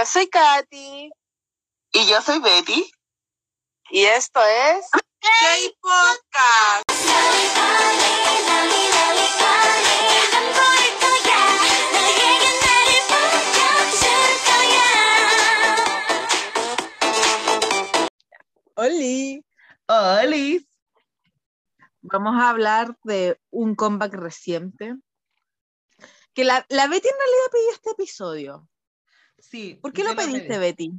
Yo 0.00 0.06
soy 0.06 0.28
Katy. 0.28 1.10
Y 1.92 2.06
yo 2.08 2.22
soy 2.22 2.38
Betty. 2.40 2.90
Y 3.90 4.04
esto 4.04 4.40
es 4.40 4.86
K-Podcast. 5.20 6.84
Oli. 18.76 19.44
Oli. 19.86 20.66
Vamos 22.00 22.40
a 22.40 22.48
hablar 22.48 22.96
de 23.04 23.38
un 23.50 23.74
comeback 23.74 24.14
reciente. 24.14 24.94
Que 26.32 26.44
la, 26.44 26.64
la 26.70 26.86
Betty 26.86 27.06
en 27.06 27.18
realidad 27.18 27.50
pidió 27.52 27.70
este 27.72 27.90
episodio. 27.90 28.70
Sí. 29.42 29.78
¿Por 29.80 29.92
qué 29.92 30.04
lo 30.04 30.14
pediste, 30.14 30.48
pedí. 30.48 30.58
Betty? 30.58 30.92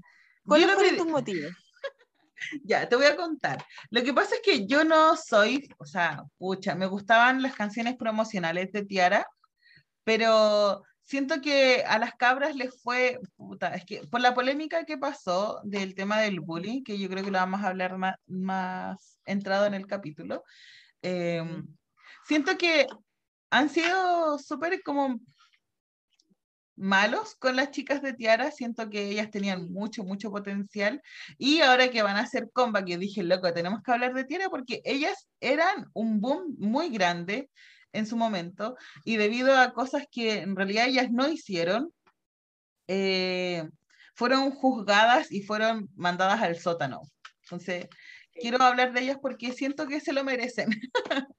¿Cuáles 0.45 0.71
fueron 0.73 0.97
tus 0.97 1.07
motivos? 1.07 1.51
Ya, 2.63 2.89
te 2.89 2.95
voy 2.95 3.05
a 3.05 3.15
contar. 3.15 3.63
Lo 3.91 4.01
que 4.03 4.15
pasa 4.15 4.33
es 4.33 4.41
que 4.43 4.65
yo 4.65 4.83
no 4.83 5.15
soy, 5.15 5.69
o 5.77 5.85
sea, 5.85 6.23
pucha, 6.39 6.73
me 6.73 6.87
gustaban 6.87 7.43
las 7.43 7.53
canciones 7.53 7.95
promocionales 7.95 8.71
de 8.71 8.83
Tiara, 8.83 9.27
pero 10.03 10.83
siento 11.03 11.39
que 11.39 11.83
a 11.85 11.99
las 11.99 12.15
cabras 12.15 12.55
les 12.55 12.81
fue, 12.81 13.19
puta, 13.35 13.75
es 13.75 13.85
que 13.85 14.07
por 14.07 14.21
la 14.21 14.33
polémica 14.33 14.85
que 14.85 14.97
pasó 14.97 15.61
del 15.63 15.93
tema 15.93 16.19
del 16.19 16.39
bullying, 16.39 16.83
que 16.83 16.97
yo 16.97 17.09
creo 17.09 17.23
que 17.23 17.29
lo 17.29 17.37
vamos 17.37 17.61
a 17.61 17.67
hablar 17.67 17.97
más, 17.97 18.15
más 18.25 19.19
entrado 19.25 19.67
en 19.67 19.75
el 19.75 19.85
capítulo, 19.85 20.43
eh, 21.03 21.43
siento 22.25 22.57
que 22.57 22.87
han 23.51 23.69
sido 23.69 24.39
súper 24.39 24.81
como 24.83 25.19
malos 26.75 27.35
con 27.35 27.55
las 27.55 27.71
chicas 27.71 28.01
de 28.01 28.13
Tiara, 28.13 28.51
siento 28.51 28.89
que 28.89 29.09
ellas 29.09 29.29
tenían 29.29 29.71
mucho, 29.71 30.03
mucho 30.03 30.31
potencial 30.31 31.01
y 31.37 31.61
ahora 31.61 31.89
que 31.89 32.01
van 32.01 32.17
a 32.17 32.21
hacer 32.21 32.49
comeback, 32.51 32.85
yo 32.85 32.97
dije, 32.97 33.23
loco, 33.23 33.53
tenemos 33.53 33.81
que 33.83 33.91
hablar 33.91 34.13
de 34.13 34.23
Tiara 34.23 34.49
porque 34.49 34.81
ellas 34.83 35.27
eran 35.39 35.87
un 35.93 36.21
boom 36.21 36.55
muy 36.57 36.89
grande 36.89 37.49
en 37.93 38.05
su 38.05 38.15
momento 38.17 38.75
y 39.03 39.17
debido 39.17 39.57
a 39.57 39.73
cosas 39.73 40.05
que 40.11 40.39
en 40.39 40.55
realidad 40.55 40.87
ellas 40.87 41.11
no 41.11 41.29
hicieron, 41.29 41.93
eh, 42.87 43.67
fueron 44.15 44.51
juzgadas 44.51 45.31
y 45.31 45.41
fueron 45.43 45.89
mandadas 45.95 46.41
al 46.41 46.57
sótano. 46.57 47.01
Entonces, 47.43 47.87
quiero 48.33 48.61
hablar 48.61 48.93
de 48.93 49.01
ellas 49.01 49.17
porque 49.21 49.51
siento 49.51 49.87
que 49.87 49.99
se 49.99 50.13
lo 50.13 50.23
merecen. 50.23 50.69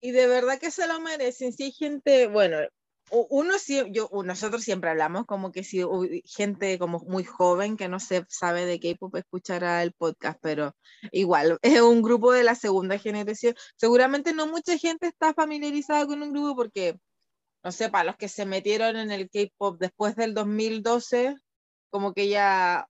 Y 0.00 0.12
de 0.12 0.28
verdad 0.28 0.60
que 0.60 0.70
se 0.70 0.86
lo 0.86 1.00
merecen. 1.00 1.52
Hay 1.58 1.72
gente, 1.72 2.28
bueno, 2.28 2.58
uno 3.10 3.58
sí, 3.58 3.82
yo, 3.90 4.10
nosotros 4.24 4.62
siempre 4.62 4.90
hablamos 4.90 5.26
como 5.26 5.52
que 5.52 5.64
si 5.64 5.82
gente 6.24 6.78
como 6.78 6.98
muy 7.00 7.24
joven 7.24 7.76
que 7.76 7.88
no 7.88 8.00
se 8.00 8.24
sabe 8.28 8.66
de 8.66 8.80
K-pop 8.80 9.14
escuchará 9.16 9.82
el 9.82 9.92
podcast, 9.92 10.38
pero 10.42 10.74
igual 11.12 11.58
es 11.62 11.80
un 11.80 12.02
grupo 12.02 12.32
de 12.32 12.44
la 12.44 12.54
segunda 12.54 12.98
generación. 12.98 13.54
Seguramente 13.76 14.32
no 14.32 14.46
mucha 14.46 14.76
gente 14.78 15.06
está 15.06 15.34
familiarizada 15.34 16.06
con 16.06 16.22
un 16.22 16.32
grupo 16.32 16.56
porque, 16.56 16.98
no 17.62 17.72
sé, 17.72 17.88
para 17.88 18.04
los 18.04 18.16
que 18.16 18.28
se 18.28 18.46
metieron 18.46 18.96
en 18.96 19.10
el 19.10 19.30
K-pop 19.30 19.78
después 19.78 20.16
del 20.16 20.34
2012, 20.34 21.36
como 21.90 22.12
que 22.12 22.28
ya, 22.28 22.86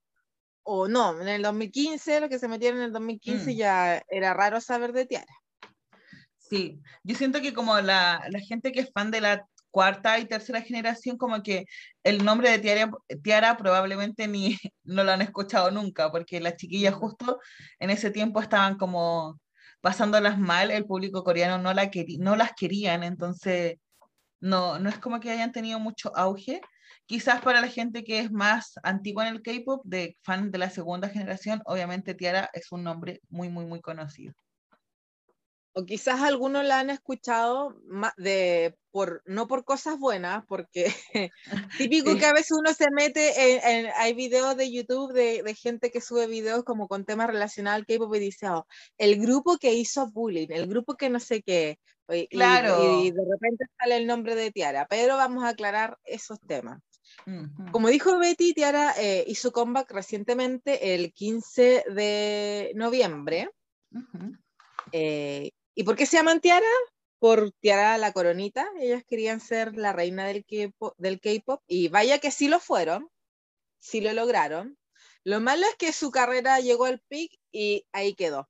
o 0.63 0.87
no, 0.87 1.19
en 1.21 1.27
el 1.27 1.41
2015, 1.41 2.21
los 2.21 2.29
que 2.29 2.39
se 2.39 2.47
metieron 2.47 2.79
en 2.79 2.85
el 2.85 2.93
2015 2.93 3.51
Mm. 3.51 3.55
ya 3.55 4.03
era 4.09 4.33
raro 4.33 4.59
saber 4.59 4.93
de 4.93 5.05
Tiara. 5.05 5.33
Sí, 6.37 6.81
yo 7.03 7.15
siento 7.15 7.41
que 7.41 7.53
como 7.53 7.79
la, 7.79 8.25
la 8.29 8.39
gente 8.39 8.71
que 8.71 8.79
es 8.79 8.91
fan 8.91 9.11
de 9.11 9.21
la 9.21 9.47
cuarta 9.71 10.19
y 10.19 10.25
tercera 10.25 10.61
generación, 10.61 11.17
como 11.17 11.41
que 11.43 11.65
el 12.03 12.23
nombre 12.25 12.49
de 12.51 12.59
Tiara, 12.59 12.91
Tiara 13.23 13.57
probablemente 13.57 14.27
ni 14.27 14.57
no 14.83 15.03
lo 15.03 15.11
han 15.11 15.21
escuchado 15.21 15.71
nunca, 15.71 16.11
porque 16.11 16.39
las 16.39 16.55
chiquillas 16.57 16.93
justo 16.95 17.39
en 17.79 17.89
ese 17.89 18.11
tiempo 18.11 18.41
estaban 18.41 18.77
como 18.77 19.39
pasándolas 19.81 20.37
mal, 20.39 20.71
el 20.71 20.85
público 20.85 21.23
coreano 21.23 21.57
no, 21.57 21.73
la 21.73 21.89
no 22.19 22.35
las 22.35 22.53
querían, 22.53 23.03
entonces 23.03 23.77
no, 24.41 24.79
no 24.79 24.89
es 24.89 24.99
como 24.99 25.19
que 25.19 25.31
hayan 25.31 25.51
tenido 25.51 25.79
mucho 25.79 26.15
auge. 26.15 26.61
Quizás 27.05 27.41
para 27.41 27.61
la 27.61 27.67
gente 27.67 28.03
que 28.03 28.19
es 28.19 28.31
más 28.31 28.73
antigua 28.83 29.27
en 29.27 29.35
el 29.35 29.41
K-pop, 29.41 29.81
de 29.85 30.17
fan 30.21 30.51
de 30.51 30.59
la 30.59 30.69
segunda 30.69 31.09
generación, 31.09 31.61
obviamente 31.65 32.13
Tiara 32.13 32.49
es 32.53 32.71
un 32.71 32.83
nombre 32.83 33.21
muy, 33.29 33.49
muy, 33.49 33.65
muy 33.65 33.81
conocido. 33.81 34.33
O 35.79 35.85
quizás 35.85 36.21
algunos 36.21 36.65
la 36.65 36.79
han 36.79 36.89
escuchado 36.89 37.75
de, 38.17 38.75
por, 38.91 39.21
no 39.25 39.47
por 39.47 39.63
cosas 39.63 39.97
buenas, 39.97 40.45
porque 40.47 40.85
típico 41.77 42.17
que 42.17 42.25
a 42.25 42.33
veces 42.33 42.51
uno 42.59 42.73
se 42.73 42.87
mete 42.91 43.53
en, 43.53 43.85
en- 43.85 43.91
hay 43.95 44.13
videos 44.13 44.57
de 44.57 44.71
YouTube 44.71 45.13
de, 45.13 45.41
de 45.41 45.55
gente 45.55 45.89
que 45.91 46.01
sube 46.01 46.27
videos 46.27 46.63
como 46.63 46.87
con 46.87 47.05
temas 47.05 47.27
relacionados 47.27 47.77
al 47.79 47.85
K-pop 47.85 48.13
y 48.15 48.19
dice, 48.19 48.49
"Oh, 48.49 48.65
el 48.97 49.21
grupo 49.21 49.57
que 49.57 49.73
hizo 49.73 50.09
bullying, 50.11 50.47
el 50.49 50.67
grupo 50.67 50.95
que 50.95 51.09
no 51.09 51.19
sé 51.19 51.41
qué, 51.41 51.79
y, 52.09 52.17
y- 52.21 52.27
Claro. 52.27 53.01
y 53.03 53.11
de 53.11 53.21
repente 53.31 53.65
sale 53.79 53.95
el 53.97 54.05
nombre 54.07 54.35
de 54.35 54.51
Tiara, 54.51 54.85
pero 54.89 55.15
vamos 55.15 55.43
a 55.43 55.49
aclarar 55.49 55.97
esos 56.03 56.39
temas. 56.41 56.81
Como 57.71 57.87
dijo 57.87 58.17
Betty, 58.19 58.53
Tiara 58.53 58.93
eh, 58.97 59.23
hizo 59.27 59.51
comeback 59.51 59.91
recientemente 59.91 60.93
el 60.93 61.13
15 61.13 61.83
de 61.89 62.71
noviembre. 62.75 63.49
Ujú. 63.93 64.35
Eh, 64.91 65.51
¿Y 65.79 65.83
por 65.83 65.95
qué 65.95 66.05
se 66.05 66.17
llaman 66.17 66.41
Tiara? 66.41 66.67
Por 67.19 67.51
Tiara 67.51 67.97
la 67.97 68.11
Coronita. 68.11 68.67
Ellas 68.81 69.01
querían 69.07 69.39
ser 69.39 69.77
la 69.77 69.93
reina 69.93 70.27
del 70.27 70.43
K-pop, 70.43 71.63
y 71.67 71.87
vaya 71.87 72.19
que 72.19 72.31
sí 72.31 72.49
lo 72.49 72.59
fueron, 72.59 73.09
sí 73.77 74.01
lo 74.01 74.11
lograron. 74.11 74.77
Lo 75.23 75.39
malo 75.39 75.65
es 75.65 75.77
que 75.77 75.93
su 75.93 76.11
carrera 76.11 76.59
llegó 76.59 76.83
al 76.83 76.99
pic 77.07 77.31
y 77.53 77.85
ahí 77.93 78.13
quedó. 78.13 78.49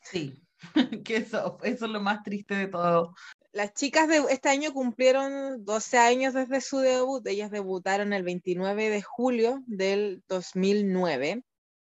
Sí, 0.00 0.42
que 1.04 1.16
eso, 1.16 1.58
eso 1.62 1.84
es 1.84 1.90
lo 1.90 2.00
más 2.00 2.22
triste 2.22 2.54
de 2.54 2.68
todo. 2.68 3.14
Las 3.52 3.74
chicas 3.74 4.08
de 4.08 4.24
este 4.30 4.48
año 4.48 4.72
cumplieron 4.72 5.62
12 5.62 5.98
años 5.98 6.32
desde 6.32 6.62
su 6.62 6.78
debut. 6.78 7.26
Ellas 7.26 7.50
debutaron 7.50 8.14
el 8.14 8.22
29 8.22 8.88
de 8.88 9.02
julio 9.02 9.62
del 9.66 10.22
2009. 10.28 11.44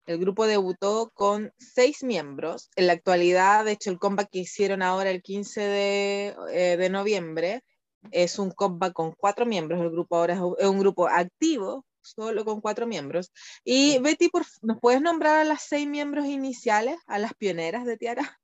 El 0.08 0.16
grupo 0.16 0.46
debutó 0.46 1.10
con 1.12 1.52
seis 1.58 2.02
miembros. 2.02 2.70
En 2.76 2.86
la 2.86 2.94
actualidad, 2.94 3.66
de 3.66 3.72
hecho, 3.72 3.90
el 3.90 3.98
comeback 3.98 4.30
que 4.30 4.38
hicieron 4.38 4.80
ahora 4.80 5.10
el 5.10 5.20
15 5.20 5.60
de, 5.60 6.36
eh, 6.50 6.76
de 6.78 6.88
noviembre 6.88 7.62
es 8.10 8.38
un 8.38 8.50
comeback 8.50 8.94
con 8.94 9.12
cuatro 9.12 9.44
miembros. 9.44 9.82
El 9.82 9.90
grupo 9.90 10.16
ahora 10.16 10.32
es 10.32 10.40
un, 10.40 10.78
grupo 10.78 11.08
activo, 11.08 11.84
solo 12.00 12.46
con 12.46 12.62
cuatro 12.62 12.86
miembros. 12.86 13.30
Y 13.64 13.98
Betty, 13.98 14.30
por, 14.30 14.46
¿nos 14.62 14.80
puedes 14.80 15.02
nombrar 15.02 15.40
a 15.40 15.44
las 15.44 15.64
seis 15.64 15.86
miembros 15.86 16.24
iniciales, 16.24 16.96
a 17.06 17.18
las 17.18 17.34
pioneras 17.34 17.84
de 17.84 17.98
Tiara? 17.98 18.40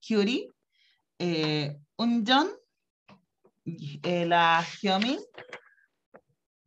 Hyuri, 0.00 0.48
eh, 1.18 1.76
Unjon, 1.98 2.48
eh, 3.66 4.24
la 4.24 4.64
Hyomin, 4.80 5.20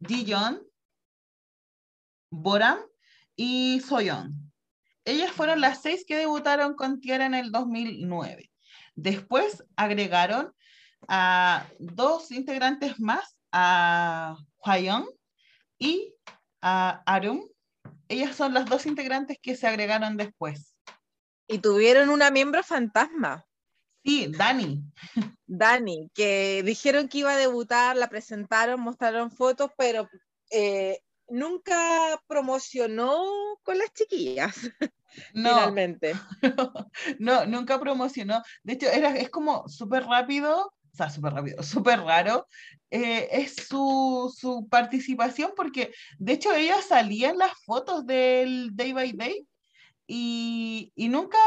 Jiyeon, 0.08 0.62
Boram 2.30 2.78
y 3.38 3.80
Soyeon. 3.80 4.52
Ellas 5.06 5.32
fueron 5.32 5.62
las 5.62 5.82
seis 5.82 6.04
que 6.06 6.18
debutaron 6.18 6.74
con 6.74 7.00
Tiara 7.00 7.26
en 7.26 7.34
el 7.34 7.52
2009. 7.54 8.52
Después 8.96 9.64
agregaron 9.78 10.54
a 11.08 11.66
dos 11.80 12.32
integrantes 12.32 13.00
más, 13.00 13.38
a 13.54 14.36
Hwayeon 14.58 15.06
y 15.80 16.14
a 16.62 17.02
Arum. 17.06 17.48
Ellas 18.10 18.36
son 18.36 18.54
las 18.54 18.66
dos 18.66 18.86
integrantes 18.86 19.38
que 19.42 19.56
se 19.56 19.68
agregaron 19.68 20.18
después. 20.18 20.76
Y 21.48 21.60
tuvieron 21.60 22.10
una 22.10 22.30
miembro 22.32 22.62
fantasma. 22.64 23.46
Sí, 24.04 24.28
Dani. 24.30 24.84
Dani, 25.46 26.10
que 26.14 26.64
dijeron 26.64 27.08
que 27.08 27.20
iba 27.20 27.32
a 27.32 27.38
debutar, 27.38 27.96
la 27.96 28.10
presentaron, 28.10 28.82
mostraron 28.82 29.32
fotos, 29.32 29.72
pero 29.78 30.10
eh, 30.52 31.00
nunca 31.30 32.22
promocionó 32.28 33.24
con 33.64 33.78
las 33.78 33.94
chiquillas, 33.94 34.56
No, 35.34 35.50
finalmente. 35.50 36.14
no, 37.20 37.46
nunca 37.46 37.80
promocionó. 37.80 38.44
De 38.64 38.74
hecho, 38.74 38.88
era, 38.88 39.16
es 39.16 39.30
como 39.30 39.68
súper 39.68 40.04
rápido, 40.06 40.68
o 40.68 40.96
sea, 40.96 41.10
súper 41.10 41.34
rápido, 41.34 41.64
súper 41.64 42.02
raro. 42.02 42.48
eh, 42.92 43.28
es 43.32 43.56
su, 43.56 44.34
su 44.38 44.68
participación 44.70 45.54
porque, 45.56 45.92
de 46.20 46.34
hecho, 46.34 46.54
ella 46.54 46.82
salía 46.82 47.30
en 47.30 47.40
las 47.40 47.54
fotos 47.66 48.06
del 48.06 48.76
Day 48.76 48.94
by 48.94 49.14
Day 49.14 49.48
y, 50.06 50.92
y 50.96 51.10
nunca 51.10 51.38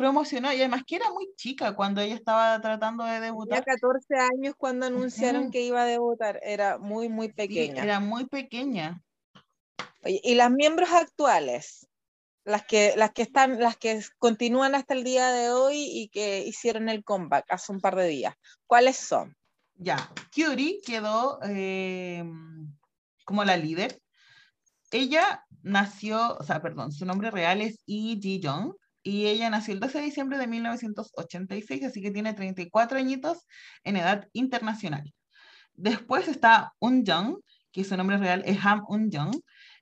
promocionó. 0.00 0.50
Y 0.52 0.56
además 0.56 0.82
que 0.86 0.96
era 0.96 1.10
muy 1.10 1.28
chica 1.36 1.76
cuando 1.76 2.00
ella 2.00 2.14
estaba 2.14 2.58
tratando 2.60 3.04
de 3.04 3.10
Tenía 3.12 3.26
debutar. 3.26 3.64
14 3.64 4.16
años 4.16 4.54
cuando 4.56 4.86
anunciaron 4.86 5.42
Ujú. 5.44 5.50
que 5.50 5.60
iba 5.62 5.82
a 5.82 5.86
debutar, 5.86 6.40
era 6.42 6.78
muy, 6.78 7.10
muy 7.10 7.28
Sí, 7.28 7.34
pequeña. 7.34 7.82
era 7.82 8.00
muy 8.00 8.26
pequeña. 8.26 9.02
Oye, 10.02 10.18
y 10.24 10.34
las 10.34 10.50
miembros 10.50 10.90
actuales, 10.90 11.86
las 12.44 12.64
que, 12.64 12.94
las 12.96 13.12
que 13.12 13.20
están, 13.20 13.60
las 13.60 13.76
que 13.76 14.00
continúan 14.18 14.74
hasta 14.74 14.94
el 14.94 15.04
día 15.04 15.30
de 15.32 15.50
hoy 15.50 15.76
y 15.76 16.08
que 16.08 16.46
hicieron 16.46 16.88
el 16.88 17.04
comeback 17.04 17.44
hace 17.52 17.70
un 17.70 17.80
par 17.82 17.94
de 17.96 18.06
días, 18.06 18.34
¿cuáles 18.66 18.96
son? 18.96 19.36
Ya, 19.74 20.10
Curie 20.34 20.80
quedó 20.84 21.40
eh, 21.44 22.24
como 23.26 23.44
la 23.44 23.58
líder. 23.58 24.00
Ella 24.90 25.44
nació, 25.62 26.36
o 26.38 26.42
sea, 26.42 26.62
perdón, 26.62 26.90
su 26.90 27.04
nombre 27.04 27.30
real 27.30 27.60
es 27.60 27.82
Yi 27.84 28.18
Ji 28.20 28.40
Young 28.40 28.74
y 29.02 29.26
ella 29.26 29.50
nació 29.50 29.74
el 29.74 29.80
12 29.80 29.98
de 29.98 30.04
diciembre 30.04 30.38
de 30.38 30.46
1986, 30.46 31.84
así 31.84 32.02
que 32.02 32.10
tiene 32.10 32.34
34 32.34 32.98
añitos 32.98 33.46
en 33.84 33.96
edad 33.96 34.28
internacional. 34.32 35.12
Después 35.74 36.28
está 36.28 36.74
Un 36.78 37.04
Jung, 37.06 37.38
que 37.72 37.84
su 37.84 37.96
nombre 37.96 38.18
real 38.18 38.42
es 38.44 38.58
Ham 38.64 38.84
Un 38.88 39.10
Jung. 39.10 39.34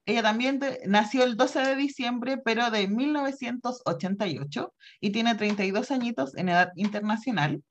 Ella 0.07 0.23
también 0.23 0.61
nació 0.87 1.25
el 1.25 1.37
12 1.37 1.61
de 1.61 1.77
diciembre, 1.77 2.39
pero 2.39 2.71
de 2.71 2.89
1988, 2.89 4.75
y 5.01 5.11
tiene 5.11 5.35
32 5.35 5.91
añitos 5.91 6.37
en 6.37 6.49
edad 6.49 6.71
internacional. 6.77 7.63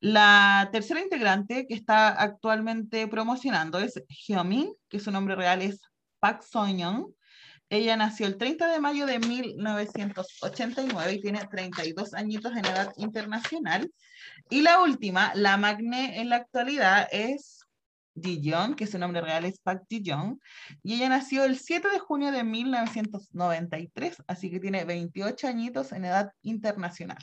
La 0.00 0.68
tercera 0.70 1.00
integrante 1.00 1.66
que 1.66 1.74
está 1.74 2.08
actualmente 2.08 3.08
promocionando 3.08 3.80
es 3.80 4.00
Hyomin, 4.08 4.72
que 4.88 5.00
su 5.00 5.10
nombre 5.10 5.34
real 5.34 5.60
es 5.60 5.80
Park 6.20 6.42
Soo-young. 6.42 7.12
Ella 7.70 7.96
nació 7.96 8.26
el 8.26 8.38
30 8.38 8.66
de 8.68 8.80
mayo 8.80 9.04
de 9.04 9.18
1989 9.18 11.12
y 11.12 11.20
tiene 11.20 11.46
32 11.46 12.14
añitos 12.14 12.52
en 12.52 12.64
edad 12.64 12.92
internacional. 12.96 13.92
Y 14.48 14.62
la 14.62 14.80
última, 14.80 15.34
la 15.34 15.56
magné 15.58 16.20
en 16.20 16.30
la 16.30 16.36
actualidad, 16.36 17.08
es 17.12 17.60
Ji-yeon, 18.14 18.74
que 18.74 18.86
su 18.86 18.98
nombre 18.98 19.20
real 19.20 19.44
es 19.44 19.60
Park 19.60 19.84
Ji-yeon, 19.88 20.40
y 20.82 20.94
ella 20.94 21.10
nació 21.10 21.44
el 21.44 21.58
7 21.58 21.88
de 21.90 21.98
junio 21.98 22.32
de 22.32 22.42
1993, 22.42 24.22
así 24.26 24.50
que 24.50 24.60
tiene 24.60 24.84
28 24.84 25.46
añitos 25.46 25.92
en 25.92 26.06
edad 26.06 26.32
internacional. 26.42 27.22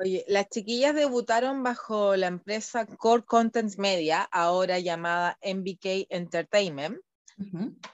Oye, 0.00 0.24
las 0.28 0.48
chiquillas 0.48 0.94
debutaron 0.94 1.62
bajo 1.62 2.14
la 2.16 2.28
empresa 2.28 2.86
Core 2.86 3.24
Contents 3.24 3.78
Media, 3.78 4.22
ahora 4.30 4.78
llamada 4.78 5.38
MBK 5.42 6.06
Entertainment, 6.10 6.98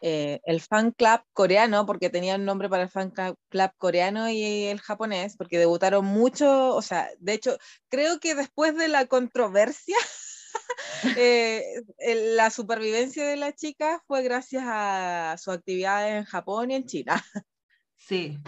Eh, 0.00 0.40
el 0.44 0.60
fan 0.60 0.92
club 0.92 1.20
coreano, 1.32 1.84
porque 1.86 2.10
tenían 2.10 2.44
nombre 2.44 2.68
para 2.68 2.84
el 2.84 2.88
fan 2.88 3.10
club 3.10 3.70
coreano 3.78 4.30
y 4.30 4.64
el 4.64 4.80
japonés, 4.80 5.36
porque 5.36 5.58
debutaron 5.58 6.04
mucho, 6.04 6.74
o 6.74 6.82
sea, 6.82 7.08
de 7.18 7.34
hecho, 7.34 7.58
creo 7.88 8.20
que 8.20 8.34
después 8.34 8.76
de 8.76 8.88
la 8.88 9.06
controversia, 9.06 9.96
eh, 11.18 11.62
la 12.36 12.50
supervivencia 12.50 13.26
de 13.26 13.36
la 13.36 13.52
chica 13.52 14.02
fue 14.06 14.22
gracias 14.22 14.64
a 14.66 15.36
su 15.38 15.50
actividad 15.50 16.16
en 16.16 16.24
Japón 16.24 16.70
y 16.70 16.76
en 16.76 16.86
China. 16.86 17.22
Sí. 17.96 18.38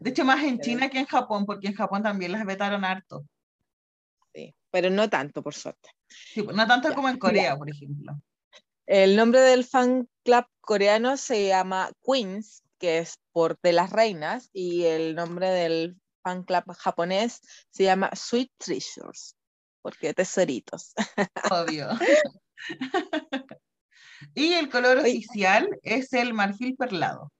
De 0.00 0.10
hecho, 0.10 0.24
más 0.24 0.42
en 0.42 0.60
China 0.60 0.88
que 0.88 0.98
en 0.98 1.06
Japón, 1.06 1.44
porque 1.46 1.68
en 1.68 1.74
Japón 1.74 2.02
también 2.02 2.32
las 2.32 2.44
vetaron 2.44 2.84
harto. 2.84 3.24
Sí, 4.34 4.54
pero 4.70 4.90
no 4.90 5.08
tanto, 5.08 5.42
por 5.42 5.54
suerte. 5.54 5.90
Sí, 6.08 6.42
pues, 6.42 6.56
no 6.56 6.66
tanto 6.66 6.88
Ya, 6.88 6.94
como 6.94 7.08
en 7.08 7.18
Corea, 7.18 7.56
por 7.56 7.70
ejemplo. 7.70 8.20
El 8.86 9.16
nombre 9.16 9.40
del 9.40 9.64
fan 9.64 10.08
club 10.24 10.44
coreano 10.60 11.16
se 11.16 11.48
llama 11.48 11.90
Queens, 12.04 12.62
que 12.78 12.98
es 12.98 13.18
por 13.32 13.58
de 13.62 13.72
las 13.72 13.90
reinas, 13.90 14.50
y 14.52 14.84
el 14.84 15.14
nombre 15.14 15.48
del 15.50 15.96
fan 16.22 16.44
club 16.44 16.64
japonés 16.76 17.40
se 17.70 17.84
llama 17.84 18.10
Sweet 18.14 18.50
Treasures, 18.58 19.36
porque 19.82 20.12
tesoritos. 20.12 20.92
Obvio. 21.52 21.88
y 24.34 24.52
el 24.54 24.68
color 24.70 24.98
Oye. 24.98 25.18
oficial 25.18 25.68
es 25.82 26.12
el 26.12 26.34
marfil 26.34 26.76
perlado. 26.76 27.30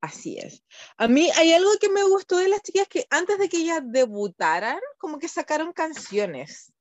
Así 0.00 0.38
es. 0.38 0.62
A 0.98 1.08
mí 1.08 1.30
hay 1.34 1.54
algo 1.54 1.70
que 1.80 1.88
me 1.88 2.02
gustó 2.04 2.36
de 2.36 2.50
las 2.50 2.60
chicas 2.60 2.86
que 2.88 3.06
antes 3.08 3.38
de 3.38 3.48
que 3.48 3.56
ellas 3.56 3.80
debutaran, 3.84 4.78
como 4.98 5.18
que 5.18 5.28
sacaron 5.28 5.72
canciones. 5.72 6.73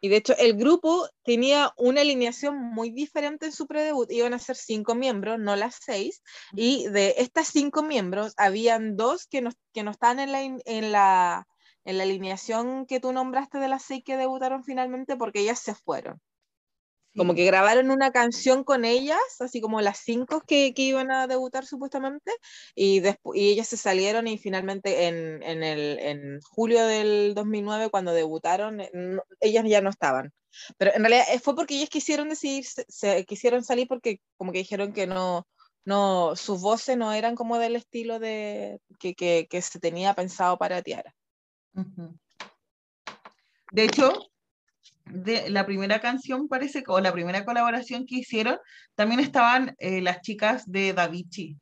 Y 0.00 0.08
de 0.08 0.16
hecho, 0.16 0.34
el 0.38 0.54
grupo 0.54 1.08
tenía 1.24 1.72
una 1.76 2.00
alineación 2.00 2.56
muy 2.56 2.90
diferente 2.90 3.46
en 3.46 3.52
su 3.52 3.66
predebut. 3.66 4.10
Iban 4.10 4.34
a 4.34 4.38
ser 4.38 4.56
cinco 4.56 4.94
miembros, 4.94 5.38
no 5.38 5.56
las 5.56 5.78
seis. 5.80 6.22
Y 6.52 6.88
de 6.88 7.14
estas 7.18 7.48
cinco 7.48 7.82
miembros, 7.82 8.32
habían 8.36 8.96
dos 8.96 9.26
que 9.26 9.42
no, 9.42 9.50
que 9.72 9.82
no 9.82 9.90
están 9.90 10.18
en 10.18 10.32
la, 10.32 10.42
en, 10.42 10.92
la, 10.92 11.46
en 11.84 11.98
la 11.98 12.04
alineación 12.04 12.86
que 12.86 13.00
tú 13.00 13.12
nombraste 13.12 13.58
de 13.58 13.68
las 13.68 13.82
seis 13.82 14.02
que 14.04 14.16
debutaron 14.16 14.64
finalmente 14.64 15.16
porque 15.16 15.40
ellas 15.40 15.60
se 15.60 15.74
fueron. 15.74 16.20
Como 17.16 17.34
que 17.34 17.44
grabaron 17.44 17.90
una 17.90 18.12
canción 18.12 18.62
con 18.62 18.84
ellas, 18.84 19.18
así 19.40 19.60
como 19.60 19.80
las 19.80 19.98
cinco 19.98 20.40
que, 20.46 20.72
que 20.74 20.82
iban 20.82 21.10
a 21.10 21.26
debutar 21.26 21.66
supuestamente, 21.66 22.30
y, 22.74 23.02
y 23.34 23.50
ellas 23.50 23.66
se 23.68 23.76
salieron 23.76 24.28
y 24.28 24.38
finalmente 24.38 25.06
en, 25.08 25.42
en, 25.42 25.62
el, 25.64 25.98
en 25.98 26.40
julio 26.42 26.86
del 26.86 27.34
2009, 27.34 27.90
cuando 27.90 28.12
debutaron, 28.12 28.80
eh, 28.80 28.90
no- 28.94 29.22
ellas 29.40 29.64
ya 29.66 29.80
no 29.80 29.90
estaban. 29.90 30.32
Pero 30.78 30.92
en 30.94 31.02
realidad 31.02 31.24
eh, 31.32 31.40
fue 31.40 31.54
porque 31.56 31.76
ellas 31.76 31.88
quisieron 31.90 32.28
decidir, 32.28 32.64
se, 32.64 32.84
se- 32.88 33.24
quisieron 33.24 33.64
salir 33.64 33.88
porque 33.88 34.20
como 34.36 34.52
que 34.52 34.58
dijeron 34.58 34.92
que 34.92 35.06
no, 35.06 35.46
no, 35.84 36.36
sus 36.36 36.60
voces 36.60 36.96
no 36.96 37.12
eran 37.12 37.34
como 37.34 37.58
del 37.58 37.74
estilo 37.76 38.18
de, 38.20 38.80
que, 39.00 39.14
que, 39.14 39.46
que 39.50 39.62
se 39.62 39.80
tenía 39.80 40.14
pensado 40.14 40.58
para 40.58 40.82
Tiara. 40.82 41.14
Ujú. 41.74 42.16
De 43.72 43.84
hecho, 43.84 44.29
de 45.12 45.50
la 45.50 45.66
primera 45.66 46.00
canción 46.00 46.48
parece 46.48 46.82
que, 46.82 46.90
o 46.90 47.00
la 47.00 47.12
primera 47.12 47.44
colaboración 47.44 48.06
que 48.06 48.16
hicieron, 48.16 48.58
también 48.94 49.20
estaban 49.20 49.74
eh, 49.78 50.00
las 50.00 50.20
chicas 50.20 50.70
de 50.70 50.92
Davichi. 50.92 51.56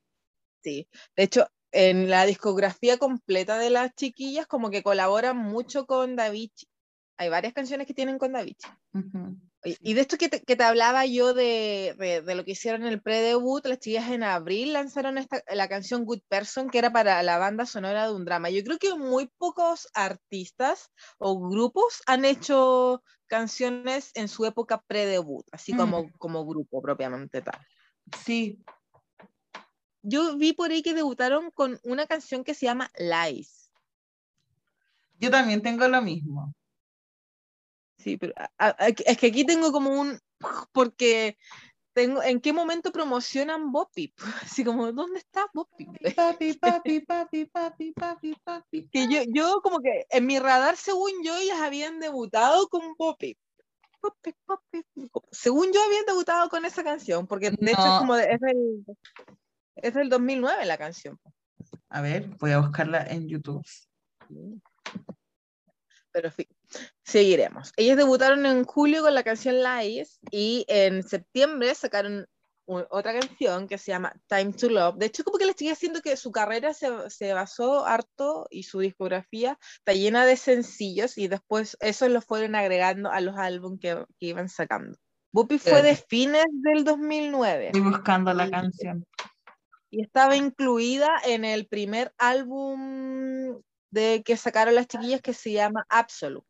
Sí, 0.62 0.88
de 1.16 1.22
hecho, 1.22 1.46
en 1.72 2.08
la 2.08 2.24
discografía 2.26 2.98
completa 2.98 3.58
de 3.58 3.70
las 3.70 3.94
chiquillas, 3.94 4.46
como 4.46 4.70
que 4.70 4.82
colaboran 4.82 5.36
mucho 5.36 5.86
con 5.86 6.16
Davichi. 6.16 6.66
Hay 7.16 7.28
varias 7.28 7.52
canciones 7.52 7.86
que 7.86 7.94
tienen 7.94 8.18
con 8.18 8.32
Davichi. 8.32 8.68
Oye, 8.92 9.36
Y 9.80 9.94
de 9.94 10.00
esto 10.00 10.16
que 10.16 10.28
te, 10.28 10.42
que 10.42 10.56
te 10.56 10.64
hablaba 10.64 11.04
yo 11.06 11.34
de, 11.34 11.94
de, 11.98 12.22
de 12.22 12.34
lo 12.34 12.44
que 12.44 12.52
hicieron 12.52 12.82
en 12.82 12.88
el 12.88 13.02
pre-debut, 13.02 13.66
las 13.66 13.78
chicas 13.78 14.10
en 14.10 14.22
abril 14.22 14.72
lanzaron 14.72 15.18
esta, 15.18 15.42
la 15.52 15.68
canción 15.68 16.04
Good 16.04 16.22
Person, 16.28 16.70
que 16.70 16.78
era 16.78 16.92
para 16.92 17.22
la 17.22 17.38
banda 17.38 17.66
sonora 17.66 18.06
de 18.06 18.14
un 18.14 18.24
drama. 18.24 18.50
Yo 18.50 18.62
creo 18.64 18.78
que 18.78 18.94
muy 18.94 19.26
pocos 19.38 19.88
artistas 19.94 20.90
o 21.18 21.38
grupos 21.48 22.02
han 22.06 22.24
hecho 22.24 23.02
canciones 23.26 24.10
en 24.14 24.28
su 24.28 24.46
época 24.46 24.82
pre-debut, 24.86 25.46
así 25.52 25.72
Mm. 25.72 25.76
como, 25.76 26.12
como 26.18 26.46
grupo 26.46 26.80
propiamente 26.80 27.42
tal. 27.42 27.58
Sí, 28.24 28.58
Yo 30.02 30.36
vi 30.38 30.52
por 30.52 30.70
ahí 30.70 30.82
que 30.82 30.94
debutaron 30.94 31.50
con 31.50 31.78
una 31.82 32.06
canción 32.06 32.44
que 32.44 32.54
se 32.54 32.66
llama 32.66 32.90
Lies. 32.98 33.70
yo 35.20 35.30
también 35.30 35.60
tengo 35.62 35.86
lo 35.88 36.00
mismo. 36.00 36.54
Sí, 37.98 38.16
pero 38.16 38.32
a- 38.36 38.50
a- 38.58 38.76
a- 38.84 38.88
es 38.88 39.18
que 39.18 39.26
aquí 39.26 39.44
tengo 39.44 39.72
como 39.72 39.90
un, 39.90 40.18
porque 40.72 41.36
tengo, 41.92 42.22
¿en 42.22 42.40
qué 42.40 42.52
momento 42.52 42.92
promocionan 42.92 43.72
Bopip? 43.72 44.14
Así 44.42 44.64
como, 44.64 44.92
¿dónde 44.92 45.18
está 45.18 45.46
Bopip? 45.52 45.88
Papi, 46.14 46.54
papi, 46.54 47.00
papi, 47.00 47.44
papi, 47.46 47.92
papi, 47.92 48.34
papi. 48.44 48.88
Que 48.92 49.08
yo, 49.08 49.20
yo 49.28 49.60
como 49.62 49.80
que 49.80 50.06
en 50.10 50.26
mi 50.26 50.38
radar, 50.38 50.76
según 50.76 51.10
yo, 51.24 51.36
ellas 51.36 51.60
habían 51.60 51.98
debutado 51.98 52.68
con 52.68 52.94
Bopip. 52.96 53.36
Bopip, 54.00 54.36
Bopip. 54.46 54.86
Según 55.32 55.72
yo, 55.72 55.82
habían 55.82 56.06
debutado 56.06 56.48
con 56.48 56.64
esa 56.64 56.84
canción, 56.84 57.26
porque 57.26 57.50
de 57.50 57.72
hecho 57.72 57.80
es 57.80 57.86
No. 57.86 57.98
como 57.98 58.14
de- 58.14 58.32
es 58.32 58.40
del, 58.40 58.84
es 59.74 59.94
del 59.94 60.08
2009 60.08 60.64
la 60.66 60.78
canción. 60.78 61.18
A 61.88 62.00
ver, 62.00 62.28
voy 62.38 62.52
a 62.52 62.60
buscarla 62.60 63.02
en 63.04 63.26
YouTube. 63.28 63.66
Pero 66.12 66.30
fin, 66.30 66.46
seguiremos. 67.04 67.72
Ellas 67.76 67.96
debutaron 67.96 68.44
en 68.46 68.64
julio 68.64 69.02
con 69.02 69.14
la 69.14 69.22
canción 69.22 69.56
Lies 69.62 70.18
y 70.30 70.64
en 70.68 71.02
septiembre 71.02 71.74
sacaron 71.74 72.26
otra 72.66 73.18
canción 73.18 73.66
que 73.66 73.78
se 73.78 73.92
llama 73.92 74.12
Time 74.26 74.52
to 74.52 74.68
Love. 74.68 74.96
De 74.98 75.06
hecho, 75.06 75.24
como 75.24 75.38
que 75.38 75.46
les 75.46 75.52
estoy 75.54 75.70
haciendo 75.70 76.02
que 76.02 76.18
su 76.18 76.30
carrera 76.30 76.74
se, 76.74 76.90
se 77.08 77.32
basó 77.32 77.86
harto 77.86 78.46
y 78.50 78.64
su 78.64 78.80
discografía 78.80 79.58
está 79.78 79.94
llena 79.94 80.26
de 80.26 80.36
sencillos 80.36 81.16
y 81.16 81.28
después 81.28 81.78
eso 81.80 82.06
lo 82.10 82.20
fueron 82.20 82.54
agregando 82.56 83.10
a 83.10 83.22
los 83.22 83.36
álbumes 83.38 83.80
que, 83.80 84.04
que 84.18 84.26
iban 84.26 84.50
sacando. 84.50 84.98
Buppy 85.32 85.58
fue 85.58 85.80
de 85.82 85.90
Espérate. 85.92 86.06
fines 86.08 86.44
del 86.52 86.84
2009 86.84 87.66
Estoy 87.68 87.80
buscando 87.82 88.34
la 88.34 88.44
Sí. 88.44 88.50
canción. 88.50 89.04
y 89.90 90.02
estaba 90.02 90.36
incluida 90.36 91.08
en 91.24 91.46
el 91.46 91.66
primer 91.68 92.12
álbum 92.18 93.62
de 93.90 94.22
que 94.22 94.36
sacaron 94.36 94.74
las 94.74 94.86
chiquillas 94.88 95.22
que 95.22 95.32
se 95.32 95.52
llama 95.52 95.86
Absolute. 95.88 96.46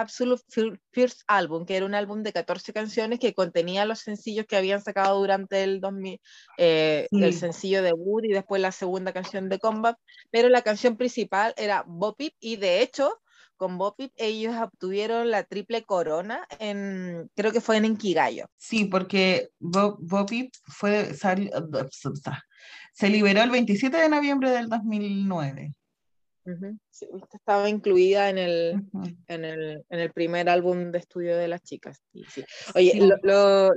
Absolute 0.00 0.42
Fir- 0.48 0.80
First 0.92 1.20
Album, 1.26 1.64
que 1.66 1.76
era 1.76 1.86
un 1.86 1.94
álbum 1.94 2.22
de 2.22 2.32
14 2.32 2.72
canciones 2.72 3.18
que 3.18 3.34
contenía 3.34 3.84
los 3.84 4.00
sencillos 4.00 4.46
que 4.46 4.56
habían 4.56 4.82
sacado 4.82 5.18
durante 5.18 5.62
el 5.62 5.80
2000, 5.80 6.20
eh, 6.58 7.08
el 7.12 7.34
sencillo 7.34 7.82
debut 7.82 8.24
y 8.24 8.28
después 8.28 8.60
la 8.62 8.72
segunda 8.72 9.12
canción 9.12 9.48
de 9.48 9.58
Combat, 9.58 9.96
pero 10.30 10.48
la 10.48 10.62
canción 10.62 10.96
principal 10.96 11.54
era 11.56 11.84
Bopip 11.86 12.34
y 12.40 12.56
de 12.56 12.82
hecho 12.82 13.20
con 13.56 13.76
Bopip 13.76 14.12
ellos 14.16 14.54
obtuvieron 14.56 15.30
la 15.32 15.42
triple 15.42 15.82
corona 15.82 16.46
en, 16.60 17.28
creo 17.34 17.50
que 17.50 17.60
fue 17.60 17.76
en 17.76 17.86
Enkigayo. 17.86 18.46
Sí, 18.56 18.84
porque 18.84 19.48
Bo- 19.58 19.96
Bobby 20.00 20.50
fue, 20.64 21.12
sal- 21.14 21.50
se 22.92 23.08
liberó 23.08 23.42
el 23.42 23.50
27 23.50 23.96
de 23.96 24.08
noviembre 24.08 24.50
del 24.50 24.68
2009. 24.68 25.74
Ujú, 26.50 26.78
sí, 26.90 27.06
viste, 27.12 27.36
estaba 27.36 27.68
incluida 27.68 28.30
en 28.30 28.38
el, 28.38 28.82
en 29.26 29.44
el, 29.44 29.84
en 29.90 30.00
el 30.00 30.12
primer 30.12 30.48
álbum 30.48 30.90
de 30.90 30.98
estudio 30.98 31.36
de 31.36 31.46
las 31.48 31.62
chicas. 31.62 32.00
sí, 32.12 32.24
sí. 32.32 32.44
Oye, 32.74 32.92
Sí. 32.92 33.00
lo, 33.00 33.16
lo- 33.22 33.72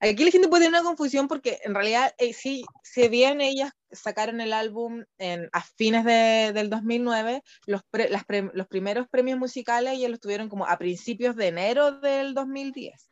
aquí 0.00 0.22
la 0.22 0.30
gente 0.30 0.48
puede 0.48 0.64
tener 0.66 0.78
una 0.80 0.86
confusión 0.86 1.28
porque 1.28 1.60
en 1.64 1.74
realidad 1.74 2.12
eh, 2.18 2.34
sí, 2.34 2.62
si 2.82 3.08
bien 3.08 3.40
ellas 3.40 3.72
sacaron 3.90 4.42
el 4.42 4.52
álbum 4.52 5.04
en, 5.16 5.48
a 5.52 5.62
fines 5.62 6.04
de- 6.04 6.52
del 6.52 6.68
2009, 6.68 7.42
los, 7.66 7.82
pre- 7.90 8.10
las 8.10 8.24
pre- 8.26 8.50
los 8.52 8.66
primeros 8.66 9.08
premios 9.08 9.38
musicales 9.38 9.94
ellas 9.94 10.10
los 10.10 10.20
tuvieron 10.20 10.50
como 10.50 10.66
a 10.66 10.76
principios 10.76 11.36
de 11.36 11.46
enero 11.48 12.00
del 12.00 12.34
2010. 12.34 13.08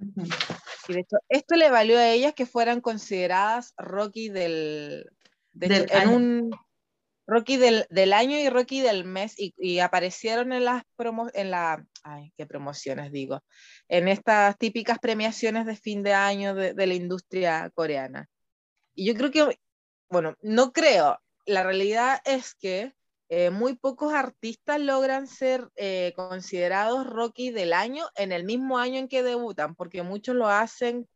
Ujú. 0.00 0.26
Y 0.88 0.92
de 0.92 1.00
hecho, 1.00 1.16
esto 1.30 1.56
le 1.56 1.70
valió 1.70 1.96
a 1.98 2.08
ellas 2.10 2.34
que 2.34 2.44
fueran 2.46 2.80
consideradas 2.82 3.72
Rocky 3.78 4.28
del, 4.28 5.06
de 5.52 5.68
Del 5.68 5.82
hecho, 5.84 5.96
en 5.96 6.08
un 6.08 6.50
Rocky 7.28 7.58
del, 7.58 7.86
del 7.90 8.12
año 8.12 8.38
y 8.38 8.48
Rocky 8.48 8.80
del 8.80 9.04
mes 9.04 9.34
y, 9.36 9.78
aparecieron 9.78 10.52
en 10.52 10.64
las 10.64 10.82
promo, 10.96 11.28
en 11.34 11.50
la 11.52 11.84
ay, 12.02 12.32
qué 12.36 12.46
promociones 12.46 13.12
digo, 13.12 13.42
en 13.88 14.08
estas 14.08 14.58
típicas 14.58 14.98
premiaciones 14.98 15.66
de 15.66 15.76
fin 15.76 16.02
de 16.02 16.14
año 16.14 16.54
de, 16.54 16.74
de 16.74 16.86
la 16.86 16.94
industria 16.94 17.70
coreana. 17.74 18.28
Y 18.94 19.06
yo 19.06 19.14
creo 19.14 19.30
que, 19.30 19.58
bueno, 20.08 20.34
no 20.42 20.72
creo, 20.72 21.20
la 21.46 21.62
realidad 21.62 22.20
es 22.24 22.54
que 22.54 22.92
eh, 23.30 23.50
muy 23.50 23.76
pocos 23.76 24.14
artistas 24.14 24.80
logran 24.80 25.26
ser 25.26 25.68
eh, 25.76 26.14
considerados 26.16 27.06
Rocky 27.06 27.50
del 27.50 27.74
año 27.74 28.06
en 28.16 28.32
el 28.32 28.44
mismo 28.44 28.78
año 28.78 28.98
en 28.98 29.08
que 29.08 29.22
debutan, 29.22 29.74
porque 29.74 30.02
muchos 30.02 30.34
lo 30.34 30.48
hacen 30.48 31.06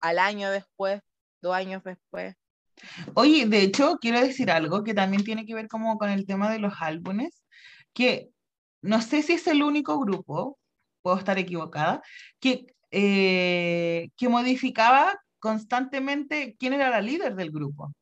al 0.00 0.18
año 0.18 0.50
después, 0.50 1.02
dos 1.40 1.54
años 1.54 1.84
después. 1.84 2.34
Oye, 3.14 3.46
de 3.46 3.62
hecho, 3.62 3.98
quiero 4.00 4.20
decir 4.20 4.50
algo 4.50 4.84
que 4.84 4.94
también 4.94 5.24
tiene 5.24 5.46
que 5.46 5.54
ver 5.54 5.68
como 5.68 5.98
con 5.98 6.10
el 6.10 6.26
tema 6.26 6.50
de 6.50 6.58
los 6.58 6.74
álbumes, 6.80 7.42
que 7.92 8.28
no 8.82 9.00
sé 9.00 9.22
si 9.22 9.34
es 9.34 9.46
el 9.46 9.62
único 9.62 9.98
grupo, 9.98 10.58
puedo 11.02 11.18
estar 11.18 11.38
equivocada, 11.38 12.02
que, 12.40 12.66
eh, 12.90 14.10
que 14.16 14.28
modificaba 14.28 15.18
constantemente 15.38 16.56
quién 16.58 16.72
era 16.72 16.90
la 16.90 17.00
líder 17.00 17.34
del 17.34 17.50
grupo. 17.50 17.92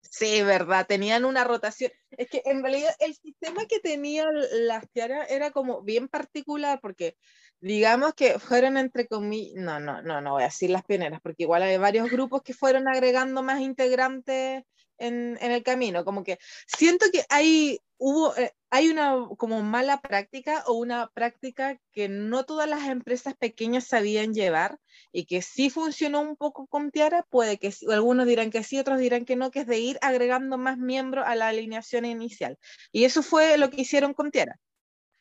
Sí, 0.00 0.42
verdad, 0.42 0.86
tenían 0.86 1.24
una 1.24 1.44
rotación. 1.44 1.90
Es 2.10 2.28
que 2.30 2.42
en 2.46 2.62
realidad 2.62 2.94
el 3.00 3.14
sistema 3.14 3.66
que 3.66 3.80
tenían 3.80 4.28
las 4.66 4.88
tiaras 4.90 5.30
era 5.30 5.50
como 5.50 5.82
bien 5.82 6.08
particular, 6.08 6.80
porque 6.80 7.16
digamos 7.60 8.14
que 8.14 8.38
fueron 8.38 8.76
entre 8.76 9.06
comillas, 9.06 9.54
no, 9.56 9.80
no, 9.80 10.02
no, 10.02 10.20
no 10.20 10.32
voy 10.32 10.42
a 10.42 10.46
decir 10.46 10.70
las 10.70 10.84
pioneras, 10.84 11.20
porque 11.22 11.44
igual 11.44 11.62
hay 11.62 11.76
varios 11.78 12.10
grupos 12.10 12.42
que 12.42 12.54
fueron 12.54 12.88
agregando 12.88 13.42
más 13.42 13.60
integrantes 13.60 14.64
en, 14.98 15.38
en 15.40 15.52
el 15.52 15.62
camino, 15.62 16.04
como 16.04 16.24
que 16.24 16.38
siento 16.66 17.06
que 17.12 17.24
hay, 17.28 17.80
hubo, 17.98 18.36
eh, 18.36 18.52
hay 18.70 18.88
una 18.88 19.14
como 19.36 19.62
mala 19.62 20.00
práctica 20.00 20.64
o 20.66 20.74
una 20.74 21.08
práctica 21.08 21.78
que 21.92 22.08
no 22.08 22.44
todas 22.44 22.68
las 22.68 22.88
empresas 22.88 23.34
pequeñas 23.34 23.84
sabían 23.86 24.34
llevar 24.34 24.78
y 25.12 25.26
que 25.26 25.42
sí 25.42 25.70
funcionó 25.70 26.20
un 26.20 26.36
poco 26.36 26.66
con 26.66 26.90
Tiara, 26.90 27.24
puede 27.30 27.58
que 27.58 27.72
algunos 27.90 28.26
dirán 28.26 28.50
que 28.50 28.62
sí, 28.62 28.78
otros 28.78 28.98
dirán 28.98 29.24
que 29.24 29.36
no, 29.36 29.50
que 29.50 29.60
es 29.60 29.66
de 29.66 29.78
ir 29.78 29.98
agregando 30.02 30.58
más 30.58 30.78
miembros 30.78 31.24
a 31.26 31.34
la 31.34 31.48
alineación 31.48 32.04
inicial. 32.04 32.58
Y 32.92 33.04
eso 33.04 33.22
fue 33.22 33.58
lo 33.58 33.70
que 33.70 33.82
hicieron 33.82 34.14
con 34.14 34.30
Tiara. 34.30 34.58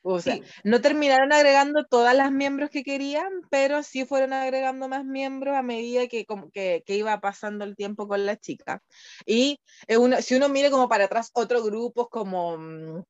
O 0.07 0.19
sea, 0.21 0.35
Sí, 0.35 0.43
no 0.63 0.81
terminaron 0.81 1.33
agregando 1.33 1.83
todas 1.85 2.15
las 2.15 2.31
miembros 2.31 2.69
que 2.69 2.83
querían, 2.83 3.27
pero 3.49 3.81
sí 3.81 4.05
fueron 4.05 4.33
agregando 4.33 4.87
más 4.87 5.03
miembros 5.03 5.55
a 5.55 5.63
medida 5.63 6.07
que, 6.07 6.25
como 6.25 6.51
que, 6.51 6.83
que 6.85 6.95
iba 6.95 7.19
pasando 7.21 7.65
el 7.65 7.75
tiempo 7.75 8.07
con 8.07 8.25
la 8.25 8.37
chica. 8.37 8.83
Y 9.25 9.59
eh, 9.87 9.97
uno, 9.97 10.21
si 10.21 10.35
uno 10.35 10.47
mira 10.49 10.69
como 10.69 10.87
para 10.89 11.05
atrás 11.05 11.31
otros 11.33 11.63
grupos 11.65 12.07
como 12.09 12.55
mm, 12.57 13.01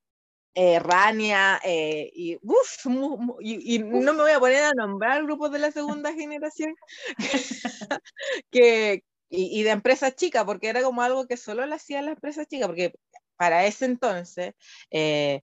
eh, 0.55 0.79
Rania 0.79 1.59
eh, 1.65 2.09
y, 2.13 2.37
uf, 2.41 2.85
mu- 2.87 3.17
mu- 3.17 3.37
y, 3.41 3.75
y 3.75 3.79
no 3.79 4.13
me 4.13 4.23
voy 4.23 4.31
a 4.31 4.39
poner 4.39 4.63
a 4.63 4.73
nombrar 4.73 5.23
grupos 5.23 5.51
de 5.51 5.59
la 5.59 5.71
segunda 5.71 6.13
generación 6.13 6.75
que, 8.51 9.03
y, 9.29 9.59
y 9.59 9.63
de 9.63 9.71
empresas 9.71 10.15
chicas, 10.15 10.43
porque 10.45 10.69
era 10.69 10.81
como 10.83 11.01
algo 11.01 11.25
que 11.27 11.37
solo 11.37 11.65
lo 11.65 11.75
hacían 11.75 12.05
las 12.05 12.15
empresas 12.15 12.47
chicas, 12.47 12.67
porque 12.67 12.93
para 13.35 13.65
ese 13.65 13.85
entonces 13.85 14.53
eh, 14.91 15.41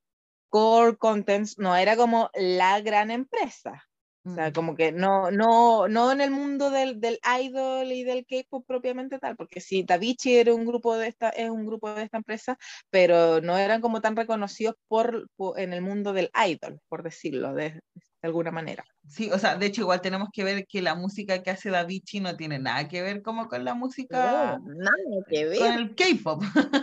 Core 0.52 0.96
Contents 0.98 1.58
no 1.58 1.74
era 1.76 1.96
como 1.96 2.30
la 2.34 2.80
gran 2.82 3.10
empresa. 3.10 3.82
O 4.24 4.34
sea, 4.34 4.50
Mm. 4.50 4.52
como 4.52 4.76
que 4.76 4.92
no, 4.92 5.32
no, 5.32 5.88
no 5.88 6.12
en 6.12 6.20
el 6.20 6.30
mundo 6.30 6.70
del, 6.70 7.00
del 7.00 7.18
idol 7.40 7.90
y 7.90 8.04
del 8.04 8.24
K-pop 8.24 8.64
propiamente 8.66 9.18
tal, 9.18 9.34
porque 9.36 9.60
sí, 9.60 9.82
Davichi 9.82 10.36
era 10.36 10.54
un 10.54 10.64
grupo 10.64 10.96
de 10.96 11.08
esta, 11.08 11.30
es 11.30 11.50
un 11.50 11.66
grupo 11.66 11.92
de 11.92 12.04
esta 12.04 12.18
empresa, 12.18 12.56
pero 12.90 13.40
no 13.40 13.58
eran 13.58 13.80
como 13.80 14.00
tan 14.00 14.14
reconocidos 14.14 14.76
por, 14.86 15.26
por- 15.36 15.58
en 15.58 15.72
el 15.72 15.82
mundo 15.82 16.12
del 16.12 16.30
idol, 16.48 16.78
por 16.88 17.02
decirlo 17.02 17.52
de, 17.54 17.70
de 17.70 17.80
alguna 18.22 18.52
manera. 18.52 18.84
Sí, 19.08 19.30
o 19.32 19.38
sea, 19.40 19.56
de 19.56 19.66
hecho 19.66 19.80
igual 19.80 20.00
tenemos 20.00 20.28
que 20.32 20.44
ver 20.44 20.66
que 20.68 20.82
la 20.82 20.94
música 20.94 21.42
que 21.42 21.50
hace 21.50 21.70
Davichi 21.70 22.20
no 22.20 22.36
tiene 22.36 22.60
nada 22.60 22.86
que 22.86 23.02
ver 23.02 23.22
como 23.22 23.48
con 23.48 23.64
la 23.64 23.74
música, 23.74 24.18
No, 24.30 24.58
nada 24.60 25.24
que 25.28 25.44
ver. 25.46 25.58
con 25.58 25.72
el 25.72 25.94
K-pop. 25.96 26.42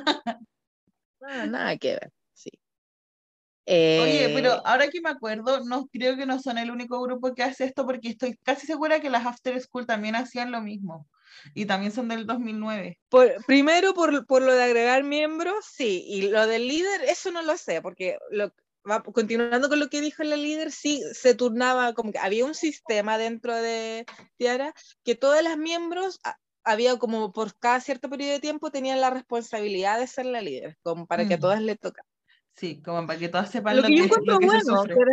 Nada, 1.22 1.46
nada 1.48 1.78
que 1.78 1.92
ver, 1.94 2.12
sí. 3.70 4.00
Oye, 4.00 4.26
Eh, 4.26 4.32
pero 4.34 4.66
ahora 4.66 4.88
que 4.90 5.02
me 5.02 5.10
acuerdo, 5.10 5.64
no 5.66 5.88
creo 5.88 6.16
que 6.18 6.26
no 6.26 6.40
son 6.40 6.58
el 6.58 6.72
único 6.72 7.00
grupo 7.02 7.34
que 7.36 7.44
hace 7.44 7.66
esto 7.66 7.86
porque 7.86 8.10
estoy 8.10 8.36
casi 8.44 8.66
segura 8.68 9.00
que 9.00 9.10
las 9.10 9.26
After 9.26 9.60
School 9.62 9.86
también 9.86 10.16
hacían 10.16 10.52
lo 10.52 10.62
mismo. 10.62 11.08
Y 11.54 11.66
también 11.66 11.92
son 11.92 12.08
del 12.08 12.26
2009. 12.26 13.00
por- 13.10 13.32
primero 13.46 13.94
por, 13.94 14.26
por 14.26 14.42
lo 14.42 14.54
de 14.54 14.64
agregar 14.64 15.04
miembros, 15.04 15.64
sí, 15.72 16.04
y 16.08 16.24
lo 16.30 16.48
del 16.48 16.68
líder, 16.68 17.02
eso 17.04 17.32
no 17.32 17.42
lo 17.44 17.56
sé, 17.56 17.82
porque 17.84 18.18
lo, 18.32 18.52
va- 18.90 19.04
continuando 19.04 19.70
con 19.70 19.80
lo 19.80 19.90
que 19.90 20.02
dijo 20.02 20.24
la 20.24 20.36
líder, 20.36 20.72
sí 20.72 21.02
se 21.14 21.36
turnaba, 21.36 21.94
como 21.94 22.12
que 22.12 22.18
había 22.20 22.46
un 22.46 22.56
sistema 22.56 23.18
dentro 23.20 23.56
de 23.56 24.06
Tiara 24.38 24.74
que 25.04 25.14
todas 25.16 25.44
las 25.44 25.58
miembros 25.58 26.20
a- 26.24 26.38
había 26.64 26.98
como 26.98 27.32
por 27.32 27.56
cada 27.60 27.80
cierto 27.80 28.10
periodo 28.10 28.32
de 28.34 28.40
tiempo 28.40 28.72
tenían 28.72 29.00
la 29.00 29.12
responsabilidad 29.12 30.00
de 30.00 30.08
ser 30.08 30.26
la 30.26 30.42
líder, 30.42 30.78
como 30.82 31.06
para 31.06 31.28
que 31.28 31.36
a 31.36 31.38
Mm. 31.38 31.42
todas 31.42 31.62
le 31.62 31.76
tocara. 31.78 32.09
Sí, 32.56 32.82
como 32.82 33.06
para 33.08 33.18
que 33.20 33.30
todas 33.30 33.50
sepan 33.52 33.78
Lo 33.78 33.82
lo, 33.84 33.88
que 33.88 33.96
yo 33.98 34.04
encuentro 34.04 34.34
lo 34.34 34.40
que 34.40 34.46
se 34.50 34.56
bueno, 34.58 34.78
sufre. 34.82 34.96
pero- 34.96 35.12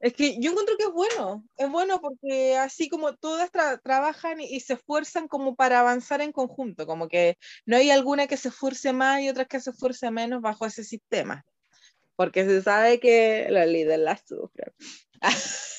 es 0.00 0.12
que 0.12 0.38
yo 0.38 0.50
encuentro 0.50 0.76
que 0.76 0.84
es 0.84 0.92
bueno, 0.92 1.44
es 1.56 1.70
bueno 1.70 1.98
porque 2.00 2.58
así 2.58 2.90
como 2.90 3.14
todas 3.14 3.50
tra- 3.50 3.80
trabajan 3.82 4.38
y, 4.40 4.44
y 4.54 4.60
se 4.60 4.74
esfuerzan 4.74 5.28
como 5.28 5.54
para 5.56 5.80
avanzar 5.80 6.20
en 6.20 6.30
conjunto, 6.30 6.86
como 6.86 7.08
que 7.08 7.38
no 7.64 7.76
hay 7.78 7.90
alguna 7.90 8.26
que 8.26 8.36
se 8.36 8.48
esfuerce 8.48 8.92
más 8.92 9.22
y 9.22 9.30
otras 9.30 9.48
que 9.48 9.60
se 9.60 9.70
esfuerce 9.70 10.10
menos 10.10 10.42
bajo 10.42 10.66
ese 10.66 10.84
sistema, 10.84 11.42
porque 12.16 12.44
se 12.44 12.60
sabe 12.60 13.00
que 13.00 13.46
la 13.48 13.64
líder 13.64 14.00
la 14.00 14.16
sufre. 14.18 14.72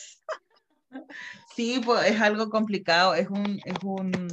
Sí, 1.55 1.82
pues 1.86 2.10
es 2.12 2.20
algo 2.22 2.50
complicado, 2.50 3.15
es 3.15 3.29
un, 3.29 3.60
es 3.65 3.77
un, 3.84 4.27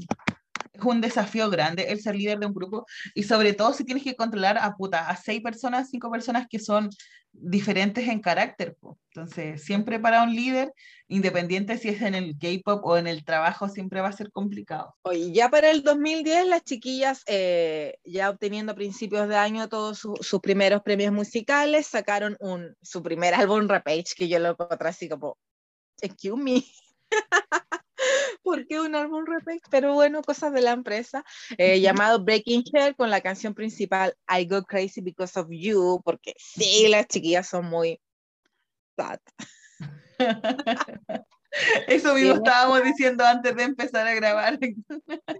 es 0.83 0.95
un 0.95 1.01
desafío 1.01 1.49
grande 1.51 1.87
el 1.89 2.01
ser 2.01 2.17
líder 2.17 2.39
de 2.39 2.47
un 2.47 2.55
grupo 2.55 2.87
y 3.15 3.23
sobre 3.23 3.53
todo 3.55 3.73
si 3.73 3.85
tienes 3.85 4.05
que 4.05 4.17
controlar 4.17 4.59
a 4.59 4.75
puta, 4.77 5.09
a 5.09 5.17
seis 5.17 5.41
personas, 5.43 5.89
cinco 5.91 6.11
personas 6.11 6.47
que 6.49 6.59
son 6.59 6.91
diferentes 7.33 8.07
en 8.09 8.21
carácter. 8.21 8.77
po. 8.79 8.99
Entonces, 9.15 9.65
siempre 9.65 9.99
para 9.99 10.23
un 10.23 10.35
líder, 10.35 10.73
independiente 11.09 11.79
si 11.79 11.89
es 11.89 12.03
en 12.03 12.15
el 12.15 12.37
K-pop 12.39 12.85
o 12.85 12.97
en 12.97 13.07
el 13.07 13.25
trabajo, 13.25 13.69
siempre 13.69 14.01
va 14.01 14.09
a 14.09 14.13
ser 14.13 14.31
complicado. 14.31 14.95
Oye, 15.03 15.33
ya 15.33 15.49
para 15.49 15.71
el 15.71 15.83
2010 15.83 16.47
las 16.47 16.63
chiquillas, 16.63 17.23
eh, 17.27 17.95
ya 18.05 18.29
obteniendo 18.31 18.73
a 18.73 18.75
principios 18.75 19.29
de 19.29 19.37
año 19.37 19.69
todos 19.69 19.99
su- 19.99 20.19
sus 20.21 20.41
primeros 20.41 20.83
premios 20.83 21.13
musicales, 21.13 21.87
sacaron 21.87 22.37
un, 22.41 22.77
su 22.83 23.03
primer 23.03 23.35
álbum 23.35 23.67
Repage, 23.67 24.15
que 24.17 24.29
yo 24.29 24.39
lo 24.39 24.51
encontré 24.51 24.89
así 24.89 25.09
como, 25.09 25.39
excuse 26.01 26.43
me. 26.43 26.63
¿Por 28.43 28.67
qué 28.67 28.81
un 28.81 28.95
álbum 28.95 29.25
Repage? 29.27 29.61
Pero 29.71 29.95
bueno, 29.95 30.23
cosas 30.23 30.53
de 30.53 30.61
la 30.61 30.73
empresa, 30.73 31.25
eh, 31.59 31.81
llamado 31.81 32.25
Breaking 32.25 32.63
Shell, 32.63 32.97
con 32.97 33.11
la 33.11 33.21
canción 33.21 33.55
principal 33.55 34.15
I 34.29 34.47
Go 34.47 34.63
Crazy 34.65 35.01
Because 35.01 35.39
of 35.39 35.47
You, 35.51 36.01
porque 36.05 36.35
sí, 36.39 36.89
las 36.89 37.07
chiquillas 37.07 37.49
son 37.49 37.67
muy 37.67 38.01
sad. 38.97 39.19
Eso 41.87 42.15
mismo 42.15 42.33
Sí. 42.33 42.41
estábamos 42.45 42.83
diciendo 42.83 43.25
antes 43.25 43.55
de 43.55 43.63
empezar 43.63 44.07
a 44.07 44.15
grabar. 44.15 44.59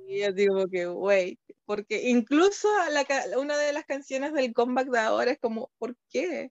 Y 0.07 0.21
yo 0.21 0.33
digo 0.33 0.69
que, 0.69 0.87
wait, 0.87 1.41
porque 1.65 2.11
incluso 2.11 2.69
la 2.91 3.07
una 3.39 3.57
de 3.57 3.73
las 3.73 3.87
canciones 3.87 4.35
del 4.35 4.53
comeback 4.53 4.89
de 4.89 4.99
ahora 4.99 5.31
es 5.31 5.39
como, 5.39 5.71
¿por 5.79 5.97
qué? 6.11 6.51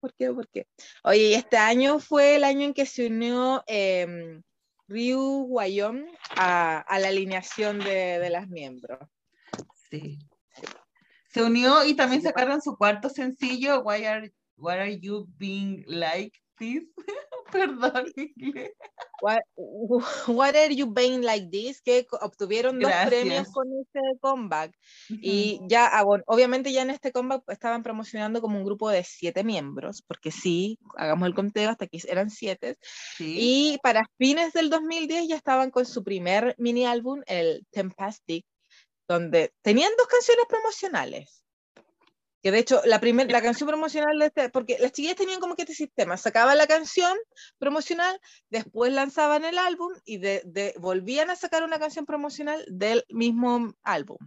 ¿Por 0.00 0.14
qué? 0.14 0.32
¿Por 0.32 0.48
qué? 0.48 0.68
Oye, 1.02 1.34
este 1.34 1.56
año 1.56 1.98
fue 1.98 2.36
el 2.36 2.44
año 2.44 2.66
en 2.66 2.74
que 2.74 2.86
se 2.86 3.08
unió 3.08 3.64
em, 3.66 4.42
Ryu 4.88 5.46
Wyong 5.48 6.06
a, 6.36 6.78
a 6.78 6.98
la 6.98 7.08
alineación 7.08 7.78
de, 7.78 8.18
de 8.18 8.30
las 8.30 8.48
miembros. 8.48 9.00
Sí. 9.90 10.18
Se 11.28 11.42
unió 11.42 11.84
y 11.84 11.94
también 11.94 12.22
Sí. 12.22 12.28
sacaron 12.28 12.62
su 12.62 12.76
cuarto 12.76 13.08
sencillo, 13.08 13.82
Why 13.82 14.04
Are, 14.04 14.32
What 14.56 14.78
Are 14.78 14.98
You 15.00 15.26
Being 15.36 15.84
Like, 15.86 16.38
this? 16.58 16.84
Perdón, 17.52 18.12
inglés. 18.16 18.72
What, 19.22 19.40
what 20.26 20.54
are 20.56 20.74
you 20.74 20.86
being 20.86 21.22
like 21.22 21.48
this? 21.50 21.80
Que 21.80 22.06
obtuvieron 22.20 22.80
dos 22.80 22.90
Gracias. 22.90 23.08
premios 23.08 23.48
con 23.52 23.68
este 23.80 24.00
comeback. 24.20 24.76
Y 25.08 25.58
Ujú. 25.58 25.68
ya, 25.68 25.86
ah, 25.86 26.04
obviamente 26.26 26.72
ya 26.72 26.82
en 26.82 26.90
este 26.90 27.12
comeback 27.12 27.44
estaban 27.48 27.82
promocionando 27.82 28.40
como 28.40 28.58
un 28.58 28.64
grupo 28.64 28.90
de 28.90 29.04
siete 29.04 29.44
miembros, 29.44 30.02
porque 30.02 30.30
sí, 30.30 30.78
hagamos 30.96 31.28
el 31.28 31.34
conteo, 31.34 31.70
hasta 31.70 31.84
aquí 31.84 32.00
eran 32.08 32.30
siete. 32.30 32.76
Sí. 33.16 33.36
Y 33.38 33.78
para 33.82 34.02
fines 34.18 34.52
del 34.52 34.68
2010 34.68 35.28
ya 35.28 35.36
estaban 35.36 35.70
con 35.70 35.86
su 35.86 36.02
primer 36.02 36.54
mini 36.58 36.84
álbum, 36.84 37.22
el 37.26 37.64
Tempastic, 37.70 38.44
donde 39.08 39.52
tenían 39.62 39.92
dos 39.96 40.08
canciones 40.08 40.46
promocionales. 40.48 41.45
Que 42.46 42.52
de 42.52 42.60
hecho, 42.60 42.80
la, 42.84 43.00
primer, 43.00 43.28
la 43.32 43.42
canción 43.42 43.66
promocional 43.68 44.16
de 44.20 44.26
este, 44.26 44.50
porque 44.50 44.76
las 44.78 44.92
chiquillas 44.92 45.16
tenían 45.16 45.40
como 45.40 45.56
que 45.56 45.62
este 45.62 45.74
sistema, 45.74 46.16
sacaban 46.16 46.56
la 46.56 46.68
canción 46.68 47.18
promocional, 47.58 48.20
después 48.50 48.92
lanzaban 48.92 49.44
el 49.44 49.58
álbum 49.58 49.92
y 50.04 50.18
de, 50.18 50.42
de- 50.44 50.72
volvían 50.78 51.28
a 51.30 51.34
sacar 51.34 51.64
una 51.64 51.80
canción 51.80 52.06
promocional 52.06 52.64
del 52.68 53.04
mismo 53.08 53.74
álbum. 53.82 54.18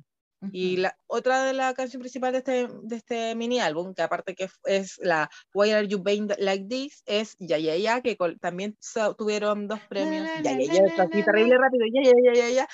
Y 0.52 0.74
Ujú. 0.74 0.82
la 0.82 0.98
otra 1.08 1.44
de 1.46 1.54
la 1.54 1.74
canción 1.74 2.02
principal 2.02 2.34
de 2.34 2.38
este, 2.40 2.68
de 2.84 2.96
este 2.98 3.36
mini 3.36 3.62
álbum, 3.62 3.94
que 3.94 4.02
aparte 4.02 4.36
que 4.36 4.50
es 4.66 4.98
la 5.02 5.30
Why 5.54 5.72
Are 5.72 5.88
You 5.88 6.04
Being 6.04 6.28
Like 6.40 6.66
This, 6.70 7.04
es 7.06 7.38
Ya 7.40 7.58
Ya 7.58 7.76
Ya, 7.78 8.02
que 8.02 8.18
col- 8.18 8.38
también 8.40 8.76
so- 8.82 9.16
tuvieron 9.16 9.68
dos 9.70 9.80
premios. 9.90 10.26
Ya 10.44 10.58
Ya 10.58 10.74
Ya, 10.74 10.86
está 10.88 11.04
así 11.04 11.24
terrible 11.24 11.58
rápido. 11.58 11.86
Ya 11.94 12.02
Ya 12.04 12.34
Ya 12.34 12.34
Ya 12.34 12.50
Ya. 12.50 12.68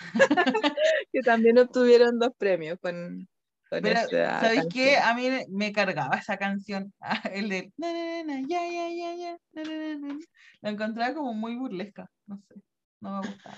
que 1.12 1.20
también 1.20 1.58
obtuvieron 1.58 2.18
dos 2.18 2.32
premios 2.38 2.78
con, 2.80 2.94
con 2.94 3.29
Pero, 3.70 4.00
¿sabéis 4.40 4.66
qué? 4.72 4.96
A 4.98 5.14
mí 5.14 5.28
me- 5.48 5.72
cargaba 5.72 6.16
esa 6.16 6.36
canción. 6.36 6.92
Ah, 7.00 7.22
El 7.32 7.48
de 7.48 7.72
na, 7.76 7.92
na, 7.92 8.22
na, 8.24 8.34
na, 8.34 8.40
ya, 8.48 8.66
ya, 8.66 8.88
ya, 8.88 9.14
ya, 9.14 9.38
na, 9.52 9.62
na, 9.62 9.98
na, 9.98 10.08
na. 10.14 10.18
La 10.60 10.70
encontraba 10.70 11.14
como 11.14 11.32
muy 11.34 11.54
burlesca. 11.56 12.10
No 12.26 12.36
sé. 12.48 12.60
No 13.00 13.20
me 13.22 13.28
gustaba. 13.28 13.56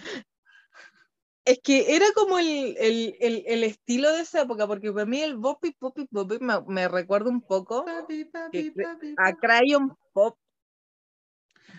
Es 1.44 1.58
que 1.60 1.96
era 1.96 2.06
como 2.14 2.38
el, 2.38 2.76
el, 2.78 3.16
el, 3.20 3.42
el 3.46 3.64
estilo 3.64 4.12
de 4.12 4.20
esa 4.20 4.42
época, 4.42 4.66
porque 4.68 4.92
para 4.92 5.06
mí 5.06 5.20
el 5.20 5.36
Boppy 5.36 5.72
Poppy 5.72 6.06
Poppy 6.06 6.38
me, 6.40 6.60
me 6.68 6.86
recuerda 6.86 7.30
un 7.30 7.40
poco 7.40 7.84
Papi, 7.84 8.26
papi, 8.26 8.70
papi, 8.70 9.14
a. 9.16 9.34
Crayon 9.34 9.96
Pop. 10.12 10.38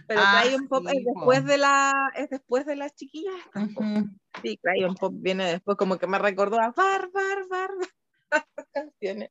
Pero 0.06 0.22
Ah, 0.22 0.42
Crayon 0.42 0.68
Pop 0.68 0.86
sí, 0.86 0.98
es 0.98 1.04
po. 1.06 1.14
después 1.14 1.46
de 1.46 1.58
la 1.58 1.94
es 2.16 2.30
después 2.30 2.66
de 2.66 2.76
las 2.76 2.94
chiquillas. 2.94 3.36
po. 3.54 3.82
Ujú. 3.82 4.10
Sí, 4.42 4.58
Crayon 4.58 4.96
Pop 4.96 5.14
viene 5.16 5.46
después, 5.46 5.78
como 5.78 5.98
que 5.98 6.08
me 6.08 6.20
recordó 6.20 6.60
a 6.60 6.72
Bar, 6.72 7.10
Bar, 7.14 7.48
Bar, 7.50 7.70
Bar, 7.78 7.88
canciones. 8.74 9.30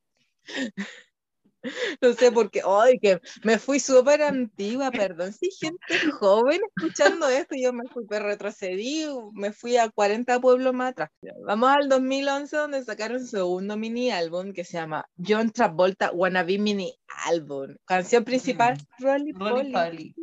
No 2.00 2.12
sé 2.14 2.32
por 2.32 2.50
qué, 2.50 2.60
ay, 2.66 2.98
que 2.98 3.20
me 3.44 3.56
fui 3.56 3.78
súper 3.78 4.22
antigua, 4.22 4.90
perdón. 4.90 5.32
Sí, 5.32 5.48
gente 5.60 6.10
joven 6.18 6.60
escuchando 6.76 7.28
esto, 7.28 7.54
yo 7.56 7.72
me 7.72 7.88
fui, 7.88 8.04
pero 8.08 8.26
retrocedí, 8.26 9.06
me 9.32 9.52
fui 9.52 9.76
a 9.76 9.88
40 9.88 10.40
pueblos 10.40 10.74
más 10.74 10.90
atrás. 10.90 11.10
Vamos 11.46 11.70
al 11.70 11.88
2011, 11.88 12.56
donde 12.56 12.84
sacaron 12.84 13.20
su 13.20 13.36
segundo 13.36 13.76
mini 13.76 14.10
álbum 14.10 14.52
que 14.52 14.64
se 14.64 14.72
llama 14.72 15.06
John 15.16 15.52
Travolta 15.52 16.10
Wannabe 16.10 16.58
Mini 16.58 16.92
Album. 17.26 17.76
Canción 17.84 18.24
principal. 18.24 18.76
Polly. 18.98 19.32
Rolly 19.32 19.72
Polly. 19.72 20.14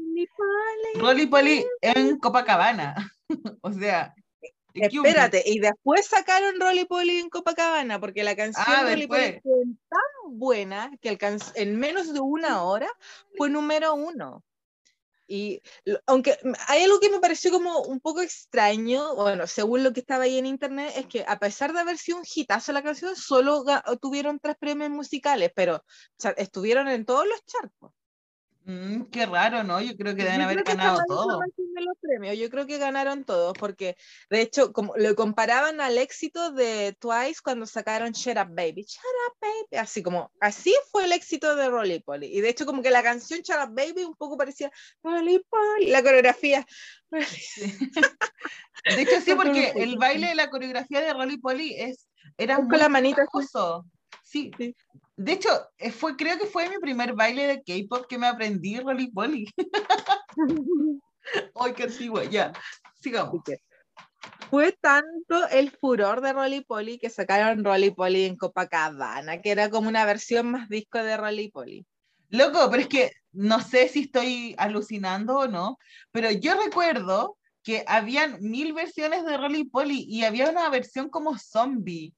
Rolly 0.96 1.28
Polly 1.28 1.66
en 1.82 2.18
Copacabana. 2.18 2.96
o 3.62 3.72
sea. 3.72 4.14
Espérate, 4.74 5.44
y 5.46 5.60
después 5.60 6.06
sacaron 6.06 6.60
Rolly 6.60 6.86
Polly 6.86 7.20
en 7.20 7.30
Copacabana, 7.30 8.00
porque 8.00 8.24
la 8.24 8.36
canción 8.36 8.66
Ah, 8.68 8.84
Rolly 8.84 9.08
Polly 9.08 9.40
fue 9.42 9.64
tan 9.90 10.38
buena 10.38 10.92
que 11.02 11.10
alcanzó, 11.10 11.52
en 11.56 11.78
menos 11.78 12.14
de 12.14 12.20
una 12.20 12.64
hora 12.64 12.90
fue 13.38 13.50
número 13.50 13.96
uno. 13.96 14.44
Y 15.32 15.62
aunque 16.08 16.38
hay 16.68 16.84
algo 16.84 17.00
que 17.00 17.12
me 17.12 17.20
pareció 17.20 17.52
como 17.52 17.82
un 17.82 18.00
poco 18.00 18.22
extraño, 18.22 19.16
bueno, 19.16 19.46
según 19.46 19.84
lo 19.84 19.94
que 19.94 20.00
estaba 20.00 20.24
ahí 20.24 20.40
en 20.40 20.48
internet, 20.48 20.92
es 20.96 21.06
que 21.06 21.24
a 21.28 21.38
pesar 21.38 21.72
de 21.72 21.80
haber 21.80 22.00
sido 22.00 22.18
un 22.18 22.24
hitazo 22.26 22.72
la 22.72 22.82
canción, 22.82 23.16
solo 23.16 23.64
tuvieron 24.02 24.40
tres 24.40 24.56
premios 24.58 24.90
musicales, 24.90 25.52
pero 25.56 25.76
o 25.76 25.84
sea, 26.18 26.32
estuvieron 26.32 26.88
en 26.88 27.06
todos 27.06 27.28
los 27.28 27.46
charcos. 27.46 27.94
Mm, 28.66 29.06
qué 29.06 29.26
raro, 29.26 29.64
¿no? 29.64 29.82
Yo 29.82 29.96
creo 29.96 30.16
que 30.16 30.24
deben 30.24 30.40
Yo 30.40 30.46
haber 30.46 30.64
ganado 30.64 30.98
mal 30.98 31.06
todo. 31.08 31.24
información 31.24 31.74
de 31.74 31.82
los 31.82 31.98
premios. 32.00 32.38
Yo 32.38 32.50
creo 32.50 32.68
que 32.68 32.78
ganaron 32.78 33.24
todos, 33.24 33.54
porque 33.58 33.96
de 34.30 34.42
hecho, 34.42 34.74
como 34.74 34.94
lo 34.96 35.16
comparaban 35.16 35.82
al 35.82 35.98
éxito 35.98 36.52
de 36.52 36.96
Twice 37.00 37.42
cuando 37.44 37.66
sacaron 37.66 38.12
Shut 38.12 38.38
Up 38.38 38.54
Baby, 38.54 38.84
Shut 38.84 39.04
Up 39.28 39.38
Baby, 39.42 39.82
así 39.82 40.04
como, 40.04 40.32
así 40.40 40.74
fue 40.92 41.06
el 41.06 41.14
éxito 41.14 41.56
de 41.56 41.70
Rolly 41.70 42.00
Polly. 42.00 42.28
Y 42.28 42.42
de 42.42 42.50
hecho, 42.50 42.66
como 42.66 42.82
que 42.84 42.92
la 42.92 43.02
canción 43.02 43.40
Shut 43.40 43.58
Up 43.58 43.74
Baby 43.74 44.04
un 44.04 44.16
poco 44.16 44.38
parecía 44.38 44.72
Rolly 45.04 45.44
Polly, 45.50 45.88
la 45.88 46.04
coreografía. 46.04 46.66
De 48.86 49.02
hecho, 49.02 49.20
sí, 49.22 49.34
porque 49.36 49.74
el 49.76 49.98
baile 49.98 50.28
de 50.28 50.36
la 50.36 50.50
coreografía 50.50 51.02
de 51.02 51.14
Rolly 51.14 51.38
Polly 51.38 51.76
es, 51.78 52.08
era 52.38 52.56
Con 52.56 52.68
muy 52.68 52.78
la 52.78 52.90
manita. 52.90 53.26
Sí. 54.24 54.52
Sí. 54.58 54.76
De 55.20 55.34
hecho, 55.34 55.50
eh, 55.78 55.92
fue, 55.92 56.16
creo 56.16 56.38
que 56.40 56.46
fue 56.46 56.70
mi 56.70 56.78
primer 56.78 57.14
baile 57.14 57.46
de 57.46 57.62
K-pop 57.62 58.06
que 58.08 58.18
me 58.18 58.26
aprendí 58.26 58.80
Rolly 58.80 59.12
Polly. 59.12 59.46
Ay, 61.56 61.74
qué 61.74 61.84
antigua, 61.84 62.24
ya. 62.24 62.54
Sigamos. 63.02 63.42
Fue 64.50 64.72
tanto 64.80 65.46
el 65.50 65.72
furor 65.72 66.22
de 66.22 66.32
Rolly 66.32 66.62
Polly 66.62 67.00
que 67.00 67.10
sacaron 67.10 67.66
Rolly 67.66 67.92
Polly 67.92 68.24
en 68.24 68.38
Copacabana, 68.38 69.42
que 69.42 69.52
era 69.52 69.70
como 69.70 69.90
una 69.90 70.06
versión 70.06 70.52
más 70.52 70.70
disco 70.70 71.04
de 71.04 71.18
Rolly 71.18 71.52
Polly. 71.52 71.86
Loco, 72.30 72.70
pero 72.72 72.84
es 72.84 72.88
que 72.88 73.12
no 73.34 73.60
sé 73.60 73.90
si 73.90 74.04
estoy 74.04 74.56
alucinando 74.58 75.40
o 75.40 75.48
no, 75.50 75.78
pero 76.12 76.32
yo 76.32 76.54
recuerdo 76.64 77.38
que 77.62 77.84
habían 77.88 78.38
mil 78.40 78.72
versiones 78.72 79.26
de 79.26 79.36
Rolly 79.36 79.66
Polly 79.66 80.06
y 80.08 80.24
había 80.24 80.50
una 80.50 80.70
versión 80.70 81.10
como 81.10 81.38
zombie. 81.38 82.14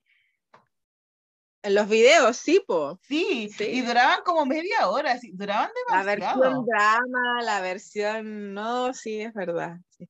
En 1.64 1.76
los 1.76 1.88
videos, 1.88 2.38
sí, 2.38 2.64
po. 2.66 3.00
Sí, 3.04 3.50
Sí. 3.56 3.66
y 3.66 3.82
duraban 3.82 4.22
como 4.26 4.46
media 4.46 4.90
hora, 4.90 5.18
sí, 5.20 5.32
duraban 5.34 5.70
La 5.90 6.04
demasiado. 6.04 6.40
versión 6.42 6.66
drama, 6.66 7.42
la 7.44 7.62
versión. 7.62 8.54
No, 8.54 8.94
sí, 8.94 9.22
es 9.22 9.34
verdad. 9.34 9.78
sí. 9.90 10.08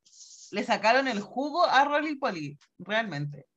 Le 0.52 0.64
sacaron 0.66 1.08
el 1.08 1.22
jugo 1.22 1.66
a 1.66 1.84
Rolly 1.86 2.16
Polly, 2.16 2.58
realmente. 2.80 3.48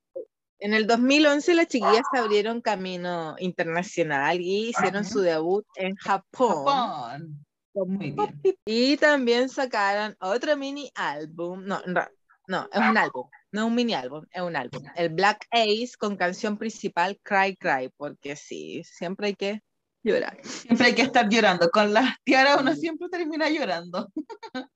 En 0.61 0.75
el 0.75 0.87
2011 0.87 1.55
las 1.55 1.67
chiquillas 1.67 2.05
abrieron 2.13 2.61
camino 2.61 3.35
internacional 3.39 4.41
y 4.41 4.69
hicieron 4.69 5.05
su 5.05 5.21
debut 5.21 5.67
en 5.75 5.95
Japón. 5.97 6.65
Japón. 6.65 7.47
Muy 7.75 8.13
bien. 8.13 8.41
Y 8.65 8.97
también 8.97 9.49
sacaron 9.49 10.17
otro 10.21 10.57
mini 10.57 10.91
álbum. 10.95 11.65
No, 11.65 11.81
no, 11.87 12.07
no, 12.47 12.69
es 12.73 12.79
un 12.79 12.97
álbum. 12.97 13.29
No 13.55 13.61
es 13.61 13.67
un 13.69 13.75
mini 13.77 13.95
álbum, 13.95 14.25
es 14.33 14.43
un 14.43 14.57
álbum. 14.57 14.83
El 14.97 15.11
Black 15.11 15.47
Ace 15.53 15.93
con 15.97 16.17
canción 16.17 16.59
principal 16.59 17.21
Cry 17.23 17.57
Cry, 17.57 17.89
porque 17.97 18.35
sí, 18.35 18.83
siempre 18.83 19.29
hay 19.29 19.35
que 19.37 19.63
llorar. 20.03 20.41
Siempre 20.45 20.89
hay 20.89 20.95
que 20.97 21.03
estar 21.03 21.29
llorando. 21.29 21.71
Con 21.71 21.93
las 21.95 22.17
tiaras 22.25 22.61
uno 22.61 22.75
siempre 22.75 23.09
termina 23.09 23.49
llorando. 23.49 24.11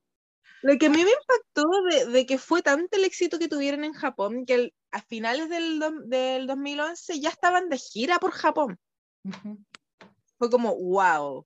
Lo 0.61 0.77
que 0.77 0.85
a 0.85 0.89
mí 0.89 1.03
me 1.03 1.11
impactó 1.11 1.63
de, 1.89 2.05
de 2.13 2.25
que 2.25 2.37
fue 2.37 2.61
tanto 2.61 2.95
el 2.97 3.03
éxito 3.03 3.37
que 3.37 3.49
tuvieron 3.49 3.83
en 3.83 3.91
Japón 3.93 4.45
que 4.45 4.53
el- 4.55 4.73
a 4.91 5.01
finales 5.01 5.49
del, 5.49 5.79
do- 5.79 6.01
del 6.05 6.47
2011 6.47 7.19
ya 7.19 7.29
estaban 7.29 7.67
de 7.67 7.77
gira 7.77 8.17
por 8.19 8.31
Japón. 8.31 8.79
Fue 10.37 10.49
como, 10.49 10.73
wow. 10.77 11.45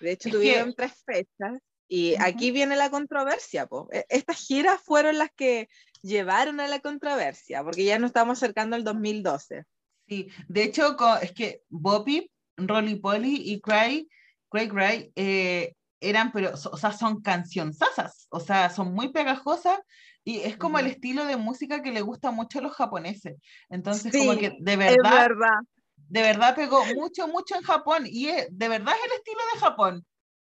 De 0.00 0.12
hecho, 0.12 0.28
Es 0.28 0.32
que- 0.34 0.38
tuvieron 0.38 0.74
tres 0.74 0.92
fechas 1.06 1.58
y 1.94 2.14
aquí 2.18 2.50
viene 2.50 2.76
la 2.76 2.90
controversia. 2.90 3.66
po. 3.66 3.88
E- 3.92 4.04
Estas 4.08 4.38
giras 4.38 4.80
fueron 4.82 5.18
las 5.18 5.30
que 5.36 5.68
llevaron 6.02 6.58
a 6.60 6.66
la 6.68 6.80
controversia, 6.80 7.62
porque 7.62 7.84
ya 7.84 7.98
nos 7.98 8.08
estamos 8.08 8.38
acercando 8.38 8.74
al 8.76 8.82
2012. 8.84 9.64
Sí, 10.08 10.28
de 10.48 10.64
hecho, 10.64 10.96
es 11.22 11.32
que 11.32 11.62
Boppy, 11.68 12.30
Rolly 12.56 12.96
Polly 12.96 13.36
y 13.52 13.60
Cry, 13.60 14.08
Cry 14.50 14.68
Cry 14.68 15.12
eh, 15.14 15.74
eran, 16.00 16.32
pero, 16.32 16.52
o 16.52 16.76
sea, 16.76 16.92
son 16.92 17.22
cancionzasas, 17.22 18.26
o 18.30 18.40
sea, 18.40 18.70
son 18.70 18.92
muy 18.92 19.10
pegajosas 19.12 19.78
y 20.24 20.40
es 20.40 20.56
como 20.56 20.78
el 20.78 20.86
estilo 20.88 21.24
de 21.26 21.36
música 21.36 21.82
que 21.82 21.92
le 21.92 22.00
gusta 22.02 22.30
mucho 22.32 22.58
a 22.58 22.62
los 22.62 22.74
japoneses. 22.74 23.36
Entonces, 23.70 24.12
Sí, 24.12 24.18
como 24.18 24.36
que 24.38 24.56
de 24.58 24.76
verdad, 24.76 25.28
verdad. 25.28 25.58
de 25.96 26.22
verdad 26.22 26.54
pegó 26.56 26.84
mucho, 26.94 27.28
mucho 27.28 27.54
en 27.56 27.62
Japón 27.62 28.04
y 28.06 28.28
es- 28.28 28.48
de 28.50 28.68
verdad 28.68 28.94
es 28.98 29.04
el 29.10 29.18
estilo 29.18 29.40
de 29.54 29.60
Japón, 29.60 30.04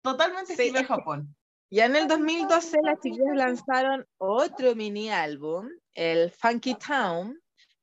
totalmente 0.01 0.55
Sí, 0.55 0.63
estilo 0.63 0.83
Japón. 0.85 1.35
Ya 1.69 1.85
en 1.85 1.95
el 1.95 2.07
2012 2.07 2.77
las 2.83 2.99
chicas 2.99 3.33
lanzaron 3.33 4.05
otro 4.17 4.75
mini 4.75 5.09
álbum, 5.09 5.69
el 5.93 6.31
Funky 6.31 6.75
Town, 6.75 7.40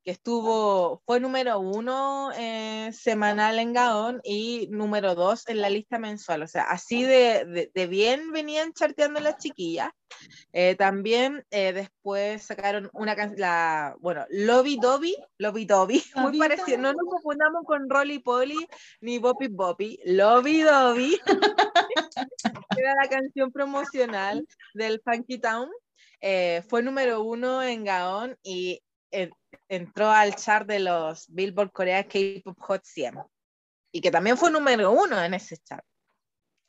que 0.09 0.13
estuvo, 0.13 1.03
fue 1.05 1.21
número 1.21 1.61
uno 1.61 2.31
eh, 2.35 2.91
semanal 2.95 3.59
en 3.59 3.75
Gaon 3.75 4.23
y 4.25 4.67
número 4.71 5.15
dos 5.15 5.47
en 5.49 5.61
la 5.61 5.69
lista 5.69 5.99
mensual. 5.99 6.43
O 6.43 6.47
sea, 6.47 6.63
así 6.63 7.03
de, 7.03 7.69
de, 7.75 7.87
bien 7.87 8.33
venían 8.33 8.73
charteando 8.73 9.21
las 9.21 9.37
chiquillas. 9.37 9.91
Eh, 10.55 10.77
también 10.77 11.45
eh, 11.51 11.75
después 11.75 12.43
sacaron 12.43 12.89
una 12.95 13.15
canción, 13.17 13.99
bueno, 14.01 14.25
Lobby 14.31 14.79
Dobby, 14.81 15.15
Lobby 15.37 15.67
Dobby, 15.67 16.03
muy 16.17 16.39
parecido. 16.39 16.79
No 16.79 16.95
nos 16.95 17.05
confundamos 17.07 17.65
con 17.67 17.91
Rolly 17.91 18.21
Polly 18.21 18.67
ni 19.03 19.19
Boppy 19.19 19.49
Boppy. 19.49 20.01
Lobby 20.07 20.63
Dobby 20.63 21.21
era 22.79 22.95
la 22.95 23.11
canción 23.11 23.53
promocional 23.53 24.49
del 24.73 25.03
Funky 25.05 25.37
Town. 25.37 25.69
fue 26.67 26.83
número 26.83 27.23
uno 27.23 27.63
en 27.63 27.85
Gaon 27.85 28.39
y 28.43 28.81
entró 29.69 30.11
al 30.11 30.35
chart 30.37 30.67
de 30.67 30.81
los 30.81 31.27
Billboard 31.29 31.73
Korea 31.73 32.05
K-Pop 32.07 32.59
Hot 32.61 32.85
100 32.85 33.19
y 33.93 34.01
que 34.01 34.11
también 34.11 34.37
fue 34.37 34.51
número 34.51 34.93
uno 34.93 35.23
en 35.23 35.35
ese 35.35 35.57
chart. 35.59 35.85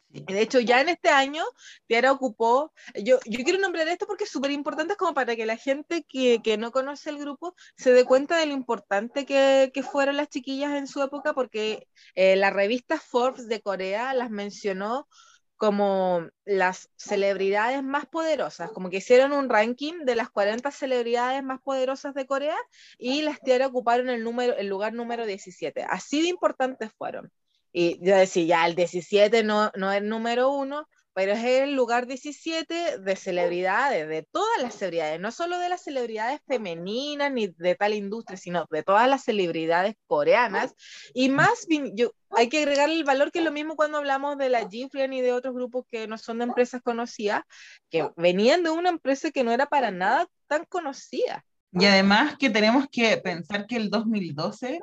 De 0.09 0.41
hecho, 0.41 0.59
ya 0.59 0.81
en 0.81 0.89
este 0.89 1.09
año, 1.09 1.43
Tiara 1.85 2.11
ocupó, 2.11 2.73
yo, 2.95 3.19
yo 3.25 3.43
quiero 3.43 3.59
nombrar 3.59 3.87
esto 3.87 4.07
porque 4.07 4.23
es 4.23 4.31
súper 4.31 4.49
importante, 4.49 4.95
como 4.95 5.13
para 5.13 5.35
que 5.35 5.45
la 5.45 5.55
gente 5.55 6.03
que, 6.03 6.41
que, 6.43 6.57
no 6.57 6.71
conoce 6.71 7.11
el 7.11 7.19
grupo 7.19 7.53
se 7.77 7.93
dé 7.93 8.05
cuenta 8.05 8.37
de 8.39 8.47
lo 8.47 8.53
importante 8.53 9.27
que, 9.27 9.69
que 9.71 9.83
fueron 9.83 10.17
las 10.17 10.29
chiquillas 10.29 10.73
en 10.73 10.87
su 10.87 11.03
época, 11.03 11.33
porque 11.33 11.87
eh, 12.15 12.35
la 12.37 12.49
revista 12.49 12.99
Forbes 12.99 13.47
de 13.47 13.61
Corea 13.61 14.15
las 14.15 14.31
mencionó 14.31 15.07
como 15.59 16.25
las 16.45 16.89
celebridades 16.95 17.83
más 17.83 18.05
poderosas, 18.05 18.71
como 18.71 18.89
que 18.89 18.97
hicieron 18.97 19.33
un 19.33 19.49
ranking 19.49 20.05
de 20.05 20.15
las 20.15 20.29
40 20.29 20.71
celebridades 20.71 21.43
más 21.43 21.59
poderosas 21.59 22.13
de 22.13 22.25
Corea 22.25 22.55
y 22.97 23.23
las 23.23 23.41
Tiara 23.41 23.67
ocuparon 23.67 24.09
el, 24.09 24.23
número, 24.23 24.55
el 24.55 24.67
lugar 24.67 24.93
número 24.93 25.25
17. 25.25 25.83
Así 25.83 26.21
de 26.21 26.29
importantes 26.29 26.93
fueron. 26.97 27.29
Y 27.73 27.99
yo 28.01 28.15
decía, 28.15 28.45
ya 28.45 28.67
el 28.67 28.75
17 28.75 29.43
no, 29.43 29.69
no 29.75 29.91
es 29.91 30.01
número 30.01 30.49
uno, 30.49 30.87
pero 31.13 31.33
es 31.33 31.43
el 31.43 31.75
lugar 31.75 32.07
17 32.07 32.99
de 32.99 33.15
celebridades, 33.15 34.07
de 34.07 34.23
todas 34.23 34.61
las 34.61 34.75
celebridades, 34.75 35.19
no 35.19 35.31
solo 35.31 35.57
de 35.59 35.69
las 35.69 35.83
celebridades 35.83 36.39
femeninas 36.47 37.31
ni 37.31 37.47
de 37.47 37.75
tal 37.75 37.93
industria, 37.93 38.37
sino 38.37 38.65
de 38.69 38.83
todas 38.83 39.07
las 39.09 39.23
celebridades 39.23 39.95
coreanas. 40.07 40.73
Y 41.13 41.29
más, 41.29 41.67
yo, 41.93 42.11
hay 42.29 42.47
que 42.47 42.59
agregarle 42.59 42.95
el 42.95 43.03
valor 43.03 43.31
que 43.31 43.39
es 43.39 43.45
lo 43.45 43.51
mismo 43.51 43.75
cuando 43.75 43.97
hablamos 43.97 44.37
de 44.37 44.49
la 44.49 44.69
Gifrian 44.69 45.13
y 45.13 45.21
de 45.21 45.33
otros 45.33 45.53
grupos 45.53 45.85
que 45.89 46.07
no 46.07 46.17
son 46.17 46.39
de 46.39 46.45
empresas 46.45 46.81
conocidas, 46.81 47.41
que 47.89 48.09
venían 48.15 48.63
de 48.63 48.69
una 48.69 48.89
empresa 48.89 49.31
que 49.31 49.43
no 49.43 49.51
era 49.51 49.65
para 49.65 49.91
nada 49.91 50.27
tan 50.47 50.65
conocida. 50.65 51.45
Y 51.71 51.85
además 51.85 52.35
que 52.37 52.49
tenemos 52.49 52.87
que 52.89 53.17
pensar 53.17 53.67
que 53.67 53.75
el 53.75 53.89
2012 53.89 54.79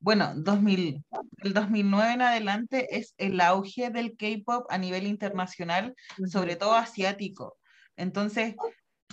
bueno, 0.00 0.32
2000, 0.34 1.04
el 1.42 1.52
2009 1.52 2.12
en 2.14 2.22
adelante 2.22 2.96
es 2.96 3.14
el 3.18 3.40
auge 3.40 3.90
del 3.90 4.16
K-pop 4.16 4.66
a 4.70 4.78
nivel 4.78 5.06
internacional, 5.06 5.94
sobre 6.26 6.56
todo 6.56 6.72
asiático. 6.72 7.58
Entonces, 7.96 8.54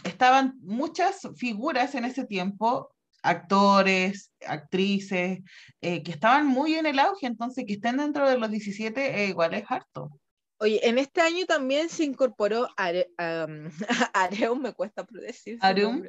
estaban 0.04 0.56
muchas 0.62 1.28
figuras 1.36 1.94
en 1.96 2.06
ese 2.06 2.26
tiempo, 2.26 2.90
actores, 3.22 4.32
actrices, 4.46 5.40
eh, 5.82 6.04
que 6.04 6.12
estaban 6.12 6.48
muy 6.48 6.76
en 6.76 6.86
el 6.86 7.00
auge, 7.00 7.28
entonces 7.28 7.66
que 7.68 7.74
estén 7.74 7.98
dentro 7.98 8.30
de 8.30 8.38
los 8.38 8.50
17 8.50 9.24
eh, 9.24 9.28
igual 9.28 9.54
es 9.54 9.66
harto. 9.70 10.10
Oye, 10.60 10.80
en 10.88 10.98
este 10.98 11.22
año 11.22 11.46
también 11.46 11.90
se 11.90 12.04
incorporó 12.06 12.68
Are, 12.78 13.12
Areum, 14.14 14.62
me 14.62 14.74
cuesta 14.74 15.06
decir. 15.12 15.58
Areum. 15.62 16.02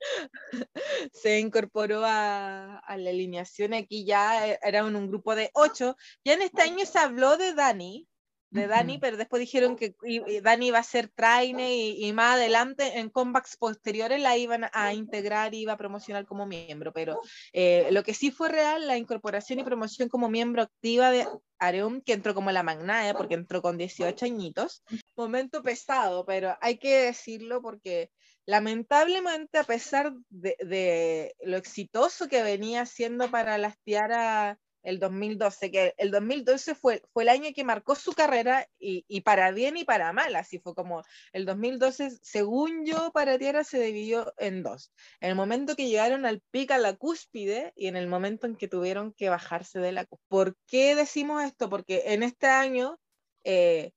se 1.12 1.38
incorporó 1.38 2.02
a, 2.04 2.82
la 2.88 3.10
alineación. 3.10 3.74
Aquí 3.74 4.04
ya 4.04 4.48
e, 4.48 4.58
era 4.62 4.84
un 4.84 5.08
grupo 5.08 5.34
de 5.34 5.50
ocho. 5.54 5.96
Ya 6.24 6.34
en 6.34 6.42
este 6.42 6.62
año 6.62 6.84
se 6.86 6.98
habló 6.98 7.36
de 7.36 7.54
Dani, 7.54 8.08
de 8.50 8.66
Dani, 8.66 8.98
pero 8.98 9.16
después 9.16 9.38
dijeron 9.40 9.76
que 9.76 9.94
Dani 10.42 10.66
iba 10.66 10.78
a 10.78 10.82
ser 10.82 11.08
traine 11.08 11.72
y, 11.76 12.12
más 12.12 12.34
adelante 12.34 12.98
en 12.98 13.08
comebacks 13.08 13.56
posteriores 13.56 14.20
la 14.20 14.36
iban 14.36 14.66
a 14.72 14.92
integrar 14.92 15.54
y 15.54 15.60
iba 15.60 15.74
a 15.74 15.78
promocionar 15.78 16.26
como 16.26 16.46
miembro. 16.46 16.92
Pero 16.92 17.20
eh, 17.52 17.88
lo 17.92 18.02
que 18.02 18.12
sí 18.12 18.30
fue 18.30 18.48
real, 18.48 18.86
la 18.86 18.96
incorporación 18.96 19.60
y 19.60 19.64
promoción 19.64 20.08
como 20.08 20.28
miembro 20.28 20.62
activa 20.62 21.10
de 21.12 21.28
Areum, 21.58 22.00
que 22.00 22.12
entró 22.12 22.34
como 22.34 22.50
la 22.50 22.64
magnae, 22.64 23.14
porque 23.14 23.34
entró 23.34 23.62
con 23.62 23.78
18 23.78 24.24
añitos. 24.24 24.82
Momento 25.16 25.62
pesado, 25.62 26.24
pero 26.26 26.56
hay 26.60 26.78
que 26.78 27.02
decirlo 27.02 27.62
porque 27.62 28.10
lamentablemente, 28.50 29.58
a 29.58 29.64
pesar 29.64 30.12
de, 30.28 31.36
lo 31.40 31.56
exitoso 31.56 32.28
que 32.28 32.42
venía 32.42 32.84
siendo 32.84 33.30
para 33.30 33.58
las 33.58 33.78
Tiara 33.78 34.58
el 34.82 34.98
2012, 34.98 35.70
que 35.70 35.94
el 35.98 36.10
2012 36.10 36.74
fue, 36.74 37.02
fue 37.12 37.22
el 37.22 37.28
año 37.28 37.50
que 37.54 37.62
marcó 37.62 37.94
su 37.94 38.12
carrera 38.12 38.66
y, 38.78 39.20
para 39.20 39.52
bien 39.52 39.76
y 39.76 39.84
para 39.84 40.12
mal, 40.12 40.34
así 40.34 40.58
fue 40.58 40.74
como 40.74 41.04
el 41.32 41.44
2012, 41.44 42.18
según 42.22 42.84
yo, 42.84 43.12
para 43.12 43.38
Tiara 43.38 43.62
se 43.62 43.80
dividió 43.80 44.34
en 44.36 44.64
dos. 44.64 44.90
En 45.20 45.30
el 45.30 45.36
momento 45.36 45.76
que 45.76 45.88
llegaron 45.88 46.26
al 46.26 46.40
pico, 46.50 46.74
a 46.74 46.78
la 46.78 46.96
cúspide, 46.96 47.72
y 47.76 47.86
en 47.86 47.96
el 47.96 48.08
momento 48.08 48.48
en 48.48 48.56
que 48.56 48.66
tuvieron 48.66 49.12
que 49.12 49.28
bajarse 49.28 49.78
de 49.78 49.92
la 49.92 50.06
cúspide. 50.06 50.28
¿Por 50.28 50.56
qué 50.66 50.96
decimos 50.96 51.44
esto? 51.44 51.70
Porque 51.70 52.02
en 52.06 52.24
este 52.24 52.48
año... 52.48 52.98
Eh, 53.44 53.92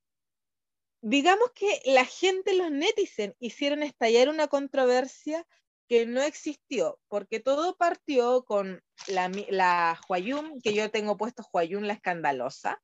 digamos 1.04 1.52
que 1.54 1.82
la 1.84 2.06
gente, 2.06 2.54
los 2.56 2.72
netizen, 2.72 3.36
hicieron 3.40 3.84
estallar 3.84 4.30
una 4.30 4.48
controversia 4.48 5.46
que 5.90 6.06
no 6.06 6.22
existió, 6.22 6.98
porque 7.10 7.42
todo 7.42 7.76
partió 7.76 8.46
con 8.46 8.82
la, 9.08 9.30
la 9.50 10.00
que 10.64 10.74
yo 10.74 10.90
tengo 10.92 11.18
puesto 11.18 11.46
Huayun 11.52 11.88
la 11.88 11.94
escandalosa, 11.94 12.82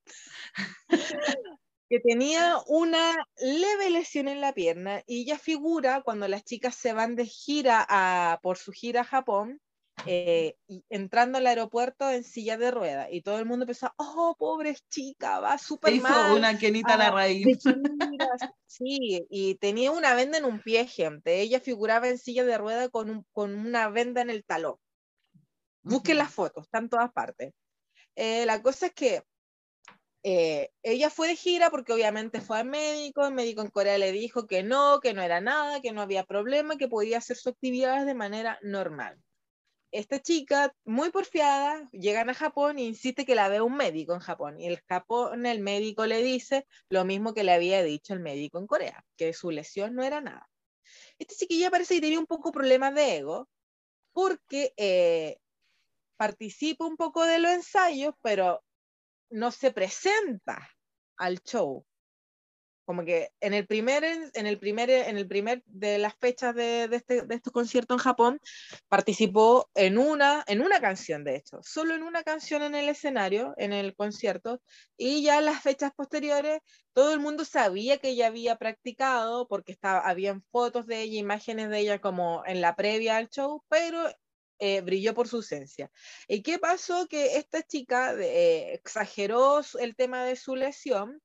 que 1.89 1.99
tenía 2.01 2.57
una 2.67 3.15
leve 3.37 3.89
lesión 3.89 4.27
en 4.27 4.41
la 4.41 4.53
pierna 4.53 5.01
y 5.07 5.21
ella 5.21 5.39
figura 5.39 6.01
cuando 6.03 6.27
las 6.27 6.43
chicas 6.43 6.75
se 6.75 6.91
van 6.91 7.15
de 7.15 7.25
gira 7.25 8.37
por 8.43 8.57
su 8.57 8.73
gira 8.73 9.01
a 9.01 9.05
Japón, 9.05 9.61
eh, 10.05 10.55
entrando 10.89 11.37
al 11.37 11.47
aeropuerto 11.47 12.09
en 12.09 12.23
silla 12.23 12.57
de 12.57 12.71
rueda 12.71 13.11
y 13.11 13.21
todo 13.21 13.39
el 13.39 13.45
mundo 13.45 13.65
pensaba, 13.65 13.93
oh, 13.97 14.35
pobre 14.37 14.75
chica, 14.89 15.39
va 15.39 15.57
súper 15.57 15.99
mal. 16.01 16.37
una 16.37 16.57
quenita 16.57 16.97
la 16.97 17.11
raíz. 17.11 17.59
Sí, 18.65 19.25
y 19.29 19.55
tenía 19.55 19.91
una 19.91 20.13
venda 20.13 20.37
en 20.37 20.45
un 20.45 20.61
pie, 20.61 20.85
gente. 20.85 21.41
Ella 21.41 21.59
figuraba 21.59 22.07
en 22.07 22.17
silla 22.17 22.45
de 22.45 22.57
rueda 22.57 22.89
con, 22.89 23.25
con 23.31 23.55
una 23.55 23.89
venda 23.89 24.21
en 24.21 24.29
el 24.29 24.45
talón. 24.45 24.75
Busquen 25.81 26.17
las 26.17 26.31
fotos, 26.31 26.65
están 26.65 26.83
en 26.83 26.89
todas 26.89 27.11
partes. 27.11 27.53
Eh, 28.15 28.45
la 28.45 28.61
cosa 28.61 28.87
es 28.87 28.93
que 28.93 29.23
eh, 30.23 30.69
ella 30.83 31.09
fue 31.09 31.29
de 31.29 31.35
gira 31.35 31.69
porque 31.71 31.93
obviamente 31.93 32.41
fue 32.41 32.59
al 32.59 32.67
médico, 32.67 33.25
el 33.25 33.33
médico 33.33 33.61
en 33.61 33.69
Corea 33.69 33.97
le 33.97 34.11
dijo 34.11 34.45
que 34.45 34.61
no, 34.61 34.99
que 34.99 35.13
no 35.13 35.21
era 35.21 35.41
nada, 35.41 35.81
que 35.81 35.91
no 35.91 36.01
había 36.01 36.25
problema, 36.25 36.77
que 36.77 36.87
podía 36.87 37.17
hacer 37.17 37.37
sus 37.37 37.53
actividades 37.53 38.05
de 38.05 38.13
manera 38.13 38.59
normal 38.61 39.19
esta 39.91 40.21
chica, 40.21 40.73
muy 40.85 41.09
porfiada, 41.11 41.87
llegan 41.91 42.29
a 42.29 42.33
Japón 42.33 42.77
e 42.77 42.83
insiste 42.83 43.25
que 43.25 43.35
la 43.35 43.49
vea 43.49 43.63
un 43.63 43.75
médico 43.75 44.13
en 44.13 44.19
Japón. 44.19 44.59
Y 44.59 44.67
el 44.67 44.79
Japón, 44.87 45.45
el 45.45 45.59
médico 45.59 46.05
le 46.05 46.21
dice 46.21 46.67
lo 46.89 47.05
mismo 47.05 47.33
que 47.33 47.43
le 47.43 47.53
había 47.53 47.83
dicho 47.83 48.13
el 48.13 48.19
médico 48.19 48.59
en 48.59 48.67
Corea, 48.67 49.03
que 49.17 49.33
su 49.33 49.51
lesión 49.51 49.95
no 49.95 50.03
era 50.03 50.21
nada. 50.21 50.49
Esta 51.17 51.35
chiquilla 51.35 51.71
parece 51.71 51.95
que 51.95 52.01
tenía 52.01 52.19
un 52.19 52.25
poco 52.25 52.51
problemas 52.51 52.93
de 52.95 53.17
ego, 53.17 53.49
porque 54.13 54.73
eh, 54.77 55.37
participa 56.17 56.85
un 56.85 56.97
poco 56.97 57.25
de 57.25 57.39
los 57.39 57.51
ensayos, 57.51 58.13
pero 58.21 58.63
no 59.29 59.51
se 59.51 59.71
presenta 59.71 60.69
al 61.17 61.39
show 61.41 61.85
como 62.89 63.05
que 63.05 63.29
en 63.39 63.53
el 63.53 63.67
primer, 63.67 64.03
en 64.03 64.47
el 64.47 64.57
primer, 64.57 64.89
en 64.89 65.15
el 65.15 65.27
primer 65.27 65.61
de 65.67 65.99
las 65.99 66.15
fechas 66.15 66.55
de, 66.55 66.89
este, 66.91 67.21
de 67.21 67.35
estos 67.35 67.53
conciertos 67.53 67.93
en 67.93 68.03
Japón, 68.03 68.41
participó 68.87 69.69
en 69.75 69.99
una, 69.99 70.43
en 70.47 70.59
una 70.59 70.81
canción, 70.81 71.23
de 71.23 71.35
hecho, 71.35 71.59
solo 71.61 71.93
en 71.93 72.01
una 72.01 72.23
canción 72.23 72.63
en 72.63 72.73
el 72.73 72.89
escenario, 72.89 73.53
en 73.57 73.73
el 73.73 73.95
concierto, 73.95 74.59
y 74.97 75.21
ya 75.21 75.37
en 75.37 75.45
las 75.45 75.61
fechas 75.61 75.91
posteriores, 75.95 76.61
todo 76.91 77.13
el 77.13 77.19
mundo 77.19 77.45
sabía 77.45 77.99
que 77.99 78.09
ella 78.09 78.25
había 78.25 78.55
practicado, 78.55 79.47
porque 79.47 79.71
estaba, 79.71 79.99
habían 79.99 80.41
fotos 80.51 80.87
de 80.87 81.03
ella, 81.03 81.19
imágenes 81.19 81.69
de 81.69 81.77
ella 81.81 82.01
como 82.01 82.41
en 82.47 82.59
la 82.59 82.75
previa 82.75 83.17
al 83.17 83.29
show, 83.29 83.63
pero 83.69 84.09
eh, 84.57 84.81
brilló 84.81 85.13
por 85.13 85.27
su 85.27 85.35
ausencia. 85.35 85.91
¿Y 86.27 86.41
qué 86.41 86.57
pasó? 86.57 87.07
Que 87.07 87.37
esta 87.37 87.61
chica 87.61 88.15
eh, 88.19 88.73
exageró 88.73 89.61
el 89.79 89.95
tema 89.95 90.25
de 90.25 90.35
su 90.35 90.55
lesión 90.55 91.21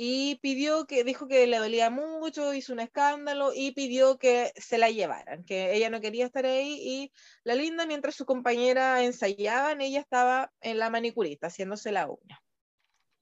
y 0.00 0.36
pidió 0.36 0.86
que, 0.86 1.02
dijo 1.02 1.26
que 1.26 1.48
le 1.48 1.58
dolía 1.58 1.90
mucho, 1.90 2.54
hizo 2.54 2.72
un 2.72 2.78
escándalo 2.78 3.50
y 3.52 3.72
pidió 3.72 4.16
que 4.16 4.52
se 4.54 4.78
la 4.78 4.90
llevaran, 4.90 5.42
que 5.42 5.74
ella 5.74 5.90
no 5.90 6.00
quería 6.00 6.24
estar 6.24 6.46
ahí 6.46 6.78
y 6.80 7.12
la 7.42 7.56
linda 7.56 7.84
mientras 7.84 8.14
su 8.14 8.24
compañera 8.24 9.02
ensayaban, 9.02 9.80
ella 9.80 9.98
estaba 9.98 10.52
en 10.60 10.78
la 10.78 10.88
manicurista 10.88 11.48
haciéndose 11.48 11.90
la 11.90 12.08
uña. 12.08 12.40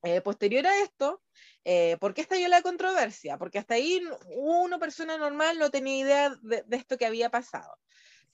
Eh, 0.03 0.21
posterior 0.21 0.67
a 0.67 0.83
esto, 0.83 1.23
eh, 1.65 1.97
¿por 1.99 2.13
qué 2.13 2.21
estalló 2.21 2.47
la 2.49 2.61
controversia? 2.61 3.39
Porque 3.39 3.59
hasta 3.59 3.73
ahí 3.73 4.03
una 4.37 4.79
persona 4.79 5.17
normal 5.17 5.59
no 5.59 5.71
tenía 5.71 5.97
idea 5.97 6.35
de, 6.43 6.63
esto 6.73 6.99
que 6.99 7.07
había 7.07 7.31
pasado. 7.31 7.75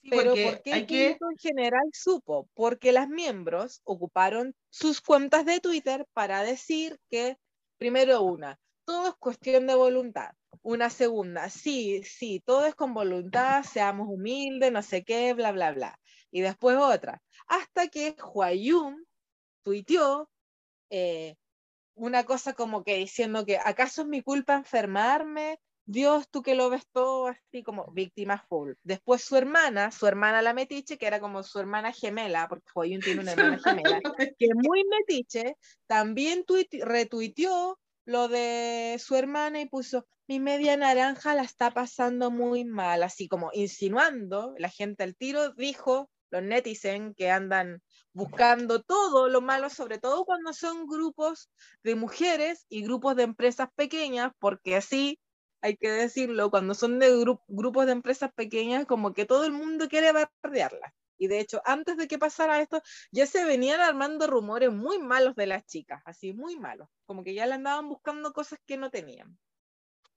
Sí, 0.01 0.09
Pero 0.09 0.31
¿por 0.31 0.61
qué 0.61 0.73
el 0.73 0.85
que... 0.85 1.11
en 1.11 1.37
general 1.39 1.89
supo? 1.93 2.49
Porque 2.55 2.91
las 2.91 3.07
miembros 3.07 3.79
ocuparon 3.85 4.53
sus 4.69 4.99
cuentas 4.99 5.45
de 5.45 5.61
Twitter 5.61 6.05
para 6.11 6.43
decir 6.43 6.99
que, 7.09 7.37
primero 7.83 8.21
una, 8.21 8.57
todo 8.85 9.09
es 9.09 9.15
cuestión 9.15 9.67
de 9.67 9.75
voluntad. 9.75 10.31
Una 10.61 10.89
segunda, 10.89 11.49
sí, 11.49 12.01
sí, 12.05 12.41
todo 12.45 12.65
es 12.65 12.75
con 12.75 12.93
voluntad, 12.93 13.61
seamos 13.65 14.07
humildes, 14.07 14.71
no 14.71 14.81
sé 14.81 15.03
qué, 15.03 15.33
bla, 15.33 15.51
bla, 15.51 15.73
bla. 15.73 15.99
Y 16.31 16.39
después 16.39 16.77
otra, 16.77 17.21
hasta 17.45 17.89
que 17.89 18.15
Huayun 18.33 19.05
tuiteó 19.63 20.29
eh, 20.89 21.35
una 21.93 22.23
cosa 22.23 22.53
como 22.53 22.85
que 22.85 22.95
diciendo 22.95 23.45
que, 23.45 23.57
¿acaso 23.57 24.03
es 24.03 24.07
mi 24.07 24.21
culpa 24.21 24.53
enfermarme? 24.53 25.59
Dios, 25.85 26.29
tú 26.29 26.41
que 26.41 26.55
lo 26.55 26.69
ves 26.69 26.87
todo 26.91 27.27
así 27.27 27.61
como 27.63 27.91
víctima 27.91 28.43
full. 28.47 28.73
Después 28.83 29.23
su 29.23 29.35
hermana, 29.35 29.91
su 29.91 30.07
hermana 30.07 30.41
la 30.41 30.53
metiche, 30.53 30.97
que 30.97 31.07
era 31.07 31.19
como 31.19 31.43
su 31.43 31.59
hermana 31.59 31.91
gemela, 31.91 32.47
porque 32.47 32.71
Huayun 32.73 33.01
tiene 33.01 33.21
una 33.21 33.33
hermana 33.33 33.59
gemela, 33.59 34.01
que 34.39 34.47
muy 34.53 34.85
metiche, 34.85 35.57
también 35.87 36.45
tuite- 36.45 36.83
retuiteó 36.85 37.79
lo 38.05 38.27
de 38.27 38.97
su 39.03 39.15
hermana 39.15 39.61
y 39.61 39.67
puso, 39.67 40.05
mi 40.27 40.39
media 40.39 40.77
naranja 40.77 41.35
la 41.35 41.43
está 41.43 41.71
pasando 41.71 42.31
muy 42.31 42.63
mal, 42.63 43.03
así 43.03 43.27
como 43.27 43.49
insinuando, 43.53 44.53
la 44.57 44.69
gente 44.69 45.03
al 45.03 45.15
tiro 45.15 45.53
dijo, 45.53 46.09
los 46.31 46.41
netizen 46.43 47.13
que 47.13 47.29
andan 47.29 47.81
buscando 48.13 48.81
todo 48.81 49.29
lo 49.29 49.41
malo, 49.41 49.69
sobre 49.69 49.99
todo 49.99 50.25
cuando 50.25 50.51
son 50.53 50.87
grupos 50.87 51.49
de 51.83 51.95
mujeres 51.95 52.65
y 52.69 52.83
grupos 52.83 53.15
de 53.15 53.23
empresas 53.23 53.69
pequeñas, 53.75 54.31
porque 54.39 54.75
así 54.75 55.19
hay 55.63 55.77
que 55.77 55.91
decirlo, 55.91 56.51
cuando 56.51 56.75
son 56.75 56.99
de 56.99 57.11
gru- 57.15 57.41
grupos 57.47 57.87
de 57.87 57.93
empresas 57.93 58.33
pequeñas, 58.33 58.85
como 58.85 59.13
que 59.15 59.25
todo 59.25 59.45
el 59.45 59.53
mundo 59.53 59.89
quiere 59.89 60.11
bardearlas. 60.13 60.93
Y 61.17 61.27
de 61.27 61.39
hecho, 61.41 61.61
antes 61.65 61.97
de 61.97 62.07
que 62.09 62.19
pasara 62.19 62.61
esto, 62.61 62.81
ya 63.11 63.25
se 63.27 63.45
venían 63.45 63.81
armando 63.81 64.27
rumores 64.27 64.71
muy 64.71 64.99
malos 64.99 65.35
de 65.35 65.47
las 65.47 65.65
chicas, 65.65 66.01
así 66.05 66.33
muy 66.33 66.57
malos, 66.59 66.89
como 67.07 67.23
que 67.23 67.33
ya 67.35 67.47
le 67.47 67.55
andaban 67.55 67.89
buscando 67.89 68.33
cosas 68.33 68.59
que 68.67 68.77
no 68.77 68.91
tenían. 68.91 69.39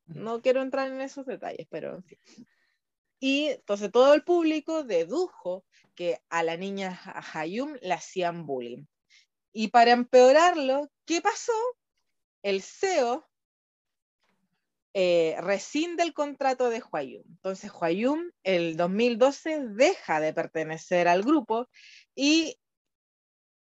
No 0.07 0.43
quiero 0.43 0.63
entrar 0.63 0.89
en 0.93 1.01
esos 1.03 1.27
detalles, 1.27 1.67
pero 1.71 1.97
en 1.97 2.05
fin. 2.05 2.19
Y 3.21 3.49
entonces 3.49 3.91
todo 3.93 4.15
el 4.15 4.25
público 4.25 4.83
dedujo 4.85 5.65
que 5.95 6.21
a 6.31 6.43
la 6.43 6.57
niña 6.57 6.99
Ha- 7.05 7.41
Hayum 7.41 7.75
le 7.83 7.93
hacían 7.95 8.47
bullying. 8.47 8.87
Y 9.53 9.69
para 9.69 9.93
empeorarlo, 9.93 10.91
¿qué 11.07 11.23
pasó? 11.23 11.53
El 12.43 12.63
CEO 12.63 13.27
eh, 14.99 15.37
rescinde 15.43 16.03
el 16.05 16.15
contrato 16.15 16.71
de 16.71 16.81
Huayum. 16.81 17.23
Entonces 17.29 17.71
Huayum, 17.71 18.31
el 18.45 18.79
2012, 18.79 19.67
deja 19.69 20.21
de 20.21 20.33
pertenecer 20.33 21.07
al 21.07 21.23
grupo 21.23 21.69
y, 22.15 22.59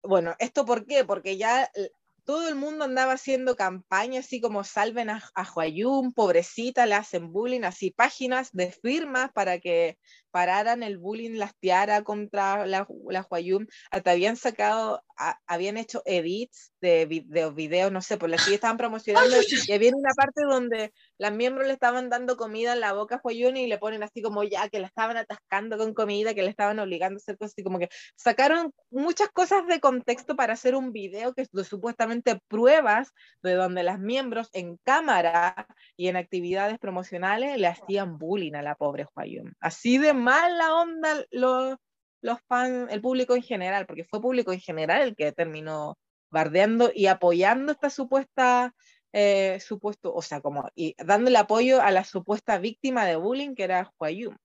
bueno, 0.03 0.35
¿esto 0.39 0.65
por 0.65 0.87
qué? 0.87 1.05
Porque 1.05 1.37
ya 1.37 1.71
eh, 1.75 1.91
todo 2.25 2.49
el 2.49 2.55
mundo 2.55 2.87
andaba 2.87 3.13
haciendo 3.13 3.55
campañas 3.55 4.25
así 4.25 4.41
como 4.41 4.65
salven 4.65 5.11
a, 5.11 5.23
a 5.35 5.47
Huayum, 5.55 6.15
pobrecita, 6.15 6.87
le 6.87 6.95
hacen 6.95 7.31
bullying, 7.31 7.65
así 7.65 7.91
páginas 7.91 8.49
de 8.53 8.73
firmas 8.73 9.31
para 9.33 9.59
que 9.59 9.99
pararan 10.31 10.83
el 10.83 10.99
bullying, 10.99 11.37
las 11.39 11.55
tiara 11.59 12.03
contra 12.03 12.67
la, 12.67 12.87
la 13.09 13.27
Huayum, 13.29 13.67
hasta 13.91 14.11
habían 14.13 14.37
sacado, 14.37 15.03
a- 15.17 15.39
habían 15.47 15.77
hecho 15.77 16.03
edits 16.05 16.73
de, 16.81 17.25
de 17.27 17.51
videos, 17.51 17.93
no 17.93 18.01
sé, 18.01 18.17
por 18.17 18.31
las 18.31 18.47
que 18.47 18.55
estaban 18.55 18.77
promocionando, 18.77 19.37
y 19.67 19.73
había 19.73 19.91
una 19.95 20.13
parte 20.17 20.43
donde 20.49 20.93
las 21.19 21.33
miembros 21.33 21.67
le 21.67 21.73
estaban 21.75 22.09
dando 22.09 22.37
comida 22.37 22.73
en 22.73 22.81
la 22.81 22.93
boca 22.93 23.17
a 23.17 23.21
Huayun 23.23 23.57
y 23.57 23.67
le 23.67 23.79
ponen 23.79 24.03
así 24.03 24.23
como 24.23 24.43
ya, 24.45 24.69
que 24.69 24.81
la 24.81 24.87
estaban 24.87 25.17
atascando 25.17 25.77
con 25.79 25.95
comida, 25.95 26.35
que 26.35 26.43
le 26.43 26.51
estaban 26.51 26.79
obligando 26.79 27.17
a 27.17 27.21
hacer 27.21 27.37
cosas 27.37 27.53
así 27.53 27.63
como 27.63 27.79
que 27.79 27.89
sacaron 28.17 28.73
muchas 28.91 29.29
cosas 29.31 29.67
de 29.67 29.81
contexto 29.81 30.37
para 30.37 30.55
hacer 30.55 30.75
un 30.75 30.93
video 30.93 31.35
que 31.35 31.47
supuestamente 31.65 32.41
pruebas 32.49 33.13
de 33.43 33.55
donde 33.55 33.83
las 33.83 33.99
miembros 33.99 34.49
en 34.53 34.77
cámara 34.85 35.67
y 35.97 36.09
en 36.09 36.17
actividades 36.17 36.79
promocionales 36.79 37.59
le 37.59 37.67
hacían 37.67 38.19
bullying 38.19 38.55
a 38.55 38.63
la 38.63 38.75
pobre 38.75 39.07
Huayun. 39.15 39.53
Así 39.61 39.99
de 39.99 40.13
mala 40.21 40.75
onda 40.75 41.25
los, 41.31 41.77
los 42.23 42.41
fans, 42.49 42.93
el 42.93 43.01
público 43.01 43.35
en 43.35 43.43
general, 43.43 43.87
porque 43.87 44.05
fue 44.05 44.21
público 44.21 44.53
en 44.53 44.61
general 44.61 45.03
el 45.03 45.17
que 45.17 45.33
terminó 45.33 45.99
bardeando 46.31 46.91
y 46.95 47.07
apoyando 47.07 47.73
esta 47.73 47.91
supuesta 47.91 48.75
eh, 49.13 49.59
supuesto, 49.61 50.15
o 50.15 50.23
sea, 50.23 50.41
como 50.41 50.69
y 50.77 50.95
dándole 51.05 51.37
apoyo 51.39 51.83
a 51.83 51.91
la 51.91 52.05
supuesta 52.05 52.59
víctima 52.59 53.05
de 53.07 53.17
bullying 53.17 53.55
que 53.55 53.65
era 53.65 53.93
Huayun. 53.99 54.37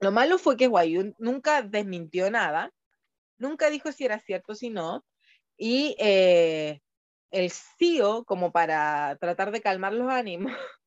Lo 0.00 0.12
malo 0.12 0.38
fue 0.38 0.56
que 0.56 0.68
Huayun 0.68 1.14
nunca 1.18 1.62
desmintió 1.62 2.30
nada, 2.30 2.70
nunca 3.38 3.70
dijo 3.70 3.92
si 3.92 4.04
era 4.04 4.20
cierto 4.20 4.52
o 4.52 4.56
si 4.56 4.70
no, 4.70 5.04
y 5.56 5.96
eh, 5.98 6.80
el 7.32 7.50
CEO, 7.50 8.24
como 8.24 8.52
para 8.52 9.16
tratar 9.20 9.50
de 9.52 9.60
calmar 9.62 9.92
los 9.94 10.10
ánimos, 10.10 10.52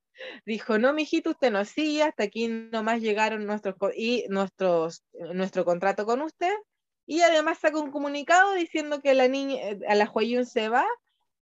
dijo, 0.46 0.78
no, 0.80 0.94
mijito, 0.94 1.32
usted 1.32 1.52
no 1.52 1.66
sigue, 1.66 2.04
hasta 2.04 2.24
aquí 2.24 2.48
nomás 2.48 3.02
llegaron 3.02 3.46
nuestros, 3.46 3.76
y 3.96 4.26
nuestros, 4.30 5.04
nuestro 5.34 5.66
contrato 5.66 6.06
con 6.06 6.22
usted, 6.22 6.54
y 7.06 7.22
además 7.22 7.60
sacó 7.60 7.82
un 7.82 7.92
comunicado 7.92 8.54
diciendo 8.54 9.02
que 9.02 9.14
la 9.14 9.28
niña, 9.28 9.56
eh, 9.62 9.80
a 9.88 9.96
la 9.96 10.10
Huayun 10.10 10.46
se 10.46 10.70
va, 10.70 10.86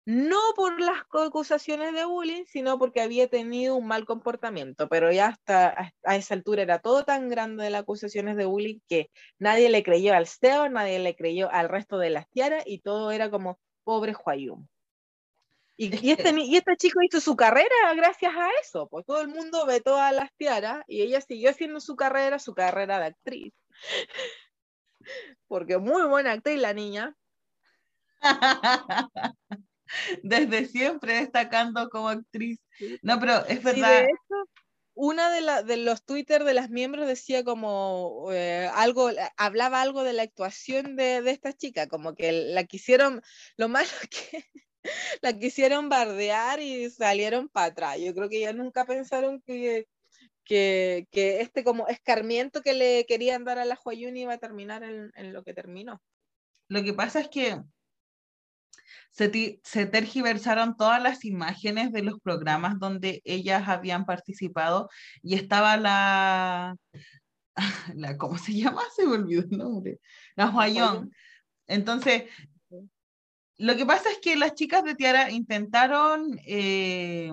no 0.05 0.37
por 0.55 0.79
las 0.79 1.01
acusaciones 1.11 1.93
de 1.93 2.05
bullying, 2.05 2.43
sino 2.45 2.77
porque 2.77 3.01
había 3.01 3.27
tenido 3.27 3.75
un 3.75 3.87
mal 3.87 4.05
comportamiento, 4.05 4.87
pero 4.87 5.11
ya 5.11 5.27
hasta 5.27 5.91
a- 6.03 6.15
esa 6.15 6.35
altura 6.35 6.61
era 6.61 6.79
todo 6.79 7.03
tan 7.05 7.27
grande 7.29 7.63
de 7.63 7.71
las 7.71 7.81
acusaciones 7.81 8.37
de 8.37 8.45
bullying 8.45 8.79
que 8.87 9.09
nadie 9.39 9.69
le 9.69 9.81
creyó 9.83 10.13
al 10.13 10.27
CEO, 10.27 10.69
nadie 10.69 10.99
le 10.99 11.15
creyó 11.15 11.51
al 11.51 11.69
resto 11.69 11.97
de 11.97 12.11
las 12.11 12.29
tiaras 12.29 12.63
y 12.67 12.79
todo 12.81 13.11
era 13.11 13.31
como 13.31 13.59
pobre 13.83 14.13
Huayum. 14.15 14.67
Y, 15.77 15.93
Es 15.93 16.03
y 16.03 16.11
este, 16.11 16.33
y 16.39 16.55
este 16.55 16.77
chico 16.77 17.01
hizo 17.01 17.19
su 17.19 17.35
carrera 17.35 17.93
gracias 17.95 18.33
a 18.35 18.47
eso, 18.61 18.87
pues 18.87 19.05
todo 19.05 19.21
el 19.21 19.27
mundo 19.27 19.65
ve 19.65 19.81
todas 19.81 20.13
las 20.15 20.29
tiaras 20.37 20.83
y 20.87 21.01
ella 21.01 21.19
siguió 21.21 21.49
haciendo 21.49 21.79
su 21.81 21.95
carrera, 21.95 22.39
su 22.39 22.53
carrera 22.53 22.99
de 22.99 23.05
actriz. 23.07 23.53
Porque 25.47 25.77
muy 25.77 26.03
buena 26.07 26.31
actriz 26.31 26.59
la 26.59 26.73
niña. 26.73 27.15
Desde 30.23 30.65
siempre 30.65 31.13
destacando 31.15 31.89
como 31.89 32.09
actriz. 32.09 32.59
No, 33.01 33.19
pero 33.19 33.45
es 33.45 33.61
verdad. 33.61 33.99
de 34.01 34.05
hecho, 34.05 34.49
una 34.93 35.29
de, 35.29 35.41
la- 35.41 35.61
de 35.63 35.77
los 35.77 36.03
Twitter 36.03 36.43
de 36.43 36.53
las 36.53 36.69
miembros 36.69 37.05
decía 37.07 37.43
como 37.43 38.29
eh, 38.31 38.69
algo, 38.73 39.09
hablaba 39.37 39.81
algo 39.81 40.03
de 40.03 40.13
la 40.13 40.23
actuación 40.23 40.95
de, 40.95 41.21
de 41.21 41.31
esta 41.31 41.53
chica, 41.53 41.87
como 41.87 42.15
que 42.15 42.31
la 42.31 42.63
quisieron, 42.63 43.21
lo 43.57 43.67
malo 43.69 43.89
que 44.09 44.45
la 45.21 45.37
quisieron 45.37 45.89
bardear 45.89 46.59
y 46.59 46.89
salieron 46.89 47.49
para 47.49 47.67
atrás. 47.67 47.97
Yo 47.99 48.13
creo 48.13 48.29
que 48.29 48.41
ya 48.41 48.53
nunca 48.53 48.85
pensaron 48.85 49.41
que, 49.41 49.87
que, 50.43 51.07
que 51.11 51.41
este 51.41 51.63
como 51.63 51.87
escarmiento 51.87 52.61
que 52.61 52.73
le 52.73 53.05
querían 53.05 53.43
dar 53.43 53.59
a 53.59 53.65
la 53.65 53.79
Huayun 53.83 54.17
iba 54.17 54.33
a 54.33 54.37
terminar 54.37 54.83
en, 54.83 55.11
en 55.15 55.33
lo 55.33 55.43
que 55.43 55.53
terminó. 55.53 56.01
Lo 56.67 56.83
que 56.83 56.93
pasa 56.93 57.19
es 57.19 57.29
que 57.29 57.61
se, 59.15 59.85
tergiversaron 59.85 60.75
todas 60.75 61.01
las 61.01 61.23
imágenes 61.23 61.91
de 61.91 62.03
los 62.03 62.19
programas 62.19 62.79
donde 62.79 63.21
ellas 63.23 63.67
habían 63.67 64.05
participado 64.05 64.89
y 65.21 65.35
estaba 65.35 65.77
la, 65.77 66.75
la 67.95 68.17
¿cómo 68.17 68.37
se 68.37 68.53
llama? 68.53 68.81
Se 68.95 69.05
me 69.05 69.13
olvidó 69.13 69.41
el 69.43 69.57
nombre. 69.57 69.99
La. 70.35 70.49
Huayón. 70.49 71.11
Entonces. 71.67 72.23
Lo 73.57 73.75
que 73.75 73.85
pasa 73.85 74.11
es 74.11 74.19
que 74.19 74.35
las 74.35 74.53
chicas 74.55 74.83
de 74.83 74.95
Tiara 74.95 75.31
intentaron 75.31 76.39
eh, 76.45 77.31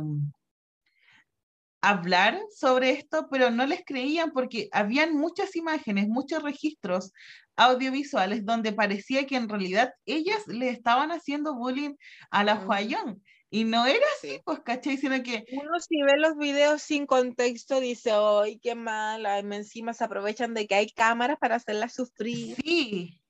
hablar 1.80 2.40
sobre 2.56 2.90
esto, 2.92 3.28
pero 3.30 3.50
no 3.50 3.66
les 3.66 3.82
creían 3.84 4.30
porque 4.32 4.68
habían 4.72 5.16
muchas 5.16 5.56
imágenes, 5.56 6.08
muchos 6.08 6.42
registros 6.42 7.12
audiovisuales 7.56 8.44
donde 8.46 8.72
parecía 8.72 9.26
que 9.26 9.36
en 9.36 9.48
realidad 9.48 9.92
ellas 10.06 10.46
le 10.46 10.70
estaban 10.70 11.10
haciendo 11.10 11.54
bullying 11.56 11.94
a 12.30 12.44
la. 12.44 12.54
Huayón. 12.66 13.22
Y 13.50 13.64
no 13.64 13.84
era 13.86 14.06
así, 14.16 14.38
Sí. 14.38 14.40
pues, 14.44 14.60
¿cachai? 14.60 14.96
Sino 14.96 15.22
que 15.22 15.44
Uno 15.46 15.78
si 15.80 16.02
ve 16.02 16.16
los 16.18 16.36
videos 16.36 16.82
sin 16.82 17.06
contexto 17.06 17.78
dice, 17.80 18.10
¡ay, 18.12 18.58
qué 18.58 18.74
mal! 18.74 19.24
Encima 19.52 19.94
se 19.94 20.04
aprovechan 20.04 20.54
de 20.54 20.66
que 20.66 20.74
hay 20.74 20.90
cámaras 20.90 21.38
para 21.38 21.56
hacerla 21.56 21.88
sufrir. 21.88 22.56
sí, 22.56 23.21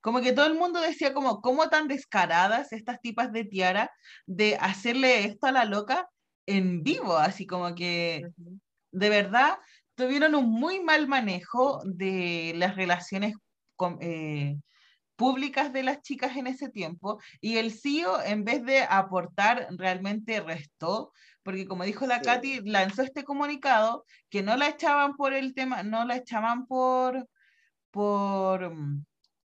como 0.00 0.20
que 0.20 0.32
todo 0.32 0.46
el 0.46 0.54
mundo 0.54 0.80
decía 0.80 1.12
como, 1.14 1.40
¿cómo 1.40 1.68
tan 1.68 1.88
descaradas 1.88 2.72
estas 2.72 3.00
tipas 3.00 3.32
de 3.32 3.44
Tiara 3.44 3.90
de 4.26 4.56
hacerle 4.60 5.24
esto 5.26 5.46
a 5.48 5.52
la 5.52 5.64
loca 5.64 6.08
en 6.46 6.82
vivo? 6.82 7.16
Así 7.16 7.46
como 7.46 7.74
que 7.74 8.24
de 8.92 9.08
verdad 9.10 9.58
tuvieron 9.94 10.34
un 10.34 10.50
muy 10.50 10.80
mal 10.82 11.08
manejo 11.08 11.80
de 11.84 12.52
las 12.56 12.76
relaciones 12.76 13.34
con- 13.76 13.98
eh, 14.00 14.56
públicas 15.16 15.72
de 15.72 15.82
las 15.82 16.00
chicas 16.02 16.36
en 16.36 16.46
ese 16.46 16.70
tiempo 16.70 17.20
y 17.40 17.58
el 17.58 17.72
CEO 17.72 18.22
en 18.22 18.44
vez 18.44 18.64
de 18.64 18.82
aportar 18.82 19.68
realmente 19.76 20.40
restó 20.40 21.12
porque 21.42 21.66
como 21.66 21.84
dijo 21.84 22.06
la 22.06 22.20
Sí. 22.20 22.24
Katy 22.24 22.60
lanzó 22.64 23.02
este 23.02 23.24
comunicado 23.24 24.04
que 24.30 24.42
no 24.42 24.56
la 24.56 24.68
echaban 24.68 25.14
por 25.16 25.34
el 25.34 25.54
tema 25.54 25.82
no 25.82 26.04
la 26.06 26.16
echaban 26.16 26.66
por 26.66 27.28
por 27.90 28.72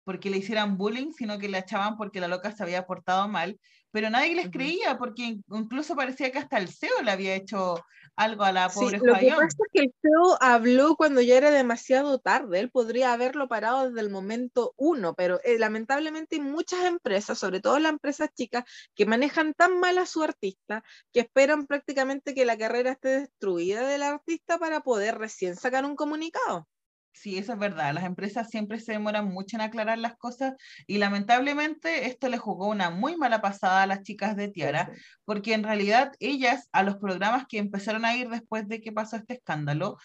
porque 0.03 0.29
le 0.29 0.37
hicieran 0.37 0.77
bullying, 0.77 1.11
sino 1.11 1.37
que 1.39 1.49
la 1.49 1.59
echaban 1.59 1.97
porque 1.97 2.19
la 2.19 2.27
loca 2.27 2.51
se 2.51 2.63
había 2.63 2.85
portado 2.85 3.27
mal, 3.27 3.59
pero 3.93 4.09
nadie 4.09 4.33
les 4.33 4.49
creía 4.49 4.97
porque 4.97 5.39
incluso 5.49 5.95
parecía 5.95 6.31
que 6.31 6.39
hasta 6.39 6.57
el 6.57 6.67
CEO 6.67 7.03
le 7.03 7.11
había 7.11 7.35
hecho 7.35 7.75
algo 8.15 8.43
a 8.43 8.51
la 8.51 8.69
pobre 8.69 8.99
sí, 8.99 9.05
Lo 9.05 9.13
que 9.13 9.29
pasa 9.29 9.45
es 9.45 9.69
que 9.71 9.81
el 9.81 9.93
CEO 10.01 10.37
habló 10.41 10.95
cuando 10.95 11.21
ya 11.21 11.37
era 11.37 11.51
demasiado 11.51 12.17
tarde, 12.19 12.59
él 12.59 12.71
podría 12.71 13.13
haberlo 13.13 13.47
parado 13.47 13.87
desde 13.87 14.01
el 14.01 14.09
momento 14.09 14.73
uno, 14.77 15.13
pero 15.13 15.39
eh, 15.43 15.59
lamentablemente 15.59 16.37
hay 16.37 16.41
muchas 16.41 16.85
empresas, 16.85 17.37
sobre 17.37 17.59
todo 17.59 17.77
las 17.77 17.91
empresas 17.91 18.29
chicas, 18.33 18.63
que 18.95 19.05
manejan 19.05 19.53
tan 19.53 19.79
mal 19.79 19.99
a 19.99 20.07
su 20.07 20.23
artista 20.23 20.83
que 21.11 21.21
esperan 21.21 21.67
prácticamente 21.67 22.33
que 22.33 22.45
la 22.45 22.57
carrera 22.57 22.93
esté 22.93 23.19
destruida 23.19 23.87
del 23.87 24.01
artista 24.01 24.57
para 24.57 24.81
poder 24.81 25.19
recién 25.19 25.55
sacar 25.55 25.85
un 25.85 25.95
comunicado. 25.95 26.67
Sí, 27.13 27.37
eso 27.37 27.53
es 27.53 27.59
verdad. 27.59 27.93
Las 27.93 28.05
empresas 28.05 28.49
siempre 28.49 28.79
se 28.79 28.93
demoran 28.93 29.27
mucho 29.27 29.55
en 29.55 29.61
aclarar 29.61 29.99
las 29.99 30.17
cosas 30.17 30.55
y 30.87 30.97
lamentablemente 30.97 32.07
esto 32.07 32.27
le 32.27 32.39
jugó 32.39 32.67
una 32.67 32.89
muy 32.89 33.15
mala 33.15 33.39
pasada 33.39 33.83
a 33.83 33.87
las 33.87 34.01
chicas 34.01 34.35
de 34.35 34.47
Tiara, 34.47 34.91
porque 35.23 35.53
en 35.53 35.63
realidad 35.63 36.11
ellas 36.19 36.67
a 36.71 36.81
los 36.81 36.97
programas 36.97 37.45
que 37.47 37.59
empezaron 37.59 38.03
a 38.03 38.15
ir 38.15 38.29
después 38.29 38.67
de 38.67 38.81
que 38.81 38.91
pasó 38.91 39.15
este 39.15 39.35
escándalo, 39.35 39.97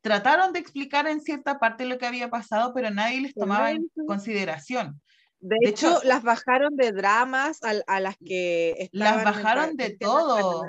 trataron 0.00 0.52
de 0.52 0.58
explicar 0.58 1.06
en 1.06 1.20
cierta 1.20 1.58
parte 1.58 1.86
lo 1.86 1.98
que 1.98 2.06
había 2.06 2.30
pasado, 2.30 2.72
pero 2.74 2.90
nadie 2.90 3.20
les 3.20 3.34
tomaba 3.34 3.70
en 3.70 3.88
consideración. 4.06 5.00
De, 5.46 5.68
hecho, 5.68 6.00
las 6.02 6.24
bajaron 6.24 6.76
de 6.76 6.90
dramas 6.90 7.60
a, 7.62 8.00
las 8.00 8.16
que 8.16 8.88
Las 8.90 9.22
bajaron 9.22 9.76
de 9.76 9.96
todo. 9.96 10.64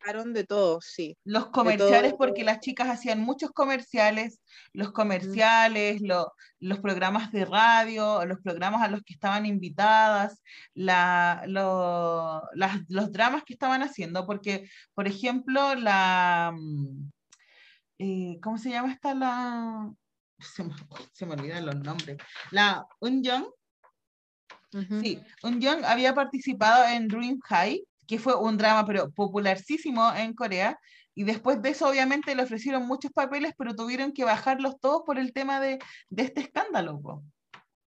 bajaron 0.00 0.32
de 0.32 0.44
todo, 0.44 0.80
sí. 0.80 1.18
Los 1.24 1.48
comerciales, 1.48 2.14
porque 2.14 2.42
las 2.42 2.60
chicas 2.60 2.88
hacían 2.88 3.20
muchos 3.20 3.50
comerciales, 3.50 4.40
los 4.72 4.92
comerciales, 4.92 6.00
los 6.00 6.78
programas 6.80 7.32
de 7.32 7.44
radio, 7.44 8.24
los 8.24 8.40
programas 8.40 8.82
a 8.82 8.88
los 8.88 9.02
que 9.02 9.12
estaban 9.12 9.44
invitadas, 9.44 10.42
la, 10.72 11.44
los 11.46 13.12
dramas 13.12 13.44
que 13.44 13.52
estaban 13.52 13.82
haciendo, 13.82 14.26
porque, 14.26 14.68
por 14.94 15.06
ejemplo, 15.06 15.74
la... 15.74 16.54
Mm, 16.56 17.10
eh, 17.98 18.38
¿Cómo 18.42 18.56
se 18.56 18.70
llama 18.70 18.92
esta 18.92 19.14
la...? 19.14 19.92
Se 20.38 20.64
me, 20.64 20.74
se 21.12 21.26
me 21.26 21.34
olvidan 21.34 21.66
los 21.66 21.76
nombres. 21.76 22.16
La 22.50 22.84
Sí, 24.72 25.20
Un 25.42 25.60
Young 25.60 25.84
había 25.84 26.14
participado 26.14 26.88
en 26.88 27.06
Dream 27.06 27.38
High, 27.44 27.84
que 28.06 28.18
fue 28.18 28.34
un 28.34 28.56
drama 28.56 28.86
pero 28.86 29.10
popularísimo 29.10 30.12
en 30.14 30.34
Corea, 30.34 30.78
y 31.14 31.24
después 31.24 31.60
de 31.60 31.70
eso 31.70 31.88
obviamente 31.88 32.34
le 32.34 32.42
ofrecieron 32.42 32.86
muchos 32.86 33.12
papeles, 33.12 33.52
pero 33.58 33.74
tuvieron 33.74 34.12
que 34.12 34.24
bajarlos 34.24 34.80
todos 34.80 35.02
por 35.04 35.18
el 35.18 35.32
tema 35.32 35.60
de, 35.60 35.78
de 36.08 36.22
este 36.22 36.40
escándalo. 36.40 37.22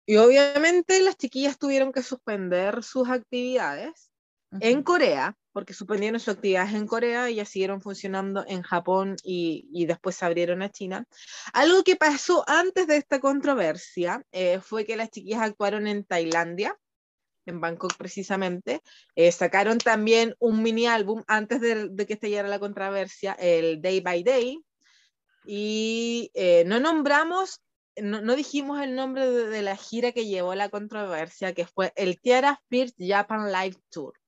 Y 0.07 0.17
obviamente 0.17 1.01
las 1.01 1.17
chiquillas 1.17 1.59
tuvieron 1.59 1.93
que 1.93 2.03
suspender 2.03 2.83
sus 2.83 3.09
actividades 3.09 4.11
en 4.51 4.83
Corea, 4.83 5.37
porque 5.53 5.75
suspendieron 5.75 6.19
sus 6.19 6.35
actividades 6.35 6.75
en 6.75 6.87
Corea 6.87 7.31
ya 7.31 7.45
siguieron 7.45 7.81
funcionando 7.81 8.45
en 8.49 8.63
Japón 8.63 9.17
y, 9.23 9.85
después 9.87 10.17
se 10.17 10.25
abrieron 10.25 10.63
a 10.63 10.71
China. 10.71 11.07
Algo 11.53 11.83
que 11.85 11.97
pasó 11.97 12.45
antes 12.47 12.87
de 12.87 12.97
esta 12.97 13.21
controversia 13.21 14.25
eh, 14.33 14.61
fue 14.61 14.85
que 14.85 14.97
las 14.97 15.11
chiquillas 15.11 15.43
actuaron 15.43 15.87
en 15.87 16.05
Tailandia, 16.05 16.77
en 17.47 17.61
Bangkok 17.61 17.97
precisamente. 17.97 18.81
Eh, 19.15 19.33
sacaron 19.33 19.79
también 19.79 20.35
un 20.39 20.63
mini 20.63 20.87
álbum 20.87 21.23
antes 21.27 21.61
de, 21.61 21.89
de, 21.89 22.07
que 22.07 22.15
estallara 22.15 22.49
la 22.49 22.59
controversia, 22.59 23.33
el 23.35 23.81
Day 23.83 24.01
by 24.01 24.23
Day. 24.23 24.59
Y 25.45 26.31
eh, 26.35 26.65
no 26.67 26.79
nombramos, 26.79 27.61
no, 27.97 28.37
dijimos 28.37 28.81
el 28.81 28.95
nombre 28.95 29.29
de, 29.29 29.49
de, 29.49 29.63
la 29.63 29.77
gira 29.77 30.13
que 30.13 30.27
llevó 30.27 30.55
la 30.55 30.69
controversia, 30.69 31.53
que 31.53 31.67
fue 31.67 31.93
el 31.97 32.21
Tiara 32.21 32.63
First 32.71 32.97
Japan 32.99 33.51
Live 33.51 33.77
Tour. 33.91 34.22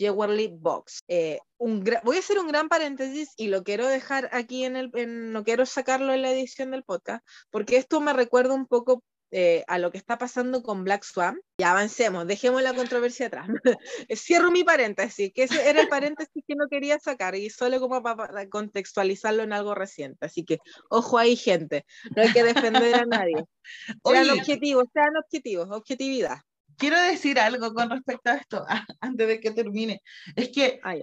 Jewelry 0.00 0.48
Box. 0.48 1.02
Eh, 1.08 1.40
un 1.58 1.84
voy 2.02 2.16
a 2.16 2.20
hacer 2.20 2.38
un 2.38 2.48
gran 2.48 2.70
paréntesis 2.70 3.34
y 3.36 3.48
lo 3.48 3.62
quiero 3.62 3.86
dejar 3.86 4.30
aquí 4.32 4.64
en 4.64 4.76
el, 4.76 4.90
no 5.32 5.44
quiero 5.44 5.66
sacarlo 5.66 6.14
en 6.14 6.22
la 6.22 6.32
edición 6.32 6.70
del 6.70 6.84
podcast, 6.84 7.24
porque 7.50 7.76
esto 7.76 8.00
me 8.00 8.14
recuerda 8.14 8.54
un 8.54 8.66
poco 8.66 9.04
eh, 9.30 9.62
a 9.68 9.78
lo 9.78 9.92
que 9.92 9.98
está 9.98 10.16
pasando 10.16 10.62
con 10.62 10.84
Black 10.84 11.04
Swan. 11.04 11.38
Y 11.58 11.64
avancemos, 11.64 12.26
dejemos 12.26 12.62
la 12.62 12.72
controversia 12.72 13.26
atrás. 13.26 13.46
Cierro 14.16 14.50
mi 14.50 14.64
paréntesis, 14.64 15.32
que 15.34 15.42
ese 15.42 15.68
era 15.68 15.82
el 15.82 15.88
paréntesis 15.88 16.42
que 16.48 16.56
no 16.56 16.66
quería 16.68 16.98
sacar 16.98 17.34
y 17.34 17.50
solo 17.50 17.78
como 17.78 18.02
para 18.02 18.48
contextualizarlo 18.48 19.42
en 19.42 19.52
algo 19.52 19.74
reciente. 19.74 20.24
Así 20.24 20.44
que, 20.44 20.58
ojo 20.88 21.18
ahí, 21.18 21.36
gente, 21.36 21.84
no 22.16 22.22
hay 22.22 22.32
que 22.32 22.42
defender 22.42 22.94
a 22.94 23.04
nadie. 23.04 23.44
Sean 24.04 24.30
objetivos, 24.30 24.84
sean 24.94 25.16
objetivos, 25.16 25.68
objetividad 25.70 26.38
quiero 26.80 27.00
decir 27.00 27.38
algo 27.38 27.72
con 27.72 27.90
respecto 27.90 28.30
a 28.30 28.34
esto, 28.34 28.64
antes 29.00 29.28
de 29.28 29.38
que 29.38 29.52
termine. 29.52 30.02
Es 30.34 30.48
que 30.48 30.80
ah, 30.82 30.96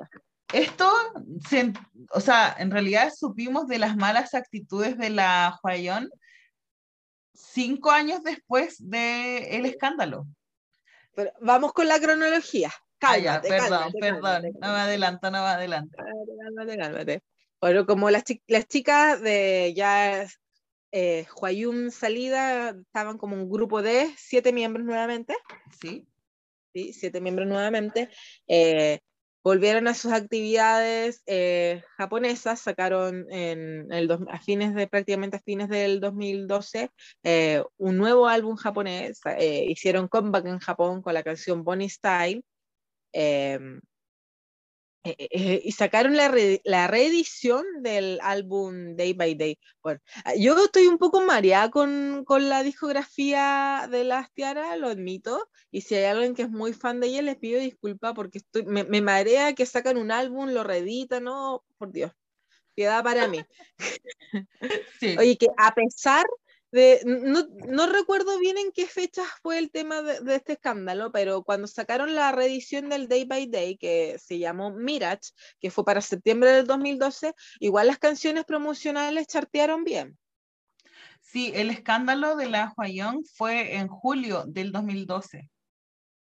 esto, 0.51 0.91
o 2.11 2.19
sea, 2.19 2.55
en 2.57 2.71
realidad 2.71 3.13
supimos 3.15 3.67
de 3.67 3.79
las 3.79 3.95
malas 3.95 4.33
actitudes 4.33 4.97
de 4.97 5.09
la 5.11 5.57
Huayón 5.63 6.09
cinco 7.33 7.91
años 7.91 8.23
después 8.23 8.77
del 8.79 9.65
escándalo. 9.65 10.25
Pero 11.15 11.31
vamos 11.39 11.71
con 11.73 11.87
la 11.87 11.99
cronología. 11.99 12.71
Ah, 13.01 13.15
cálmate, 13.15 13.49
perdón, 13.49 13.93
perdón, 13.99 14.43
no 14.59 14.73
me 14.73 14.79
adelanto, 14.79 15.31
no 15.31 15.43
me 15.43 15.49
adelanto. 15.49 15.97
Cálmate, 15.97 16.77
cálmate. 16.77 17.23
Bueno, 17.61 17.85
como 17.85 18.09
las, 18.09 18.23
las 18.47 18.67
chicas 18.67 19.21
de 19.21 19.73
ya 19.75 20.27
eh, 20.91 21.25
salida, 21.91 22.69
estaban 22.69 23.17
como 23.17 23.35
un 23.35 23.49
grupo 23.49 23.81
de 23.81 24.13
siete 24.17 24.53
miembros 24.53 24.85
nuevamente. 24.85 25.35
Sí. 25.81 26.07
Sí, 26.73 26.93
siete 26.93 27.21
miembros 27.21 27.47
nuevamente. 27.47 28.09
Eh, 28.47 28.99
volvieron 29.43 29.87
a 29.87 29.93
sus 29.93 30.11
actividades 30.11 31.23
eh, 31.25 31.81
japonesas, 31.97 32.59
sacaron 32.59 33.25
en 33.31 33.91
el 33.91 34.11
a 34.29 34.39
fines 34.39 34.75
de 34.75 34.87
prácticamente 34.87 35.37
a 35.37 35.41
fines 35.41 35.69
del 35.69 35.99
2012 35.99 36.91
eh, 37.23 37.63
un 37.77 37.97
nuevo 37.97 38.27
álbum 38.27 38.55
japonés, 38.57 39.21
hicieron 39.39 40.07
comeback 40.07 40.45
en 40.45 40.59
Japón 40.59 41.01
con 41.01 41.13
la 41.13 41.23
canción 41.23 41.63
Bonnie 41.63 41.89
Style. 41.89 42.43
Eh, 45.07 45.15
eh, 45.19 45.27
eh, 45.31 45.61
y 45.63 45.71
sacaron 45.71 46.17
la, 46.17 46.33
la, 46.65 46.87
reedición 46.87 47.63
del 47.81 48.19
álbum 48.21 48.97
Day 48.97 49.13
by 49.13 49.35
Day. 49.35 49.57
Bueno, 49.81 50.01
ah, 50.25 50.33
yo 50.37 50.65
estoy 50.65 50.87
un 50.87 50.97
poco 50.97 51.21
mareada 51.21 51.71
con, 51.71 52.25
con, 52.25 52.49
la 52.49 52.61
discografía 52.61 53.87
de 53.89 54.03
las 54.03 54.33
Tiara, 54.33 54.75
lo 54.75 54.89
admito, 54.89 55.49
y 55.71 55.81
si 55.81 55.95
hay 55.95 56.05
alguien 56.05 56.35
que 56.35 56.41
es 56.41 56.49
muy 56.49 56.73
fan 56.73 56.99
de 56.99 57.07
ella, 57.07 57.21
les 57.21 57.37
pido 57.37 57.61
disculpas 57.61 58.13
porque 58.15 58.39
estoy, 58.39 58.65
me, 58.65 58.83
me 58.83 59.01
marea 59.01 59.53
que 59.53 59.65
sacan 59.65 59.97
un 59.97 60.11
álbum, 60.11 60.49
lo 60.49 60.65
reeditan, 60.65 61.23
no, 61.23 61.63
por 61.77 61.93
Dios, 61.93 62.11
piedad 62.75 63.03
para 63.03 63.27
mí. 63.27 63.39
Sí. 64.99 65.15
Oye, 65.17 65.37
que 65.37 65.47
a 65.57 65.73
pesar 65.73 66.25
no, 67.05 67.87
recuerdo 67.87 68.37
bien 68.39 68.57
en 68.57 68.71
qué 68.71 68.87
fecha 68.87 69.23
fue 69.41 69.57
el 69.57 69.71
tema 69.71 70.01
de, 70.01 70.35
este 70.35 70.53
escándalo, 70.53 71.11
pero 71.11 71.43
cuando 71.43 71.67
sacaron 71.67 72.15
la 72.15 72.31
reedición 72.31 72.89
del 72.89 73.07
Day 73.07 73.25
by 73.25 73.47
Day, 73.47 73.77
que 73.77 74.17
se 74.19 74.39
llamó 74.39 74.71
Mirage, 74.71 75.31
que 75.59 75.71
fue 75.71 75.85
para 75.85 76.01
septiembre 76.01 76.51
del 76.51 76.67
2012, 76.67 77.33
igual 77.59 77.87
las 77.87 77.99
canciones 77.99 78.45
promocionales 78.45 79.27
chartearon 79.27 79.83
bien. 79.83 80.17
Sí, 81.21 81.51
el 81.55 81.69
escándalo 81.69 82.35
de 82.35 82.49
la 82.49 82.73
Huayón 82.77 83.23
fue 83.25 83.75
en 83.75 83.87
julio 83.87 84.45
del 84.47 84.71
2012. 84.71 85.49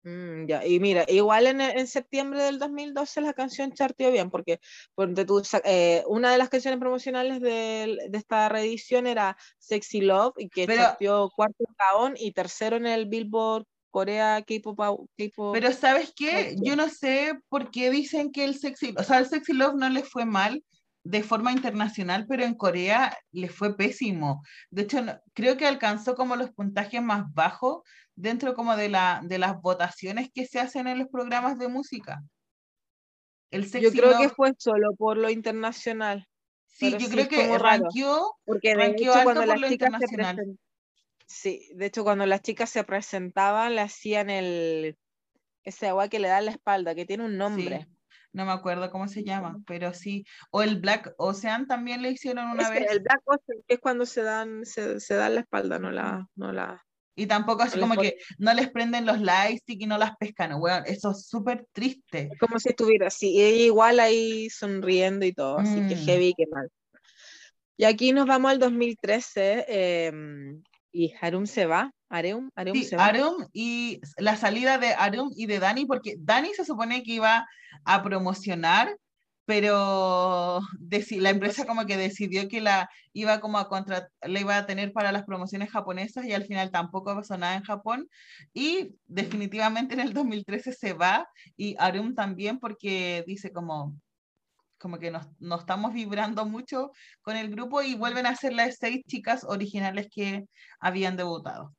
Mm, 0.07 0.45
ya, 0.47 0.65
y 0.65 0.79
mira, 0.79 1.03
igual 1.09 1.47
en, 1.47 1.59
en, 1.59 1.85
septiembre 1.85 2.41
del 2.41 2.59
2012 2.59 3.19
la 3.19 3.33
canción 3.33 3.73
charteó 3.73 4.09
bien, 4.09 4.29
porque, 4.29 4.61
tú, 4.95 5.43
eh, 5.65 6.01
una 6.07 6.31
de 6.31 6.37
las 6.37 6.47
canciones 6.47 6.79
promocionales 6.79 7.41
de, 7.41 7.97
de, 8.09 8.17
esta 8.17 8.47
reedición 8.47 9.05
era 9.05 9.35
Sexy 9.57 9.99
Love, 9.99 10.35
y 10.37 10.47
que 10.47 10.65
charteó 10.65 11.29
cuarto 11.35 11.57
en 11.59 11.75
Gaon 11.77 12.13
y 12.15 12.31
tercero 12.31 12.77
en 12.77 12.87
el 12.87 13.07
Billboard 13.07 13.65
Corea 13.91 14.41
K-pop. 14.47 15.51
Pero 15.51 15.73
¿sabes 15.73 16.13
qué? 16.15 16.55
Yo 16.61 16.77
no 16.77 16.87
sé 16.87 17.37
por 17.49 17.69
qué 17.69 17.91
dicen 17.91 18.31
que 18.31 18.45
el 18.45 18.57
Sexy, 18.57 18.95
o 18.97 19.03
sea, 19.03 19.17
el 19.19 19.25
Sexy 19.25 19.51
Love 19.51 19.75
no 19.75 19.89
le 19.89 20.03
fue 20.03 20.23
mal 20.23 20.63
de 21.03 21.23
forma 21.23 21.51
internacional, 21.51 22.25
pero 22.27 22.43
en 22.43 22.53
Corea 22.53 23.17
le 23.31 23.49
fue 23.49 23.75
pésimo. 23.75 24.41
De 24.69 24.83
hecho, 24.83 25.03
creo 25.33 25.57
que 25.57 25.65
alcanzó 25.65 26.15
como 26.15 26.37
los 26.37 26.51
puntajes 26.51 27.01
más 27.01 27.23
bajos 27.33 27.81
dentro 28.17 28.53
como 28.53 28.75
de, 28.75 28.89
la, 28.89 29.21
de 29.23 29.37
las 29.37 29.61
votaciones 29.61 30.29
que 30.33 30.45
se 30.45 30.59
hacen 30.59 30.87
en 30.87 30.99
los 30.99 31.07
programas 31.07 31.57
de 31.57 31.69
música. 31.69 32.21
El 33.49 33.69
yo 33.71 33.91
creo 33.91 34.19
que 34.19 34.29
fue 34.29 34.53
solo 34.57 34.93
por 34.97 35.17
lo 35.17 35.29
internacional. 35.29 36.27
Sí, 36.65 36.95
yo 36.97 37.07
creo 37.07 37.27
que 37.29 37.57
ranqueó, 37.57 38.35
porque 38.45 38.75
de 38.75 38.87
hecho, 38.87 39.13
cuando 39.23 39.45
las 39.45 39.61
chicas 39.61 39.93
se 39.99 40.57
Sí, 41.29 41.69
de 41.75 41.87
hecho 41.87 42.03
cuando 42.03 42.25
las 42.25 42.41
chicas 42.41 42.69
se 42.69 42.83
presentaban 42.85 43.75
le 43.75 43.81
hacían 43.81 44.29
el 44.29 44.97
ese 45.63 45.87
agua 45.87 46.07
que 46.07 46.19
le 46.19 46.29
da 46.29 46.39
la 46.39 46.51
espalda, 46.51 46.95
que 46.95 47.05
tiene 47.05 47.25
un 47.25 47.37
nombre. 47.37 47.87
No 48.31 48.45
me 48.45 48.51
acuerdo 48.51 48.89
cómo 48.91 49.07
se 49.07 49.23
llama, 49.23 49.57
pero 49.65 49.93
sí. 49.93 50.25
O 50.51 50.61
el 50.61 50.79
Black 50.79 51.13
Ocean 51.17 51.67
también 51.67 52.01
le 52.01 52.11
hicieron 52.11 52.51
una 52.51 52.69
vez. 52.69 52.89
El 52.89 53.01
Black 53.01 53.21
Ocean, 53.25 53.57
que 53.67 53.73
es 53.73 53.79
cuando 53.79 54.05
se 54.05 54.21
dan, 54.21 54.65
se, 54.65 54.99
se 54.99 55.15
dan 55.15 55.35
la 55.35 55.41
espalda, 55.41 55.79
no 55.79 55.91
la, 55.91 56.27
no 56.35 56.53
la. 56.53 56.86
Y 57.19 57.25
tampoco 57.25 57.63
así 57.63 57.79
como 57.79 57.99
que 57.99 58.15
no 58.37 58.53
les 58.53 58.69
prenden 58.69 59.07
los 59.07 59.19
lightstick 59.19 59.81
y 59.81 59.87
no 59.87 59.97
las 59.97 60.15
pescan. 60.17 60.53
Weón, 60.61 60.83
eso 60.85 61.11
es 61.11 61.27
súper 61.27 61.65
triste. 61.73 62.29
Es 62.31 62.39
como 62.39 62.59
si 62.59 62.69
estuviera 62.69 63.07
así. 63.07 63.31
Y 63.31 63.41
ella 63.41 63.63
igual 63.63 63.99
ahí 63.99 64.51
sonriendo 64.51 65.25
y 65.25 65.33
todo, 65.33 65.57
así 65.57 65.81
que 65.87 65.95
Mm. 65.95 66.05
heavy, 66.05 66.33
que 66.37 66.45
mal. 66.51 66.69
Y 67.75 67.85
aquí 67.85 68.11
nos 68.11 68.27
vamos 68.27 68.51
al 68.51 68.59
2013 68.59 69.65
em, 69.67 70.61
y 70.91 71.11
Harum 71.19 71.47
se 71.47 71.65
va. 71.65 71.91
Areum, 72.09 72.49
Areum 72.55 72.77
Sí, 72.77 72.83
se 72.85 72.95
va. 72.95 73.07
Arum 73.07 73.47
y 73.51 73.99
la 74.17 74.35
salida 74.37 74.77
de 74.77 74.93
Arum 74.93 75.31
y 75.35 75.47
de 75.47 75.59
Dani, 75.59 75.85
porque 75.85 76.15
Dani 76.19 76.53
se 76.53 76.65
supone 76.65 77.01
que 77.03 77.13
iba 77.13 77.47
a 77.83 78.03
promocionar, 78.03 78.95
pero 79.47 80.59
la 81.11 81.29
empresa 81.29 81.65
como 81.65 81.85
que 81.85 81.95
decidió 81.95 82.49
que 82.49 82.59
la 82.59 82.89
iba 83.13 83.39
como 83.39 83.57
a 83.57 83.69
contra 83.69 84.09
la 84.21 84.39
iba 84.41 84.57
a 84.57 84.65
tener 84.65 84.91
para 84.91 85.13
las 85.13 85.23
promociones 85.23 85.71
japonesas 85.71 86.25
y 86.25 86.33
al 86.33 86.43
final 86.45 86.69
tampoco 86.69 87.15
pasó 87.15 87.37
nada 87.37 87.55
en 87.55 87.63
Japón 87.63 88.09
y 88.53 88.97
definitivamente 89.07 89.93
en 89.93 90.01
el 90.01 90.13
2013 90.13 90.73
se 90.73 90.91
va 90.91 91.29
y 91.55 91.77
Arum 91.79 92.13
también 92.13 92.59
porque 92.59 93.23
dice 93.25 93.53
como 93.53 93.95
como 94.77 94.99
que 94.99 95.11
nos, 95.11 95.25
no 95.39 95.55
estamos 95.57 95.93
vibrando 95.93 96.45
mucho 96.45 96.91
con 97.21 97.37
el 97.37 97.49
grupo 97.49 97.81
y 97.81 97.95
vuelven 97.95 98.25
a 98.25 98.35
ser 98.35 98.51
las 98.53 98.75
seis 98.77 99.01
chicas 99.07 99.45
originales 99.45 100.07
que 100.13 100.45
habían 100.79 101.15
debutado. 101.15 101.73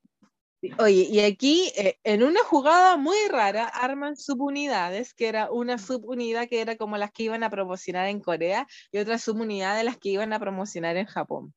Oye, 0.79 1.07
y 1.09 1.21
aquí 1.21 1.73
eh, 1.77 1.99
en 2.03 2.25
una 2.25 2.41
jugada 2.43 2.97
muy 2.97 3.17
rara 3.29 3.67
arman 3.67 4.17
subunidades, 4.17 5.15
que 5.15 5.29
era 5.29 5.53
una 5.53 5.79
subunidad 5.79 6.49
que 6.49 6.61
era 6.61 6.77
como 6.77 6.97
las 6.97 7.13
que 7.13 7.25
iban 7.25 7.45
a 7.45 7.51
promocionar 7.51 8.09
en 8.09 8.21
Corea 8.21 8.67
y 8.91 8.99
otra 8.99 9.19
subunidad 9.19 9.77
de 9.77 9.85
las 9.85 9.99
que 9.99 10.09
iban 10.09 10.33
a 10.33 10.41
promocionar 10.41 10.97
en 10.97 11.07
Japón. 11.07 11.55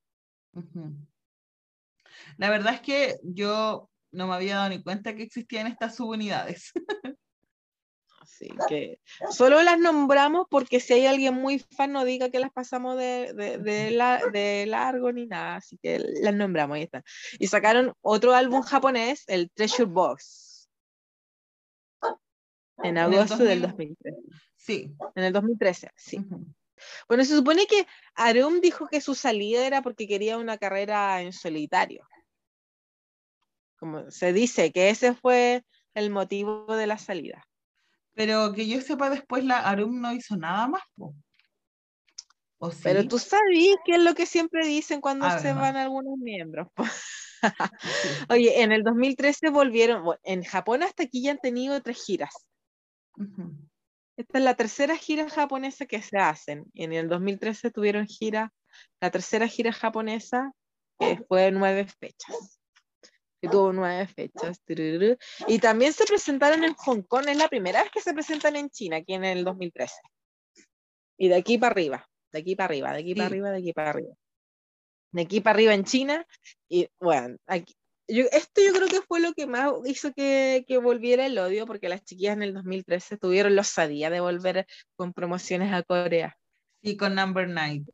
La 2.38 2.52
verdad 2.52 2.76
es 2.76 2.82
que 2.82 3.18
yo 3.24 3.89
no 4.12 4.28
me 4.28 4.36
había 4.36 4.58
dado 4.58 4.70
ni 4.70 4.84
cuenta 4.84 5.16
que 5.16 5.24
existían 5.24 5.66
estas 5.66 5.95
subunidades. 5.95 6.72
Así 8.42 8.50
que 8.68 9.00
solo 9.30 9.62
las 9.62 9.78
nombramos 9.78 10.48
porque 10.50 10.80
si 10.80 10.94
hay 10.94 11.06
alguien 11.06 11.36
muy 11.36 11.60
fan 11.60 11.92
no 11.92 12.04
diga 12.06 12.30
que 12.30 12.39
las 12.39 12.52
pasamos 12.52 12.98
de, 12.98 13.34
de, 13.34 13.58
de 13.60 13.92
la- 13.92 14.26
de 14.32 14.66
largo 14.66 15.12
ni 15.12 15.28
nada, 15.28 15.58
así 15.58 15.78
que 15.78 16.00
las 16.00 16.34
nombramos, 16.34 16.76
ahí 16.78 16.84
está. 16.84 17.04
Y 17.39 17.48
sacaron 17.48 17.94
otro 18.02 18.34
álbum 18.34 18.62
japonés, 18.62 19.24
el 19.28 19.52
Treasure 19.52 19.86
Box, 19.86 20.70
en 22.84 22.98
agosto 22.98 23.38
del 23.38 23.62
2000. 23.62 23.96
2013. 24.02 24.18
Sí. 24.56 24.92
En 25.16 25.24
el 25.24 25.34
2013, 25.34 25.89
sí. 25.96 26.26
Bueno, 27.08 27.24
se 27.24 27.36
supone 27.36 27.68
que 27.68 27.86
Arum 28.16 28.60
dijo 28.60 28.88
que 28.88 29.02
su 29.02 29.14
salida 29.14 29.68
era 29.68 29.84
porque 29.84 30.08
quería 30.08 30.38
una 30.39 30.58
carrera 30.58 31.22
en 31.22 31.32
solitario. 31.32 32.08
Como 33.78 34.10
se 34.10 34.34
dice 34.34 34.72
que 34.72 34.89
ese 34.89 35.14
fue 35.14 35.64
el 35.94 36.10
motivo 36.10 36.66
de 36.76 36.88
la 36.88 36.98
salida. 36.98 37.48
Pero 38.14 38.53
que 38.53 38.68
yo 38.68 38.82
sepa, 38.82 39.09
después 39.09 39.43
la 39.43 39.59
Arum 39.59 40.01
no 40.01 40.12
hizo 40.14 40.36
nada 40.36 40.68
más. 40.68 40.82
po. 40.95 41.16
¿O 42.59 42.72
sí? 42.72 42.82
Pero 42.84 43.07
tú 43.07 43.18
sabes 43.18 43.76
qué 43.86 43.95
es 43.95 44.01
lo 44.01 44.14
que 44.14 44.26
siempre 44.26 44.68
dicen 44.68 45.01
cuando 45.01 45.26
A 45.26 45.39
se 45.39 45.47
ver, 45.47 45.55
van 45.55 45.78
algunos 45.78 46.18
miembros. 46.18 46.68
Oye, 48.30 48.62
en 48.62 48.72
el 48.72 48.84
2013 48.84 49.49
volvieron, 49.49 50.03
en 50.24 50.43
Japón 50.43 50.84
hasta 50.84 51.03
aquí 51.03 51.24
ya 51.24 51.32
han 51.32 51.39
tenido 51.39 51.82
tres 51.82 52.03
giras. 52.05 52.34
Esta 54.18 54.38
es 54.38 54.43
la 54.43 54.55
tercera 54.55 54.95
gira 54.95 55.30
japonesa 55.30 55.86
que 55.86 56.01
se 56.01 56.18
hacen. 56.18 56.66
En 56.74 56.93
el 56.93 57.07
2013 57.07 57.72
tuvieron 57.72 58.07
gira, 58.07 58.53
la 58.99 59.12
tercera 59.12 59.47
gira 59.47 59.72
japonesa, 59.72 60.51
que 60.99 61.18
fue 61.28 61.43
de 61.43 61.51
nueve 61.51 61.88
fechas. 61.88 62.61
Que 63.42 63.50
tuvo 63.50 63.74
nueve 63.74 64.08
fechas. 64.08 64.62
Y 65.48 65.60
también 65.60 65.94
se 65.94 66.06
presentaron 66.06 66.64
en 66.64 66.74
Hong 66.76 67.02
Kong. 67.02 67.28
Es 67.28 67.38
la 67.38 67.48
primera 67.48 67.82
vez 67.82 67.92
que 67.92 68.02
se 68.02 68.14
presentan 68.14 68.56
en 68.56 68.70
China, 68.70 68.98
aquí 68.98 69.14
en 69.14 69.26
el 69.26 69.44
2013. 69.44 69.96
Y 71.18 71.28
de 71.28 71.36
aquí 71.36 71.58
para 71.58 71.72
arriba, 71.72 72.08
de 72.32 72.39
aquí 72.39 72.56
para 72.56 72.66
arriba, 72.66 72.94
de 72.94 73.00
aquí 73.00 73.16
para 73.16 73.28
Sí. 73.28 73.34
arriba, 73.34 73.52
de 73.52 73.58
aquí 73.58 73.74
para 73.74 73.89
arriba. 73.89 74.14
De 75.12 75.22
aquí 75.24 75.42
para 75.42 75.56
arriba 75.56 75.74
en 75.74 75.84
China. 75.84 76.26
Y 76.70 76.88
bueno, 77.00 77.38
aquí, 77.48 77.76
yo, 78.08 78.26
esto 78.32 78.62
yo 78.62 78.74
creo 78.74 78.88
que 78.88 79.02
fue 79.02 79.20
lo 79.20 79.34
que 79.34 79.48
más 79.48 79.72
hizo 79.86 80.14
que, 80.14 80.64
que 80.68 80.78
volviera 80.78 81.26
el 81.26 81.38
odio, 81.38 81.66
porque 81.66 81.89
las 81.89 82.04
chiquillas 82.04 82.36
en 82.36 82.44
el 82.44 82.54
2013 82.54 83.18
tuvieron 83.18 83.56
la 83.56 83.62
osadía 83.62 84.10
de 84.10 84.20
volver 84.20 84.68
con 84.96 85.14
promociones 85.14 85.74
a 85.74 85.84
Corea. 85.84 86.38
Sí, 86.84 86.98
con 86.98 87.16
Number 87.16 87.48
Nine. 87.48 87.86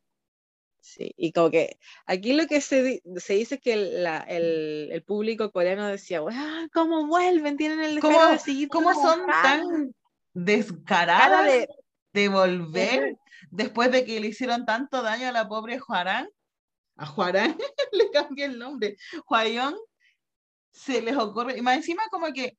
Sí, 0.80 1.12
y 1.16 1.32
como 1.32 1.50
que 1.50 1.78
aquí 2.06 2.32
lo 2.32 2.46
que 2.46 2.60
se, 2.60 3.02
se 3.16 3.34
dice 3.34 3.56
es 3.56 3.60
que 3.60 3.72
el, 3.74 4.02
la- 4.04 4.20
el, 4.20 4.88
el 4.92 5.02
público 5.02 5.50
coreano 5.50 5.86
decía, 5.86 6.20
"Ah, 6.30 6.66
¿cómo 6.72 7.06
vuelven? 7.06 7.56
Tienen 7.56 7.80
el 7.80 8.00
¿Cómo, 8.00 8.18
de 8.26 8.68
cómo 8.68 8.94
son 8.94 9.26
trabajando". 9.26 9.68
tan 9.70 9.86
Cara 9.86 9.94
descaradas 10.34 11.46
de- 11.52 11.68
de 12.12 12.28
volver 12.28 13.16
después 13.50 13.90
de 13.90 14.04
que 14.04 14.20
le 14.20 14.28
hicieron 14.28 14.64
tanto 14.64 15.02
daño 15.02 15.28
a 15.28 15.32
la 15.32 15.48
pobre 15.48 15.78
Juarán? 15.78 16.28
A 16.96 17.06
Juarán 17.06 17.56
le 17.92 18.10
cambié 18.10 18.46
el 18.46 18.58
nombre. 18.58 18.96
Huayón 19.28 19.76
se 20.72 21.02
les 21.02 21.16
ocurre, 21.16 21.58
y 21.58 21.62
más 21.62 21.76
encima 21.76 22.02
como 22.10 22.32
que 22.32 22.56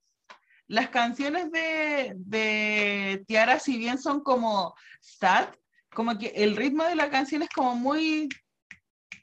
las 0.67 0.89
canciones 0.89 1.51
de, 1.51 2.13
de 2.15 3.23
Tiara, 3.27 3.59
si 3.59 3.77
bien 3.77 3.97
son 3.97 4.21
como 4.21 4.75
sad, 5.01 5.47
como 5.93 6.17
que 6.17 6.27
el 6.27 6.55
ritmo 6.55 6.83
de 6.83 6.95
la 6.95 7.09
canción 7.09 7.41
es 7.41 7.49
como 7.49 7.75
muy, 7.75 8.29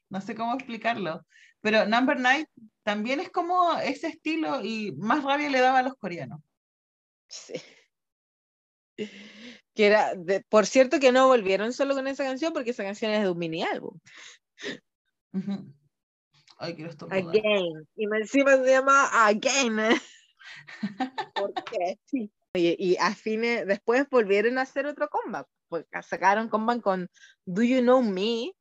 no 0.09 0.21
sé 0.21 0.35
cómo 0.35 0.55
explicarlo, 0.55 1.25
pero 1.61 1.87
Number 1.87 2.17
Nine 2.17 2.49
también 2.83 3.21
es 3.21 3.31
como 3.31 3.73
ese 3.79 4.09
estilo 4.09 4.65
y 4.65 4.93
más 4.93 5.25
rabia 5.25 5.51
le 5.51 5.61
daba 5.61 5.81
a 5.81 5.83
los 5.83 5.97
coreanos. 5.97 6.41
Sí. 7.29 7.55
Que 9.75 9.87
era, 9.87 10.15
de- 10.15 10.43
por 10.49 10.67
cierto 10.67 10.99
que 11.01 11.13
no 11.13 11.27
volvieron 11.27 11.73
solo 11.73 11.95
con 11.95 12.07
esa 12.07 12.25
canción 12.25 12.53
porque 12.53 12.71
esa 12.71 12.85
canción 12.85 13.11
es 13.13 13.23
de 13.23 13.31
un 13.31 13.39
mini 13.39 13.63
álbum. 13.63 13.99
Ujú. 15.33 15.75
Ay, 16.59 16.75
quiero 16.75 16.91
estornudar. 16.91 17.29
Again. 17.29 17.87
Y 17.97 18.07
encima 18.07 18.57
se 18.57 18.71
llama 18.71 19.27
Again. 19.27 20.01
Porque 21.35 21.99
sí. 22.07 22.31
Oye, 22.57 22.75
y 22.79 22.97
a 22.97 23.15
fines, 23.15 23.67
después 23.67 24.09
volvieron 24.09 24.57
a 24.57 24.63
hacer 24.63 24.87
otro 24.87 25.11
comeback. 25.11 25.47
Pues 25.69 25.85
sacaron 26.09 26.49
comeback 26.49 26.81
con 26.81 27.11
Do 27.45 27.63
You 27.63 27.83
Know 27.83 28.01
Me. 28.03 28.53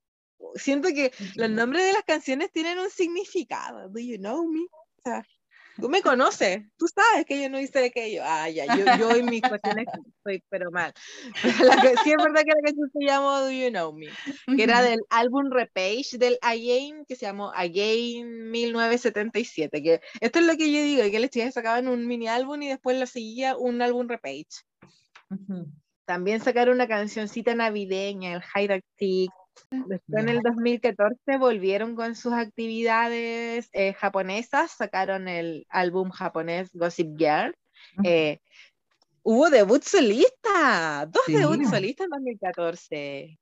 Siento 0.55 0.89
que 0.89 1.13
los 1.35 1.49
nombres 1.49 1.85
de 1.85 1.93
las 1.93 2.03
canciones 2.03 2.51
tienen 2.51 2.77
un 2.77 2.89
significado. 2.89 3.87
Do 3.87 3.99
You 3.99 4.17
Know 4.17 4.45
Me. 4.49 4.63
O 4.63 5.01
sea, 5.01 5.25
tú 5.79 5.89
me 5.89 6.01
conoces, 6.01 6.61
tú 6.77 6.85
sabes 6.87 7.25
que 7.25 7.41
yo 7.41 7.49
no 7.49 7.59
hice 7.59 7.85
aquello. 7.85 8.21
Ah, 8.23 8.49
ya, 8.49 8.65
yo, 8.65 8.97
yo 8.97 9.17
y 9.17 9.23
mis 9.23 9.41
cuestiones 9.41 9.87
soy 10.23 10.43
pero 10.49 10.71
mal. 10.71 10.93
Pero 11.41 11.53
la 11.77 11.81
que- 11.81 11.97
sí 12.03 12.11
es 12.11 12.17
verdad 12.17 12.43
que 12.43 12.51
la 12.55 12.61
canción 12.63 12.89
se 12.91 13.05
llamó 13.05 13.39
Do 13.41 13.51
You 13.51 13.69
Know 13.69 13.93
Me 13.93 14.07
que 14.55 14.63
era 14.63 14.81
del 14.81 14.99
álbum 15.09 15.49
Repage 15.51 16.17
del 16.17 16.37
Again, 16.41 17.05
que 17.05 17.15
se 17.15 17.25
llamó 17.25 17.51
Again 17.53 18.49
1977, 18.51 19.83
que 19.83 20.01
esto 20.21 20.39
es 20.39 20.45
lo 20.45 20.55
que 20.57 20.71
yo 20.71 20.81
digo, 20.81 21.03
que 21.11 21.19
las 21.19 21.29
chicas 21.29 21.53
sacaban 21.53 21.87
un 21.87 22.07
mini 22.07 22.27
álbum 22.27 22.61
y 22.61 22.69
después 22.69 22.99
lo 22.99 23.05
seguía 23.05 23.57
un 23.57 23.81
álbum 23.81 24.07
Repage. 24.07 24.45
También 26.05 26.39
sacaron 26.39 26.75
una 26.75 26.87
cancioncita 26.87 27.55
navideña, 27.55 28.33
el 28.35 28.41
Hide 28.55 28.83
Tick. 28.95 29.31
Después 29.71 30.23
en 30.23 30.29
el 30.29 30.41
2014 30.41 31.37
volvieron 31.37 31.95
con 31.95 32.15
sus 32.15 32.33
actividades 32.33 33.69
eh, 33.73 33.93
japonesas, 33.93 34.71
sacaron 34.71 35.27
el 35.27 35.65
álbum 35.69 36.09
japonés 36.09 36.69
Gossip 36.73 37.17
Girl. 37.17 37.55
Eh, 38.03 38.39
hubo 39.23 39.49
debut 39.49 39.83
solista, 39.83 41.05
dos 41.09 41.23
Sí. 41.25 41.33
debuts 41.33 41.69
solistas 41.69 42.05
en 42.05 42.09
2014. 42.11 43.39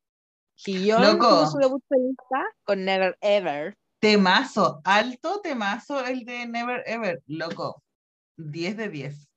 Hyun 0.55 1.01
Loco. 1.01 1.29
tuvo 1.29 1.47
su 1.47 1.57
debut 1.57 1.83
solista 1.89 2.43
con 2.63 2.85
Never 2.85 3.17
Ever. 3.21 3.75
Temazo, 3.99 4.81
alto 4.83 5.39
temazo 5.41 6.05
el 6.05 6.25
de 6.25 6.45
Never 6.45 6.83
Ever, 6.85 7.21
loco. 7.27 7.81
10 8.37 8.77
de 8.77 8.89
10. 8.89 9.27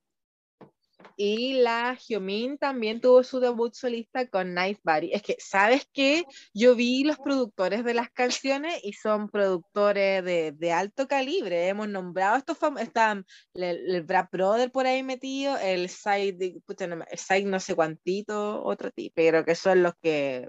Y 1.19 1.53
la 1.53 1.97
Hyomin 1.97 2.59
también 2.59 3.01
tuvo 3.01 3.23
su 3.23 3.39
debut 3.39 3.73
solista 3.73 4.27
con 4.27 4.53
Nice 4.53 4.79
Body. 4.83 5.11
Es 5.13 5.23
que, 5.23 5.35
¿sabes 5.39 5.89
qué? 5.91 6.23
Yo 6.53 6.75
vi 6.75 7.03
los 7.03 7.17
productores 7.17 7.83
de 7.83 7.95
las 7.95 8.11
canciones 8.11 8.79
y 8.83 8.93
son 8.93 9.27
productores 9.29 10.23
de, 10.23 10.71
alto 10.71 11.07
calibre. 11.07 11.69
Hemos 11.69 11.89
nombrado 11.89 12.37
estos 12.37 12.59
famosos. 12.59 12.87
Están 12.87 13.25
el, 13.55 13.95
el 13.95 14.03
Brad 14.03 14.27
Brother 14.31 14.71
por 14.71 14.85
ahí 14.85 15.01
metido, 15.01 15.57
el 15.57 15.89
Side, 15.89 16.61
no, 16.87 17.03
el 17.09 17.17
Side 17.17 17.45
no 17.45 17.59
sé 17.59 17.73
cuantito, 17.73 18.63
otro 18.63 18.91
tipo, 18.91 19.13
pero 19.15 19.43
que 19.43 19.55
son 19.55 19.81
los 19.81 19.93
que 20.01 20.47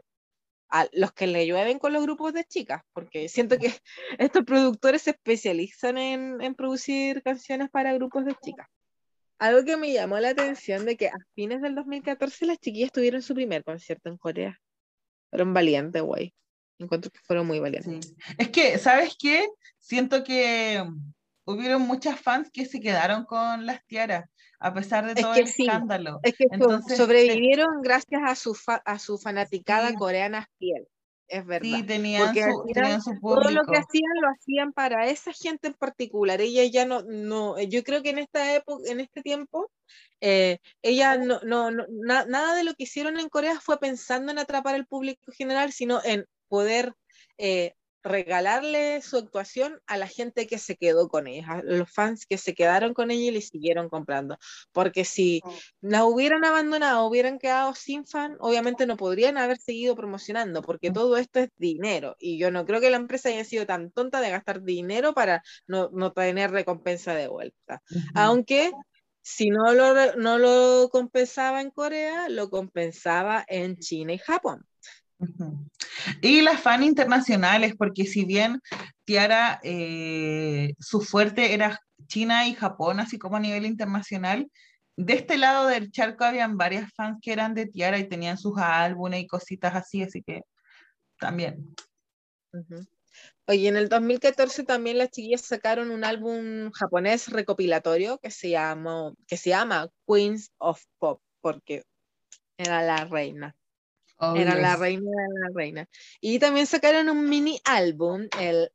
los 0.93 1.12
que 1.12 1.27
le 1.27 1.47
llueven 1.47 1.79
con 1.79 1.95
los 1.95 2.03
grupos 2.03 2.35
de 2.35 2.45
chicas, 2.45 2.83
porque 2.93 3.29
siento 3.31 3.57
que 3.59 3.73
estos 4.19 4.45
productores 4.45 5.03
se 5.03 5.11
especializan 5.12 5.97
en, 5.99 6.43
en 6.43 6.55
producir 6.55 7.23
canciones 7.23 7.71
para 7.71 7.95
grupos 7.95 8.27
de 8.27 8.35
chicas. 8.35 8.66
Algo 9.39 9.64
que 9.64 9.76
me 9.76 9.93
llamó 9.93 10.18
la 10.18 10.30
atención 10.30 10.84
de 10.84 10.97
que 10.97 11.09
a 11.09 11.12
fines 11.34 11.62
del 11.62 11.74
2014 11.74 12.47
las 12.47 12.59
chiquillas 12.59 12.91
tuvieron 12.93 13.22
su 13.22 13.34
primer 13.34 13.62
concierto 13.64 14.09
en 14.09 14.16
Corea. 14.16 14.59
Fueron 15.30 15.55
valientes, 15.55 16.03
güey. 16.03 16.34
Encuentro 16.78 17.11
que 17.11 17.20
fueron 17.24 17.47
muy 17.47 17.59
valientes. 17.61 18.07
Sí. 18.07 18.14
Es 18.39 18.49
que, 18.51 18.78
¿sabes 18.78 19.16
qué? 19.18 19.47
Siento 19.78 20.24
que 20.24 20.84
hubieron 21.45 21.82
muchas 21.82 22.20
fans 22.20 22.51
que 22.53 22.66
se 22.66 22.80
quedaron 22.80 23.24
con 23.24 23.64
las 23.66 23.84
tiaras, 23.86 24.28
a 24.61 24.74
pesar 24.74 25.07
de 25.07 25.12
Es 25.12 25.20
todo 25.22 25.34
que 25.34 25.41
el 25.41 25.49
sí, 25.49 25.62
escándalo. 25.62 26.20
Es 26.22 26.36
que 26.36 26.45
Entonces, 26.51 26.97
sobrevivieron 26.97 27.80
gracias 27.82 28.20
a 28.24 28.34
su, 28.34 28.55
fa- 28.55 28.82
a 28.84 28.99
su 28.99 29.18
fanaticada 29.18 29.89
Sí. 29.91 29.95
coreana 29.97 30.49
fiel. 30.59 30.86
Es 31.29 31.45
verdad. 31.47 31.66
Sí, 31.81 31.83
tenían 31.85 32.26
Porque 32.26 32.43
al 32.45 32.53
su, 32.53 32.62
final 32.62 32.74
tenían 32.74 33.03
su 33.03 33.11
Todo 33.20 33.51
lo 33.51 33.66
que 33.66 33.76
hacían 33.76 34.12
lo 34.22 34.29
hacían 34.29 34.72
para 34.72 35.07
esa 35.09 35.33
gente 35.33 35.68
en 35.68 35.74
particular. 35.74 36.41
Ella 36.41 36.64
ya 36.64 36.87
no, 36.87 37.03
no, 37.03 37.61
yo 37.61 37.83
creo 37.85 38.03
que 38.03 38.11
en 38.11 38.18
esta 38.18 38.55
época, 38.55 38.83
en 38.91 39.01
este 39.01 39.22
tiempo, 39.22 39.70
eh, 40.20 40.59
ella 40.83 41.16
no, 41.18 41.41
no, 41.43 41.70
no- 41.70 41.87
na- 41.91 42.24
nada 42.24 42.55
de 42.55 42.64
lo 42.64 42.74
que 42.74 42.85
hicieron 42.85 43.18
en 43.20 43.29
Corea 43.29 43.61
fue 43.61 43.79
pensando 43.79 44.33
en 44.33 44.39
atrapar 44.39 44.74
al 44.74 44.87
público 44.87 45.31
general, 45.33 45.72
sino 45.72 46.01
en 46.05 46.24
poder 46.49 46.95
eh, 47.39 47.74
regalarle 48.03 49.03
su 49.03 49.16
actuación 49.16 49.80
a 49.86 49.96
la 49.96 50.07
gente 50.07 50.46
que 50.46 50.59
se 50.59 50.76
quedó 50.76 51.09
con 51.09 51.26
ella, 51.26 51.46
a 51.49 51.62
los 51.62 51.90
fans 51.90 52.26
que 52.26 52.38
se 52.38 52.55
quedaron 52.55 52.94
con 52.94 53.11
ella 53.11 53.24
y 53.24 53.30
le 53.30 53.40
siguieron 53.40 53.88
comprando. 53.88 54.38
Porque 54.72 55.05
si 55.05 55.42
la 55.80 56.05
hubieran 56.05 56.44
abandonado, 56.44 57.07
hubieran 57.07 57.38
quedado 57.38 57.74
sin 57.74 58.07
fan, 58.07 58.36
obviamente 58.40 58.86
no 58.86 58.96
podrían 58.96 59.38
haber 59.38 59.59
seguido 59.59 59.96
promocionando, 59.96 60.62
porque 60.62 60.90
todo 60.90 61.16
esto 61.16 61.40
es 61.40 61.51
dinero. 61.57 62.16
Y 62.18 62.38
yo 62.38 62.51
no 62.51 62.64
creo 62.64 62.80
que 62.80 62.90
la 62.90 62.96
empresa 62.96 63.28
haya 63.28 63.44
sido 63.44 63.66
tan 63.66 63.90
tonta 63.90 64.20
de 64.20 64.30
gastar 64.30 64.62
dinero 64.62 65.14
para 65.14 65.42
no, 65.66 65.90
no 65.92 66.12
tener 66.12 66.51
recompensa 66.51 67.14
de 67.14 67.28
vuelta. 67.28 67.82
Aunque 68.14 68.72
si 69.22 69.51
no 69.51 69.74
lo, 69.74 70.16
no 70.16 70.38
lo 70.38 70.88
compensaba 70.90 71.61
en 71.61 71.70
Corea, 71.70 72.28
lo 72.28 72.49
compensaba 72.49 73.44
en 73.46 73.76
China 73.76 74.14
y 74.14 74.18
Japón. 74.18 74.64
Y 76.23 76.43
las 76.43 76.61
fan 76.61 76.83
internacionales, 76.83 77.75
porque 77.77 78.05
si 78.07 78.25
bien 78.25 78.61
Tiara, 79.05 79.61
eh, 79.62 80.75
su 80.79 81.01
fuerte 81.01 81.55
era 81.55 81.81
China 82.07 82.47
y 82.47 82.55
Japón, 82.55 83.01
así 83.01 83.19
como 83.19 83.37
a 83.37 83.41
nivel 83.41 83.66
internacional, 83.66 84.51
de 84.97 85.12
este 85.14 85.39
lado 85.39 85.66
del 85.66 85.91
charco 85.93 86.25
habían 86.25 86.57
varias 86.57 86.93
fans 86.93 87.19
que 87.23 87.33
eran 87.33 87.55
de 87.55 87.66
Tiara 87.66 87.99
y 87.99 88.09
tenían 88.09 88.37
sus 88.37 88.59
álbumes 88.59 89.21
y 89.23 89.27
cositas 89.27 89.75
así, 89.75 90.03
así 90.03 90.23
que 90.23 90.43
también. 91.21 91.75
Oye, 93.47 93.69
en 93.69 93.77
el 93.77 93.89
2014 93.89 94.64
también 94.64 94.99
las 94.99 95.11
chiquillas 95.11 95.43
sacaron 95.43 95.91
un 95.91 96.05
álbum 96.05 96.71
japonés 96.73 97.29
recopilatorio 97.29 98.19
que 98.19 98.31
se 98.31 98.51
llamó, 98.51 99.14
que 99.27 99.37
se 99.37 99.51
llama 99.51 99.89
Queens 100.07 100.51
of 100.59 100.83
Pop, 100.99 101.23
porque 101.41 101.85
era 102.57 102.83
la 102.83 103.05
reina. 103.05 103.57
Era 104.21 104.57
la 104.57 104.77
reina 104.77 105.11
de 105.11 105.41
la 105.41 105.49
reina. 105.55 105.89
Y 106.21 106.39
también 106.39 106.66
sacaron 106.66 107.09
un 107.09 107.29
mini 107.29 107.61
álbum, 107.64 108.29
el 108.41 108.71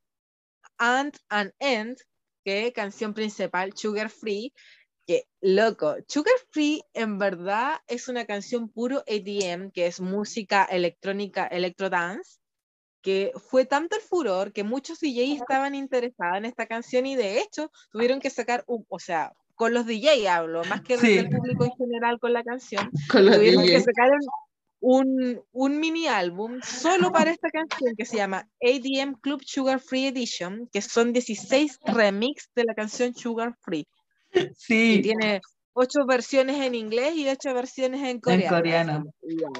Ant 0.77 1.17
and 1.29 1.51
End, 1.59 1.97
que 2.45 2.71
canción 2.73 3.13
principal, 3.13 3.73
Sugar 3.75 4.09
Free, 4.09 4.53
que 5.05 5.27
loco, 5.41 5.95
Sugar 6.07 6.33
Free 6.51 6.81
en 6.93 7.17
verdad 7.17 7.75
es 7.87 8.07
una 8.07 8.25
canción 8.25 8.69
puro 8.69 9.03
EDM, 9.05 9.71
que 9.71 9.87
es 9.87 9.99
música 9.99 10.63
electrónica, 10.65 11.45
electro 11.47 11.89
dance, 11.89 12.39
que 13.01 13.33
fue 13.49 13.65
tanto 13.65 13.97
el 13.97 14.01
furor 14.01 14.53
que 14.53 14.63
muchos 14.63 14.99
DJs 14.99 15.41
estaban 15.41 15.75
interesados 15.75 16.37
en 16.37 16.45
esta 16.45 16.67
canción 16.67 17.05
y 17.05 17.17
de 17.17 17.41
hecho 17.41 17.69
tuvieron 17.91 18.21
que 18.21 18.29
sacar, 18.29 18.63
un, 18.65 18.85
o 18.87 18.99
sea, 18.99 19.33
con 19.55 19.73
los 19.73 19.85
DJs 19.85 20.27
hablo, 20.27 20.63
más 20.65 20.81
que 20.81 20.97
Sí. 20.97 21.15
del 21.15 21.29
público 21.29 21.65
en 21.65 21.71
general 21.71 22.17
con 22.19 22.31
la 22.31 22.43
canción, 22.43 22.89
Con 23.11 23.25
los 23.25 23.35
tuvieron 23.35 23.63
que 23.63 23.81
sacar 23.81 24.09
un, 24.09 24.21
un, 24.85 25.41
un 25.53 25.79
mini 25.79 26.07
álbum 26.07 26.59
solo 26.61 27.09
para 27.13 27.31
esta 27.31 27.49
canción 27.49 27.95
que 27.95 28.03
se 28.05 28.17
llama 28.17 28.49
ADM 28.61 29.13
Club 29.21 29.41
Sugar 29.45 29.79
Free 29.79 30.07
Edition, 30.07 30.67
que 30.73 30.81
son 30.81 31.13
16 31.13 31.79
remix 31.85 32.49
de 32.53 32.65
la 32.65 32.73
canción 32.75 33.15
Sugar 33.15 33.55
Free. 33.61 33.87
Y 34.33 34.39
Sí, 34.57 34.99
tiene 35.01 35.39
ocho 35.71 36.05
versiones 36.05 36.59
en 36.59 36.75
inglés 36.75 37.15
y 37.15 37.29
ocho 37.29 37.53
versiones 37.53 38.03
en 38.03 38.19
coreano. 38.19 38.57
coreano. 38.57 39.03
Wow. 39.21 39.53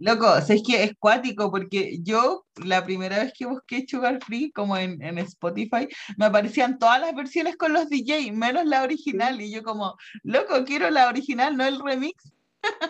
loco, 0.00 0.36
es 0.36 0.62
que 0.66 0.82
es 0.82 0.92
cuático 0.98 1.48
porque 1.52 1.98
yo 2.02 2.44
la 2.64 2.84
primera 2.84 3.18
vez 3.22 3.32
que 3.38 3.46
busqué 3.46 3.84
Sugar 3.86 4.18
Free, 4.24 4.50
como 4.50 4.76
en, 4.76 5.00
en 5.00 5.18
Spotify, 5.18 5.86
me 6.16 6.24
aparecían 6.26 6.80
todas 6.80 7.00
las 7.00 7.14
versiones 7.14 7.56
con 7.56 7.72
los 7.72 7.88
DJ, 7.88 8.32
menos 8.32 8.66
la 8.66 8.82
original, 8.82 9.40
y 9.40 9.52
yo 9.52 9.62
como, 9.62 9.94
loco, 10.24 10.64
quiero 10.64 10.90
la 10.90 11.06
original, 11.08 11.56
no 11.56 11.64
el 11.64 11.78
remix. 11.80 12.32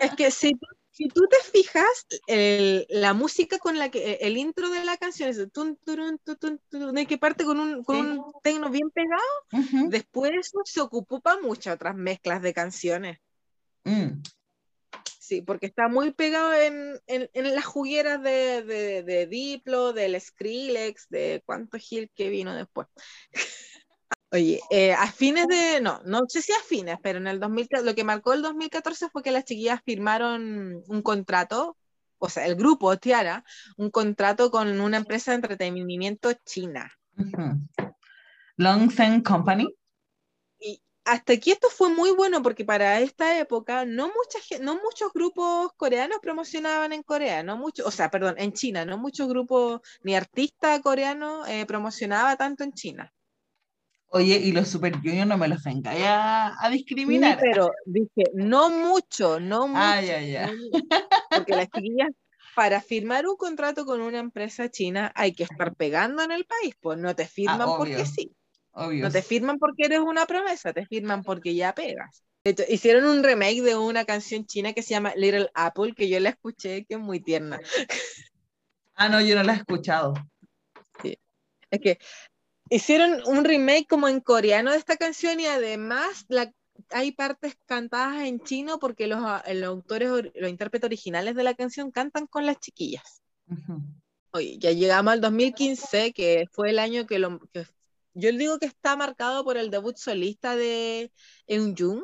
Es 0.01 0.15
que 0.15 0.31
si, 0.31 0.53
tú- 0.53 0.65
si 0.97 1.07
tú 1.09 1.27
te 1.27 1.37
fijas, 1.51 2.07
el- 2.25 2.87
la 2.89 3.13
música 3.13 3.59
con 3.59 3.77
la 3.77 3.91
que 3.91 4.13
el 4.21 4.35
intro 4.35 4.71
de 4.71 4.83
la 4.83 4.97
canción 4.97 5.29
es 5.29 5.37
tun, 5.51 5.77
turun, 5.85 6.17
tu, 6.17 6.35
tun, 6.37 6.59
turun, 6.69 6.97
y 6.97 7.05
que 7.05 7.19
parte 7.19 7.45
con 7.45 7.59
un, 7.59 7.83
con 7.83 8.13
Sí. 8.13 8.17
un 8.17 8.31
tecno 8.41 8.71
bien 8.71 8.89
pegado, 8.89 9.21
Ujú. 9.51 9.89
después 9.89 10.31
eso 10.33 10.59
se 10.65 10.81
ocupó 10.81 11.21
para 11.21 11.39
muchas 11.39 11.75
otras 11.75 11.95
mezclas 11.95 12.41
de 12.41 12.51
canciones. 12.51 13.19
Mm. 13.83 14.23
Sí, 15.19 15.41
porque 15.41 15.67
está 15.67 15.87
muy 15.87 16.11
pegado 16.13 16.51
en, 16.53 16.99
en, 17.05 17.29
en 17.33 17.53
las 17.53 17.65
jugueras 17.65 18.23
de, 18.23 18.63
de, 18.63 19.03
de 19.03 19.27
Diplo, 19.27 19.93
del 19.93 20.19
Skrillex, 20.19 21.09
de 21.09 21.43
cuánto 21.45 21.77
Gil 21.77 22.09
que 22.15 22.29
vino 22.29 22.55
después. 22.55 22.87
Oye, 24.31 24.59
eh, 24.69 24.93
a 24.93 25.09
fines 25.09 25.47
de, 25.47 25.79
no, 25.81 26.01
no 26.03 26.23
sé 26.27 26.41
si 26.41 26.51
a 26.51 26.59
fines, 26.59 26.97
pero 27.01 27.17
en 27.19 27.27
el 27.27 27.39
2000, 27.39 27.67
lo 27.83 27.95
que 27.95 28.03
marcó 28.03 28.33
el 28.33 28.41
2014 28.41 29.09
fue 29.09 29.23
que 29.23 29.31
las 29.31 29.45
chiquillas 29.45 29.81
firmaron 29.85 30.83
un 30.85 31.01
contrato, 31.01 31.77
o 32.17 32.27
sea, 32.27 32.45
el 32.45 32.55
grupo 32.55 32.97
Tiara, 32.97 33.45
un 33.77 33.89
contrato 33.89 34.51
con 34.51 34.81
una 34.81 34.97
empresa 34.97 35.31
de 35.31 35.35
entretenimiento 35.35 36.33
china. 36.45 36.91
Ujú. 37.17 37.93
Longsen 38.57 39.21
Company. 39.21 39.73
Y 40.59 40.81
hasta 41.05 41.33
aquí 41.33 41.51
esto 41.51 41.69
fue 41.69 41.87
muy 41.89 42.11
bueno 42.11 42.43
porque 42.43 42.65
para 42.65 42.99
esta 42.99 43.39
época 43.39 43.85
no, 43.85 44.07
mucha, 44.07 44.39
no 44.61 44.75
muchos 44.75 45.13
grupos 45.13 45.71
coreanos 45.77 46.17
promocionaban 46.21 46.91
en 46.91 47.03
Corea, 47.03 47.43
no 47.43 47.55
mucho, 47.55 47.85
o 47.85 47.91
sea, 47.91 48.11
perdón, 48.11 48.35
en 48.37 48.51
China, 48.51 48.83
no 48.83 48.97
muchos 48.97 49.29
grupos 49.29 49.79
ni 50.03 50.15
artista 50.15 50.81
coreano 50.81 51.45
eh, 51.45 51.65
promocionaba 51.65 52.35
tanto 52.35 52.65
en 52.65 52.73
China. 52.73 53.13
Oye, 54.09 54.37
y 54.37 54.51
los 54.53 54.69
Super 54.69 54.95
Junior 54.95 55.27
no 55.27 55.37
me 55.37 55.47
los 55.47 55.63
vengáis 55.63 56.03
a, 56.03 56.47
a 56.57 56.69
Sí, 56.69 56.77
discriminar. 56.77 57.37
pero 57.41 57.71
dije, 57.85 58.23
no 58.33 58.69
mucho, 58.69 59.39
no 59.39 59.67
mucho. 59.67 59.79
Ah, 59.79 60.01
ya, 60.01 60.21
ya. 60.21 60.49
porque 61.29 61.53
las 61.53 61.67
chiquillas, 61.69 62.09
para 62.55 62.81
firmar 62.81 63.27
un 63.27 63.35
contrato 63.35 63.85
con 63.85 64.01
una 64.01 64.19
empresa 64.19 64.69
china 64.69 65.11
hay 65.13 65.33
que 65.33 65.43
estar 65.43 65.75
pegando 65.75 66.23
en 66.23 66.31
el 66.31 66.45
país, 66.45 66.73
pues 66.79 66.97
no 66.97 67.15
te 67.15 67.27
firman 67.27 67.69
porque 67.77 68.05
sí. 68.05 68.31
Obvio. 68.71 69.03
No 69.03 69.11
te 69.11 69.21
firman 69.21 69.57
porque 69.59 69.85
eres 69.85 69.99
una 69.99 70.25
promesa, 70.25 70.71
te 70.71 70.85
firman 70.85 71.23
porque 71.23 71.53
ya 71.55 71.75
pegas. 71.75 72.23
De 72.43 72.51
hecho, 72.51 72.63
hicieron 72.69 73.05
un 73.05 73.23
remake 73.23 73.61
de 73.61 73.75
una 73.75 74.05
canción 74.05 74.45
china 74.45 74.71
que 74.71 74.83
se 74.83 74.91
llama 74.91 75.13
Little 75.15 75.49
Apple, 75.53 75.93
que 75.93 76.07
yo 76.07 76.19
la 76.19 76.29
escuché, 76.29 76.85
que 76.85 76.93
es 76.95 76.99
muy 76.99 77.19
tierna. 77.19 77.59
Ah, 78.95 79.09
no, 79.09 79.19
yo 79.19 79.35
no 79.35 79.43
las 79.43 79.57
he 79.57 79.59
escuchado. 79.59 80.13
Es 81.03 81.81
que 81.81 81.99
hicieron 82.69 83.21
un 83.25 83.43
remake 83.45 83.87
como 83.87 84.07
en 84.07 84.19
coreano 84.19 84.71
de 84.71 84.77
esta 84.77 84.97
canción 84.97 85.39
y 85.39 85.45
además 85.45 86.25
la, 86.27 86.51
hay 86.91 87.11
partes 87.11 87.57
cantadas 87.65 88.23
en 88.25 88.39
chino 88.41 88.79
porque 88.79 89.07
los, 89.07 89.19
a- 89.23 89.43
los 89.53 89.67
autores, 89.69 90.09
or- 90.09 90.31
los 90.35 90.49
intérpretes 90.49 90.85
originales 90.87 91.35
de 91.35 91.43
la 91.43 91.53
canción 91.55 91.91
cantan 91.91 92.27
con 92.27 92.45
las 92.45 92.59
chiquillas. 92.59 93.21
Ujú. 93.49 93.81
Oye, 94.31 94.57
ya 94.59 94.71
llegamos 94.71 95.13
al 95.13 95.21
2015, 95.21 96.13
que 96.13 96.45
fue 96.51 96.69
el 96.69 96.79
año 96.79 97.07
que, 97.07 97.17
lo, 97.17 97.39
que 97.53 97.65
yo 98.13 98.31
digo 98.33 98.59
que 98.59 98.65
está 98.67 98.95
marcado 98.95 99.43
por 99.43 99.57
el 99.57 99.71
debut 99.71 99.97
solista 99.97 100.55
de 100.55 101.11
Eunjung, 101.47 102.03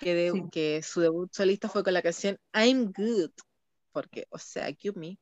que, 0.00 0.14
de- 0.14 0.32
Sí. 0.32 0.42
que 0.52 0.82
su 0.82 1.00
debut 1.00 1.32
solista 1.32 1.68
fue 1.68 1.82
con 1.82 1.94
la 1.94 2.02
canción 2.02 2.38
I'm 2.52 2.92
Good, 2.92 3.30
porque, 3.92 4.26
o 4.30 4.38
sea, 4.38 4.66
cute 4.74 4.98
me. 4.98 5.18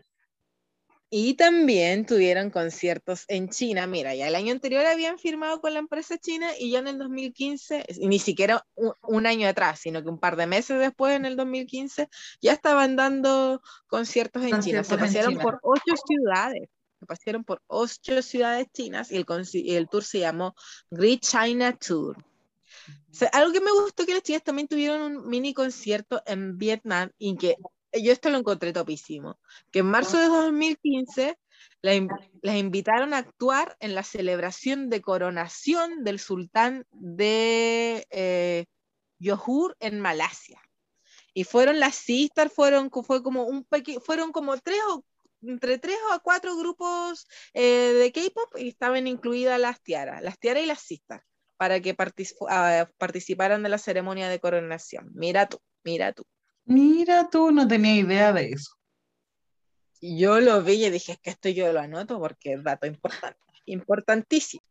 Y 1.10 1.34
también 1.34 2.04
tuvieron 2.04 2.50
conciertos 2.50 3.24
en 3.28 3.48
China. 3.48 3.86
Mira, 3.86 4.14
ya 4.14 4.28
el 4.28 4.34
año 4.34 4.52
anterior 4.52 4.84
habían 4.84 5.18
firmado 5.18 5.60
con 5.60 5.72
la 5.72 5.78
empresa 5.78 6.18
china 6.18 6.50
y 6.58 6.70
ya 6.70 6.80
en 6.80 6.88
el 6.88 6.98
2015, 6.98 7.86
y 7.96 8.08
ni 8.08 8.18
siquiera 8.18 8.66
un, 8.74 8.92
un 9.02 9.26
año 9.26 9.48
atrás, 9.48 9.80
sino 9.80 10.02
que 10.02 10.10
un 10.10 10.18
par 10.18 10.36
de 10.36 10.46
meses 10.46 10.78
después, 10.78 11.16
en 11.16 11.24
el 11.24 11.36
2015, 11.36 12.08
ya 12.42 12.52
estaban 12.52 12.96
dando 12.96 13.62
conciertos 13.86 14.44
en 14.44 14.60
China. 14.60 14.84
Se 14.84 14.98
pasearon 14.98 15.32
China. 15.32 15.42
por 15.42 15.60
ocho 15.62 15.94
ciudades. 16.06 16.68
Se 17.00 17.06
pasearon 17.06 17.44
por 17.44 17.62
ocho 17.68 18.20
ciudades 18.20 18.66
chinas 18.72 19.10
y 19.10 19.16
el, 19.16 19.26
el 19.66 19.88
tour 19.88 20.04
se 20.04 20.18
llamó 20.18 20.54
Great 20.90 21.20
China 21.20 21.74
Tour. 21.74 22.18
O 23.10 23.14
sea, 23.14 23.28
algo 23.28 23.52
que 23.52 23.60
me 23.60 23.72
gustó 23.72 24.04
que 24.04 24.12
las 24.12 24.22
chicas 24.22 24.42
también 24.42 24.68
tuvieron 24.68 25.00
un 25.00 25.28
mini 25.28 25.54
concierto 25.54 26.22
en 26.26 26.58
Vietnam 26.58 27.10
y 27.18 27.36
que 27.36 27.56
yo 28.02 28.12
esto 28.12 28.30
lo 28.30 28.38
encontré 28.38 28.72
topísimo. 28.72 29.38
Que 29.70 29.80
en 29.80 29.86
marzo 29.86 30.18
de 30.18 30.26
2015 30.26 31.38
la 31.82 31.94
in- 31.94 32.08
las 32.42 32.56
invitaron 32.56 33.14
a 33.14 33.18
actuar 33.18 33.76
en 33.80 33.94
la 33.94 34.02
celebración 34.02 34.90
de 34.90 35.00
coronación 35.00 36.04
del 36.04 36.18
sultán 36.18 36.86
de 36.90 38.06
eh, 38.10 38.66
Johor 39.22 39.76
en 39.80 40.00
Malasia. 40.00 40.60
Y 41.34 41.44
fueron 41.44 41.78
las 41.78 41.94
sisters, 41.94 42.52
fueron, 42.52 42.90
fue 42.90 43.22
como 43.22 43.44
un 43.44 43.66
fueron 44.04 44.32
como 44.32 44.56
tres 44.58 44.80
o 44.88 45.04
entre 45.42 45.78
tres 45.78 45.96
o 46.12 46.20
cuatro 46.20 46.56
grupos 46.56 47.28
eh, 47.54 47.92
de 47.92 48.10
K-pop 48.12 48.56
y 48.58 48.68
estaban 48.70 49.06
incluidas 49.06 49.60
las 49.60 49.80
tiaras, 49.80 50.20
las 50.20 50.36
tiaras 50.38 50.64
y 50.64 50.66
las 50.66 50.80
sisters, 50.80 51.22
para 51.56 51.80
que 51.80 51.94
ah, 52.48 52.88
participaran 52.98 53.62
de 53.62 53.68
la 53.68 53.78
ceremonia 53.78 54.28
de 54.28 54.40
coronación. 54.40 55.10
Mira 55.14 55.48
tú, 55.48 55.60
mira 55.84 56.12
tú. 56.12 56.24
Mira, 56.68 57.30
tú 57.30 57.50
no 57.50 57.66
tenía 57.66 57.96
idea 57.96 58.32
de 58.32 58.50
eso. 58.50 58.72
Yo 60.00 60.38
lo 60.38 60.62
vi 60.62 60.84
y 60.84 60.90
dije, 60.90 61.12
es 61.12 61.18
que 61.18 61.30
esto 61.30 61.48
yo 61.48 61.72
lo 61.72 61.80
anoto 61.80 62.20
porque 62.20 62.52
es 62.52 62.62
dato 62.62 62.86
importante, 62.86 63.40
importantísimo. 63.64 64.62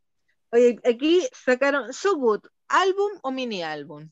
Oye, 0.51 0.79
aquí 0.85 1.27
sacaron 1.33 1.91
So 1.91 2.15
Good, 2.15 2.45
álbum 2.67 3.11
o 3.23 3.31
mini 3.31 3.63
álbum. 3.63 4.09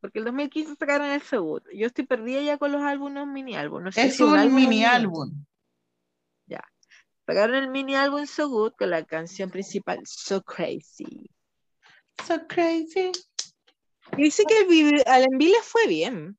Porque 0.00 0.20
el 0.20 0.26
2015 0.26 0.76
sacaron 0.78 1.08
el 1.08 1.20
So 1.22 1.42
Good. 1.42 1.64
Yo 1.74 1.88
estoy 1.88 2.06
perdida 2.06 2.40
ya 2.40 2.56
con 2.56 2.70
los 2.70 2.82
álbumes 2.82 3.26
mini 3.26 3.56
álbum. 3.56 3.82
No 3.82 3.90
sé 3.90 4.06
Es 4.06 4.16
si 4.16 4.22
un 4.22 4.38
álbum 4.38 4.54
mini 4.54 4.84
álbum. 4.84 5.44
Sacaron 7.26 7.56
el 7.56 7.70
mini 7.70 7.96
álbum 7.96 8.24
So 8.26 8.48
Good 8.48 8.74
con 8.78 8.90
la 8.90 9.04
canción 9.04 9.50
principal 9.50 9.98
So 10.04 10.40
Crazy. 10.42 11.28
So 12.24 12.46
crazy. 12.46 13.10
Y 14.16 14.22
dice 14.22 14.44
que 14.46 14.60
el 14.60 15.02
al 15.06 15.24
enví 15.24 15.48
le 15.48 15.60
fue 15.62 15.88
bien. 15.88 16.38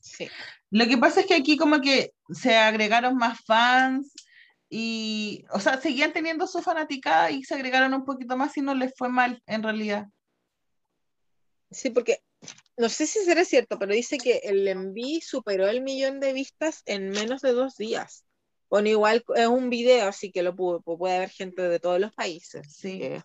Sí. 0.00 0.28
Lo 0.70 0.86
que 0.86 0.98
pasa 0.98 1.20
es 1.20 1.26
que 1.26 1.34
aquí 1.34 1.56
como 1.56 1.80
que 1.80 2.12
se 2.30 2.56
agregaron 2.56 3.16
más 3.16 3.40
fans 3.44 4.12
y, 4.68 5.44
o 5.52 5.60
sea, 5.60 5.80
seguían 5.80 6.12
teniendo 6.12 6.46
su 6.46 6.60
fanaticada 6.62 7.30
y 7.30 7.44
se 7.44 7.54
agregaron 7.54 7.94
un 7.94 8.04
poquito 8.04 8.36
más 8.36 8.56
y 8.56 8.62
no 8.62 8.74
les 8.74 8.92
fue 8.96 9.08
mal 9.08 9.42
en 9.46 9.62
realidad. 9.62 10.08
Sí, 11.70 11.90
porque 11.90 12.20
no 12.76 12.88
sé 12.88 13.06
si 13.06 13.20
será 13.20 13.44
cierto, 13.44 13.78
pero 13.78 13.94
dice 13.94 14.18
que 14.18 14.38
el 14.44 14.66
enví 14.66 15.20
superó 15.20 15.68
el 15.68 15.82
millón 15.82 16.20
de 16.20 16.32
vistas 16.32 16.82
en 16.86 17.10
menos 17.10 17.42
de 17.42 17.52
dos 17.52 17.76
días. 17.76 18.24
Bueno, 18.68 18.88
igual 18.88 19.22
es 19.36 19.46
un 19.46 19.68
video, 19.68 20.08
así 20.08 20.32
que 20.32 20.42
lo 20.42 20.54
pu- 20.54 20.82
pu- 20.82 20.98
puede 20.98 21.16
haber 21.16 21.30
gente 21.30 21.62
de 21.62 21.78
todos 21.78 22.00
los 22.00 22.12
países. 22.14 22.74
Sí. 22.74 22.98
que- 22.98 23.22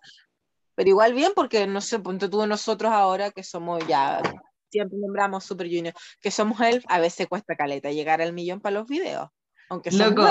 pero 0.76 0.90
igual 0.90 1.14
bien, 1.14 1.32
porque 1.36 1.66
no 1.66 1.82
sé, 1.82 1.98
ponte 2.00 2.30
tú 2.30 2.46
nosotros 2.46 2.92
ahora 2.92 3.32
que 3.32 3.44
somos 3.44 3.82
ya, 3.88 4.22
siempre 4.70 4.98
nombramos 5.00 5.44
Super 5.46 5.68
Junior, 5.68 5.94
que 6.22 6.32
somos 6.32 6.60
él, 6.62 6.84
a 6.88 7.00
veces 7.00 7.28
cuesta 7.28 7.56
caleta 7.56 7.92
llegar 7.92 8.22
al 8.22 8.34
millón 8.34 8.60
para 8.60 8.80
los 8.80 8.88
videos. 8.88 9.30
Aunque 9.70 9.92
Loco, 9.92 10.26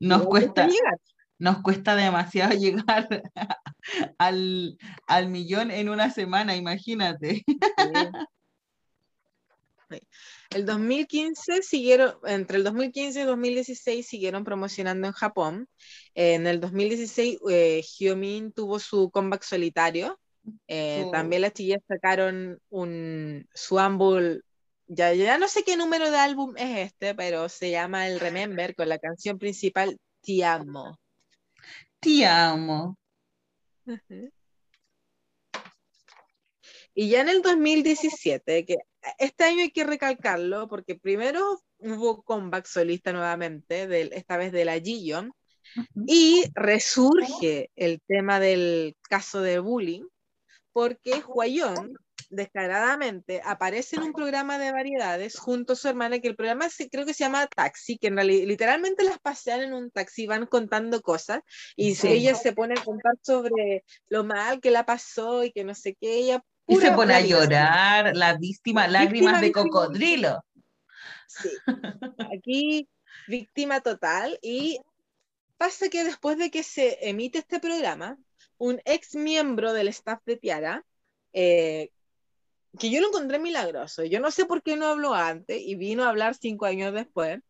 nos 0.00 0.26
cuesta, 0.26 0.66
llegar. 0.66 0.98
nos 1.38 1.62
cuesta 1.62 1.94
demasiado 1.94 2.52
llegar 2.58 3.08
al, 4.18 4.78
al 5.06 5.28
millón 5.28 5.70
en 5.70 5.88
una 5.88 6.10
semana, 6.10 6.56
imagínate. 6.56 7.44
Sí. 9.90 10.00
El 10.50 10.64
2015 10.66 11.62
siguieron, 11.62 12.14
entre 12.24 12.58
el 12.58 12.64
2015 12.64 13.20
y 13.20 13.24
2016 13.24 14.06
siguieron 14.06 14.44
promocionando 14.44 15.06
en 15.06 15.12
Japón. 15.12 15.68
En 16.14 16.46
el 16.46 16.60
2016 16.60 17.38
eh, 17.50 17.82
Hyomin 17.82 18.52
tuvo 18.52 18.78
su 18.78 19.10
comeback 19.10 19.42
solitario. 19.42 20.18
Eh, 20.66 21.02
Su- 21.04 21.10
También 21.10 21.42
las 21.42 21.52
chillas 21.52 21.80
sacaron 21.88 22.60
un, 22.70 23.48
su 23.54 23.78
álbum, 23.78 24.40
ya, 24.86 25.12
ya 25.14 25.38
no 25.38 25.48
sé 25.48 25.62
qué 25.64 25.76
número 25.76 26.10
de 26.10 26.18
álbum 26.18 26.54
es 26.56 26.78
este, 26.90 27.14
pero 27.14 27.48
se 27.48 27.70
llama 27.70 28.08
el 28.08 28.20
Remember 28.20 28.74
con 28.74 28.88
la 28.88 28.98
canción 28.98 29.38
principal 29.38 29.98
Ti 30.20 30.42
amo. 30.42 30.98
Te 32.00 32.26
amo. 32.26 32.96
Y 36.94 37.08
ya 37.08 37.20
en 37.20 37.28
el 37.28 37.42
2017, 37.42 38.64
que 38.66 38.76
este 39.18 39.44
año 39.44 39.60
hay 39.60 39.70
que 39.70 39.84
recalcarlo, 39.84 40.68
porque 40.68 40.96
primero 40.96 41.60
hubo 41.78 42.22
comeback 42.22 42.66
solista 42.66 43.12
nuevamente, 43.12 43.86
del, 43.86 44.12
esta 44.12 44.36
vez 44.36 44.52
de 44.52 44.64
la 44.64 44.80
Jiyeon, 44.80 45.32
Ujú. 45.76 46.04
y 46.06 46.44
resurge 46.54 47.70
el 47.76 48.00
tema 48.06 48.40
del 48.40 48.96
caso 49.02 49.40
de 49.42 49.58
bullying, 49.60 50.04
porque 50.78 51.22
Hwayeon 51.26 51.92
descaradamente 52.30 53.40
aparece 53.44 53.96
en 53.96 54.02
un 54.02 54.12
programa 54.12 54.58
de 54.58 54.70
variedades 54.70 55.36
junto 55.36 55.72
a 55.72 55.76
su 55.76 55.88
hermana, 55.88 56.20
que 56.20 56.28
el 56.28 56.36
programa 56.36 56.68
se- 56.68 56.88
creo 56.88 57.04
que 57.04 57.14
se 57.14 57.24
llama 57.24 57.48
Taxi, 57.48 57.98
que 57.98 58.06
en 58.08 58.14
realidad 58.16 58.46
literalmente 58.46 59.02
las 59.02 59.18
pasean 59.18 59.62
en 59.62 59.72
un 59.72 59.90
taxi, 59.90 60.26
van 60.28 60.46
contando 60.46 61.00
cosas, 61.02 61.40
y 61.74 61.96
Sí. 61.96 62.06
ella 62.08 62.36
se 62.36 62.52
pone 62.52 62.74
a 62.78 62.84
contar 62.84 63.14
sobre 63.22 63.84
lo 64.08 64.22
mal 64.22 64.60
que 64.60 64.70
la 64.70 64.84
pasó 64.86 65.42
y 65.42 65.50
que 65.50 65.64
no 65.64 65.74
sé 65.74 65.96
qué, 66.00 66.18
ella 66.18 66.40
Y 66.68 66.76
se 66.76 66.92
pone 66.92 67.14
a 67.14 67.20
llorar, 67.22 68.14
la 68.14 68.36
víctima, 68.36 68.86
lágrimas 68.86 69.40
de 69.40 69.46
víctima. 69.48 69.64
cocodrilo. 69.64 70.44
Sí. 71.26 71.48
Aquí, 72.32 72.88
víctima 73.26 73.80
total. 73.80 74.38
Y 74.42 74.78
pasa 75.56 75.88
que 75.88 76.04
después 76.04 76.38
de 76.38 76.50
que 76.50 76.62
se 76.62 77.08
emite 77.08 77.38
este 77.38 77.58
programa, 77.58 78.16
un 78.58 78.80
ex 78.84 79.14
miembro 79.14 79.72
del 79.72 79.88
staff 79.88 80.20
de 80.26 80.36
Tiara, 80.36 80.84
eh, 81.32 81.90
que 82.78 82.90
yo 82.90 83.00
lo 83.00 83.08
encontré 83.08 83.38
milagroso, 83.38 84.04
yo 84.04 84.20
no 84.20 84.30
sé 84.30 84.44
por 84.44 84.62
qué 84.62 84.76
no 84.76 84.86
habló 84.86 85.14
antes 85.14 85.60
y 85.60 85.74
vino 85.74 86.04
a 86.04 86.10
hablar 86.10 86.34
cinco 86.34 86.66
años 86.66 86.92
después. 86.92 87.40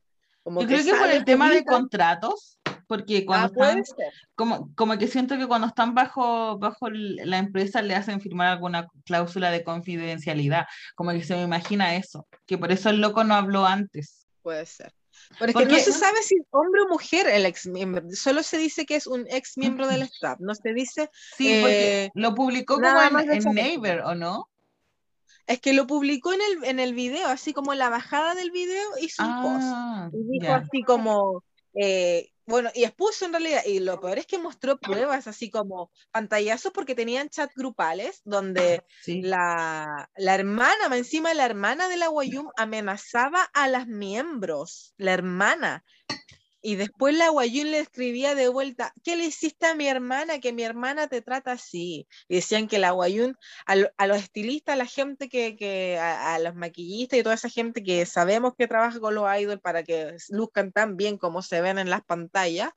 Como 0.42 0.60
Yo 0.60 0.66
creo 0.66 0.84
que 0.84 0.94
por 0.94 1.10
el 1.10 1.24
tema 1.24 1.50
de 1.50 1.64
contratos, 1.64 2.58
porque 2.86 3.26
cuando 3.26 3.48
Ah, 3.48 3.52
puede 3.52 3.80
están, 3.80 4.06
como, 4.34 4.74
como 4.74 4.96
que 4.96 5.08
siento 5.08 5.36
que 5.36 5.46
cuando 5.46 5.66
están 5.66 5.94
bajo, 5.94 6.58
bajo 6.58 6.88
la 6.90 7.38
empresa 7.38 7.82
le 7.82 7.94
hacen 7.94 8.20
firmar 8.20 8.48
alguna 8.48 8.88
cláusula 9.04 9.50
de 9.50 9.62
confidencialidad, 9.62 10.66
como 10.94 11.10
que 11.10 11.22
se 11.22 11.36
me 11.36 11.42
imagina 11.42 11.96
eso, 11.96 12.26
que 12.46 12.56
por 12.56 12.72
eso 12.72 12.88
el 12.88 13.00
loco 13.00 13.24
no 13.24 13.34
habló 13.34 13.66
antes. 13.66 14.26
Puede 14.42 14.64
ser. 14.64 14.92
Pero 15.38 15.50
es 15.50 15.56
que 15.56 15.64
no 15.64 15.70
Porque- 15.70 15.82
se 15.82 15.92
sabe 15.92 16.22
si 16.22 16.36
es 16.36 16.46
hombre 16.50 16.82
o 16.82 16.88
mujer 16.88 17.26
el 17.28 17.46
ex 17.46 17.66
miembro, 17.66 18.02
solo 18.12 18.42
se 18.42 18.58
dice 18.58 18.86
que 18.86 18.96
es 18.96 19.06
un 19.06 19.26
ex 19.30 19.56
miembro 19.58 19.86
del 19.86 20.02
staff, 20.02 20.38
no 20.40 20.54
se 20.54 20.72
dice 20.72 21.10
Sí, 21.36 21.58
porque 21.60 22.04
Eh, 22.04 22.10
lo 22.14 22.34
publicó 22.34 22.74
como 22.80 23.20
en, 23.20 23.30
en 23.32 23.54
Neighbor, 23.54 24.00
¿o 24.06 24.14
no? 24.14 24.48
Es 25.46 25.60
que 25.60 25.72
lo 25.72 25.86
publicó 25.86 26.32
en 26.32 26.40
el, 26.42 26.64
en 26.64 26.78
el 26.80 26.92
video, 26.94 27.26
así 27.28 27.52
como 27.54 27.72
la 27.74 27.88
bajada 27.88 28.34
del 28.34 28.50
video 28.50 28.86
hizo 29.00 29.22
un 29.24 29.42
post. 29.42 29.64
Ah, 29.66 30.10
Y 30.12 30.38
dijo 30.38 30.52
así 30.52 30.82
como, 30.82 31.42
eh, 31.74 32.30
bueno, 32.48 32.70
y 32.74 32.84
expuso 32.84 33.26
en 33.26 33.32
realidad, 33.32 33.62
y 33.66 33.80
lo 33.80 34.00
peor 34.00 34.18
es 34.18 34.26
que 34.26 34.38
mostró 34.38 34.78
pruebas 34.78 35.26
así 35.26 35.50
como 35.50 35.90
pantallazos 36.10 36.72
porque 36.72 36.94
tenían 36.94 37.28
chat 37.28 37.50
grupales 37.54 38.22
donde 38.24 38.82
Sí. 39.02 39.20
la, 39.22 40.10
la 40.16 40.34
hermana, 40.34 40.96
encima 40.96 41.34
la 41.34 41.44
hermana 41.44 41.88
de 41.88 41.98
la 41.98 42.08
Guayum 42.08 42.48
amenazaba 42.56 43.42
a 43.52 43.68
las 43.68 43.86
miembros, 43.86 44.94
la 44.96 45.12
hermana. 45.12 45.84
Y 46.60 46.74
después 46.76 47.14
la 47.16 47.28
Guayun 47.28 47.70
le 47.70 47.78
escribía 47.78 48.34
de 48.34 48.48
vuelta, 48.48 48.92
¿qué 49.04 49.16
le 49.16 49.24
hiciste 49.26 49.66
a 49.66 49.74
mi 49.74 49.86
hermana? 49.86 50.40
Que 50.40 50.52
mi 50.52 50.64
hermana 50.64 51.06
te 51.06 51.22
trata 51.22 51.52
así. 51.52 52.08
Y 52.28 52.36
decían 52.36 52.66
que 52.66 52.78
la 52.78 52.90
Guayun, 52.90 53.36
a, 53.66 53.76
lo- 53.76 53.90
a 53.96 54.06
los 54.06 54.18
estilistas, 54.18 54.72
a 54.74 54.76
la 54.76 54.86
gente 54.86 55.28
que, 55.28 55.56
que 55.56 55.98
a, 55.98 56.34
a 56.34 56.38
los 56.40 56.54
maquillistas 56.56 57.18
y 57.18 57.22
toda 57.22 57.36
esa 57.36 57.48
gente 57.48 57.82
que 57.82 58.04
sabemos 58.06 58.54
que 58.58 58.66
trabaja 58.66 58.98
con 59.00 59.14
los 59.14 59.24
idols 59.38 59.60
para 59.60 59.82
que 59.84 60.16
luzcan 60.30 60.72
tan 60.72 60.96
bien 60.96 61.16
como 61.18 61.42
se 61.42 61.60
ven 61.60 61.78
en 61.78 61.90
las 61.90 62.04
pantallas, 62.04 62.70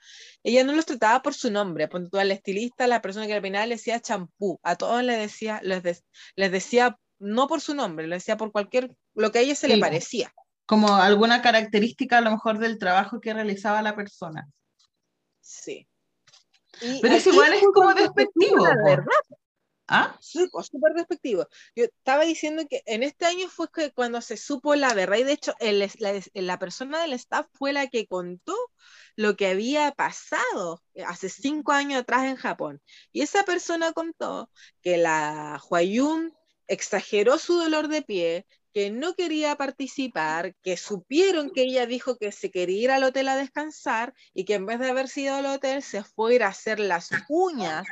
ella 0.44 0.64
no 0.64 0.74
los 0.74 0.86
trataba 0.86 1.22
por 1.22 1.34
su 1.34 1.50
nombre. 1.52 1.88
Ponte 1.88 2.10
tú 2.10 2.18
al 2.20 2.32
estilista, 2.32 2.88
la 2.88 3.02
persona 3.02 3.28
que 3.28 3.34
al 3.34 3.42
final 3.42 3.70
le 3.70 3.76
decía 3.76 4.00
champú, 4.00 4.60
a 4.64 4.76
todos 4.76 5.04
les 5.04 5.18
decía, 5.18 5.60
les, 5.64 5.82
de- 5.84 5.98
les 6.36 6.52
decía 6.52 6.98
no 7.20 7.48
por 7.48 7.62
su 7.62 7.76
nombre, 7.76 8.08
le 8.08 8.16
decía 8.16 8.38
por 8.38 8.52
cualquier, 8.52 8.92
lo 9.14 9.32
que 9.32 9.40
a 9.40 9.42
ella 9.42 9.56
se 9.56 9.68
le 9.68 9.78
parecía. 9.78 10.34
Como 10.66 10.96
alguna 10.96 11.42
característica 11.42 12.20
a 12.20 12.22
lo 12.22 12.32
mejor 12.32 12.60
del 12.60 12.78
trabajo 12.78 13.20
que 13.20 13.34
realizaba 13.34 13.82
la 13.82 13.96
persona. 13.96 14.48
Sí. 15.42 15.88
Y 16.82 17.02
Pero 17.02 17.16
es 17.16 17.28
igual 17.28 17.54
es 17.54 17.64
como 17.74 17.94
despectivo, 17.94 18.66
la 18.66 18.84
verdad. 18.84 19.38
¿Ah? 19.94 20.18
Sí, 20.22 20.48
súper 20.64 20.94
despectivo. 20.94 21.46
Yo 21.76 21.84
estaba 21.84 22.24
diciendo 22.24 22.64
que 22.70 22.82
en 22.86 23.04
este 23.04 23.26
año 23.26 23.50
fue 23.50 23.68
que 23.70 23.92
cuando 23.92 24.22
se 24.22 24.38
supo 24.38 24.74
la 24.76 24.94
verdad, 24.94 25.18
y 25.18 25.24
de 25.24 25.34
hecho 25.34 25.54
el 25.60 25.80
la, 25.80 26.22
la 26.34 26.60
persona 26.60 27.02
del 27.02 27.12
staff 27.14 27.48
fue 27.52 27.74
la 27.74 27.88
que 27.88 28.08
contó 28.08 28.56
lo 29.18 29.36
que 29.36 29.48
había 29.48 29.92
pasado 29.92 30.82
hace 31.06 31.28
cinco 31.28 31.74
años 31.74 32.02
atrás 32.02 32.24
en 32.24 32.38
Japón. 32.38 32.82
Y 33.12 33.22
esa 33.22 33.44
persona 33.44 33.92
contó 33.92 34.50
que 34.82 34.98
la 34.98 35.62
Huayun 35.70 36.34
exageró 36.68 37.38
su 37.38 37.56
dolor 37.56 37.90
de 37.90 38.02
pie, 38.02 38.48
que 38.74 38.90
no 38.92 39.14
quería 39.16 39.56
participar, 39.56 40.56
que 40.62 40.78
supieron 40.78 41.50
que 41.50 41.64
ella 41.64 41.86
dijo 41.86 42.18
que 42.18 42.32
se 42.32 42.52
quería 42.52 42.84
ir 42.84 42.92
al 42.92 43.04
hotel 43.04 43.28
a 43.28 43.36
descansar 43.36 44.14
y 44.34 44.46
que 44.46 44.56
en 44.56 44.66
vez 44.66 44.80
de 44.80 44.90
haber 44.90 45.08
sido 45.08 45.36
al 45.36 45.46
hotel 45.46 45.82
se 45.84 46.04
fue 46.04 46.32
a 46.32 46.36
ir 46.36 46.44
a 46.44 46.48
hacer 46.48 46.80
las 46.80 47.10
uñas 47.30 47.86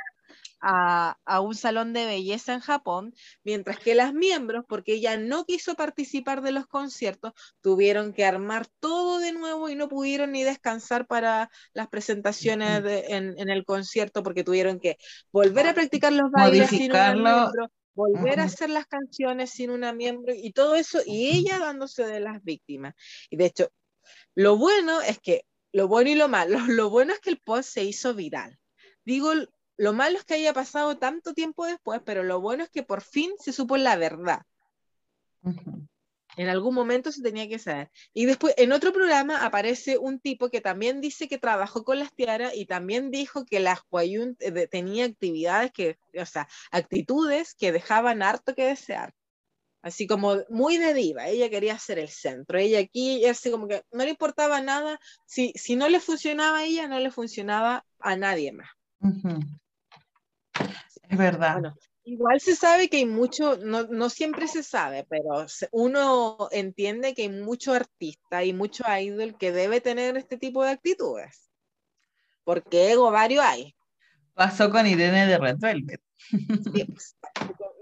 a, 0.61 1.17
a, 1.25 1.39
un 1.39 1.55
salón 1.55 1.93
de 1.93 2.05
belleza 2.05 2.53
en 2.53 2.59
Japón, 2.59 3.13
mientras 3.43 3.79
que 3.79 3.95
las 3.95 4.13
miembros, 4.13 4.65
porque 4.67 4.93
ella 4.93 5.17
no 5.17 5.45
quiso 5.45 5.75
participar 5.75 6.41
de 6.41 6.51
los 6.51 6.67
conciertos, 6.67 7.33
tuvieron 7.61 8.13
que 8.13 8.25
armar 8.25 8.67
todo 8.79 9.19
de 9.19 9.31
nuevo 9.31 9.69
y 9.69 9.75
no 9.75 9.87
pudieron 9.87 10.31
ni 10.33 10.43
descansar 10.43 11.07
para 11.07 11.49
las 11.73 11.87
presentaciones 11.87 12.83
de, 12.83 13.05
en, 13.09 13.39
en, 13.39 13.49
el 13.49 13.63
concierto 13.63 14.21
porque 14.21 14.43
tuvieron 14.43 14.79
que 14.79 14.97
volver 15.31 15.67
a 15.67 15.73
practicar 15.73 16.11
los 16.11 16.29
bailes 16.31 16.69
sin 16.69 16.91
una 16.91 17.13
miembro, 17.13 17.71
volver 17.93 18.39
a 18.39 18.43
hacer 18.43 18.69
las 18.69 18.87
canciones 18.87 19.51
sin 19.51 19.71
una 19.71 19.93
miembro 19.93 20.33
y 20.33 20.51
todo 20.51 20.75
eso, 20.75 20.99
y 21.05 21.29
ella 21.29 21.59
dándose 21.59 22.05
de 22.05 22.19
las 22.19 22.43
víctimas. 22.43 22.95
Y 23.29 23.37
de 23.37 23.45
hecho, 23.45 23.71
lo 24.35 24.57
bueno 24.57 25.01
es 25.01 25.19
que, 25.19 25.45
lo 25.71 25.87
bueno 25.87 26.09
y 26.09 26.15
lo 26.15 26.27
malo, 26.27 26.57
lo 26.67 26.89
bueno 26.89 27.13
es 27.13 27.19
que 27.19 27.29
el 27.29 27.39
post 27.39 27.69
se 27.69 27.83
hizo 27.83 28.13
viral. 28.13 28.57
Digo, 29.05 29.31
lo 29.77 29.93
malo 29.93 30.17
es 30.17 30.25
que 30.25 30.35
haya 30.35 30.53
pasado 30.53 30.97
tanto 30.97 31.33
tiempo 31.33 31.65
después, 31.65 32.01
pero 32.05 32.23
lo 32.23 32.41
bueno 32.41 32.63
es 32.63 32.69
que 32.69 32.83
por 32.83 33.01
fin 33.01 33.31
se 33.39 33.53
supo 33.53 33.77
la 33.77 33.95
verdad. 33.95 34.41
Uh 35.41 35.51
-huh. 35.51 35.88
En 36.37 36.47
algún 36.47 36.73
momento 36.73 37.11
se 37.11 37.21
tenía 37.21 37.47
que 37.49 37.59
saber. 37.59 37.91
Y 38.13 38.25
después, 38.25 38.53
en 38.57 38.71
otro 38.71 38.93
programa 38.93 39.45
aparece 39.45 39.97
un 39.97 40.19
tipo 40.19 40.49
que 40.49 40.61
también 40.61 41.01
dice 41.01 41.27
que 41.27 41.37
trabajó 41.37 41.83
con 41.83 41.99
las 41.99 42.13
tiaras 42.13 42.55
y 42.55 42.65
también 42.65 43.11
dijo 43.11 43.45
que 43.45 43.59
la 43.59 43.81
Huayun 43.89 44.37
eh, 44.39 44.67
tenía 44.67 45.05
actividades 45.05 45.71
que, 45.71 45.97
o 46.17 46.25
sea, 46.25 46.47
actitudes 46.71 47.55
que 47.55 47.71
dejaban 47.71 48.21
harto 48.21 48.55
que 48.55 48.65
desear. 48.65 49.13
Así 49.81 50.07
como 50.07 50.37
muy 50.49 50.77
de 50.77 50.93
diva, 50.93 51.27
ella 51.27 51.49
quería 51.49 51.79
ser 51.79 51.99
el 51.99 52.09
centro. 52.09 52.57
Ella 52.57 52.79
aquí, 52.79 53.25
así 53.25 53.49
como 53.49 53.67
que 53.67 53.83
no 53.91 54.03
le 54.03 54.09
importaba 54.09 54.61
nada. 54.61 54.99
Si, 55.25 55.53
si 55.55 55.77
no 55.77 55.87
le 55.87 56.01
funcionaba 56.01 56.59
a 56.59 56.63
ella, 56.65 56.87
no 56.87 56.99
le 56.99 57.11
funcionaba 57.11 57.85
a 57.99 58.15
nadie 58.17 58.51
más. 58.51 58.69
Uh 58.99 59.07
-huh. 59.07 59.59
Es 61.09 61.17
verdad. 61.17 61.53
Bueno, 61.53 61.75
Igual 62.09 62.41
se 62.41 62.55
sabe 62.55 62.89
que 62.89 62.97
hay 62.97 63.05
mucho, 63.05 63.57
no, 63.57 63.83
no, 63.83 64.09
siempre 64.09 64.47
se 64.47 64.63
sabe, 64.63 65.05
pero 65.07 65.45
uno 65.71 66.49
entiende 66.51 67.13
que 67.13 67.21
hay 67.21 67.29
mucho 67.29 67.71
artista 67.71 68.43
y 68.43 68.51
mucho 68.51 68.83
idol 68.99 69.37
que 69.37 69.51
debe 69.51 69.79
tener 69.79 70.17
este 70.17 70.35
tipo 70.35 70.63
de 70.63 70.71
actitudes. 70.71 71.51
Porque 72.43 72.93
ego 72.93 73.11
varios 73.11 73.45
hay. 73.45 73.75
Pasó 74.33 74.71
con 74.71 74.87
Irene 74.87 75.27
de 75.27 75.37
Red 75.37 75.57
Velvet. 75.59 76.01
Sí, 76.17 76.83
pues, 76.87 77.15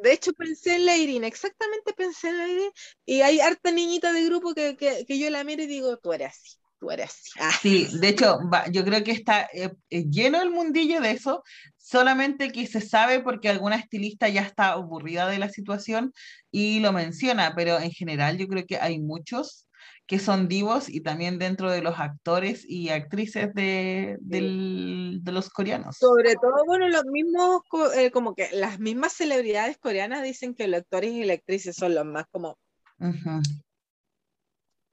de 0.03 0.11
hecho 0.11 0.33
pensé 0.33 0.75
en 0.75 0.85
la 0.87 0.97
Irene, 0.97 1.27
exactamente 1.27 1.93
pensé 1.93 2.27
en 2.27 2.37
la 2.37 2.47
Irene, 2.49 2.71
y 3.05 3.21
hay 3.21 3.39
harta 3.39 3.71
niñita 3.71 4.11
de 4.11 4.25
grupo 4.25 4.53
que, 4.53 4.75
que, 4.75 5.05
que 5.05 5.17
yo 5.17 5.29
la 5.29 5.45
miro 5.45 5.63
y 5.63 5.67
digo, 5.67 5.95
tú 5.99 6.11
eres 6.11 6.33
así 6.33 6.57
tú 6.79 6.91
eres. 6.91 7.31
Ah. 7.39 7.51
Sí, 7.61 7.87
de 7.99 8.09
hecho, 8.09 8.39
yo 8.71 8.83
creo 8.83 9.03
que 9.03 9.11
está 9.11 9.49
eh, 9.53 9.75
lleno 9.89 10.41
el 10.41 10.51
mundillo 10.51 11.01
de 11.01 11.11
eso, 11.11 11.43
solamente 11.77 12.51
que 12.51 12.67
se 12.67 12.81
sabe 12.81 13.21
porque 13.21 13.49
alguna 13.49 13.77
estilista 13.77 14.27
ya 14.29 14.41
está 14.41 14.71
aburrida 14.71 15.27
de 15.27 15.39
la 15.39 15.49
situación 15.49 16.13
y 16.51 16.79
lo 16.79 16.91
menciona, 16.91 17.53
pero 17.55 17.79
en 17.79 17.91
general 17.91 18.37
yo 18.37 18.47
creo 18.47 18.65
que 18.65 18.77
hay 18.77 18.99
muchos 18.99 19.67
que 20.07 20.19
son 20.19 20.47
divos 20.47 20.87
y 20.89 21.01
también 21.01 21.37
dentro 21.37 21.69
de 21.69 21.81
los 21.81 21.99
actores 21.99 22.63
y 22.65 22.89
actrices 22.89 23.53
de, 23.53 24.17
del, 24.21 25.19
de 25.21 25.31
los 25.33 25.49
coreanos. 25.49 25.97
Sobre 25.97 26.33
todo, 26.35 26.63
bueno, 26.65 26.87
los 26.87 27.03
mismos, 27.05 27.61
eh, 27.95 28.09
como 28.09 28.33
que 28.33 28.49
las 28.53 28.79
mismas 28.79 29.13
celebridades 29.13 29.77
coreanas 29.77 30.23
dicen 30.23 30.55
que 30.55 30.69
los 30.69 30.79
actores 30.79 31.11
y 31.11 31.25
las 31.25 31.37
actrices 31.37 31.75
son 31.75 31.93
los 31.93 32.05
más 32.05 32.25
como 32.31 32.57
uh 32.99 33.05
-huh. 33.05 33.61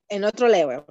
en 0.09 0.24
otro 0.24 0.49
level. 0.49 0.82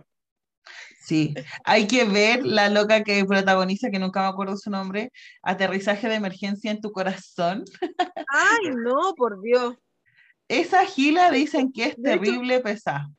Sí, 1.04 1.34
hay 1.66 1.88
que 1.88 2.06
ver 2.06 2.46
la 2.46 2.70
loca 2.70 3.04
que 3.04 3.26
protagoniza, 3.26 3.90
que 3.90 4.00
nunca 4.00 4.22
me 4.22 4.28
acuerdo 4.28 4.58
su 4.58 4.70
nombre, 4.70 5.12
Aterrizaje 5.42 6.08
de 6.08 6.16
Emergencia 6.16 6.72
en 6.72 6.82
tu 6.82 6.92
Corazón. 6.92 7.66
Ay, 8.30 8.72
no, 8.76 9.14
por 9.16 9.42
Dios. 9.42 9.76
Esa 10.48 10.86
gila 10.86 11.32
dicen 11.32 11.72
que 11.72 11.86
es 11.86 12.02
terrible 12.02 12.60
pesada. 12.60 13.10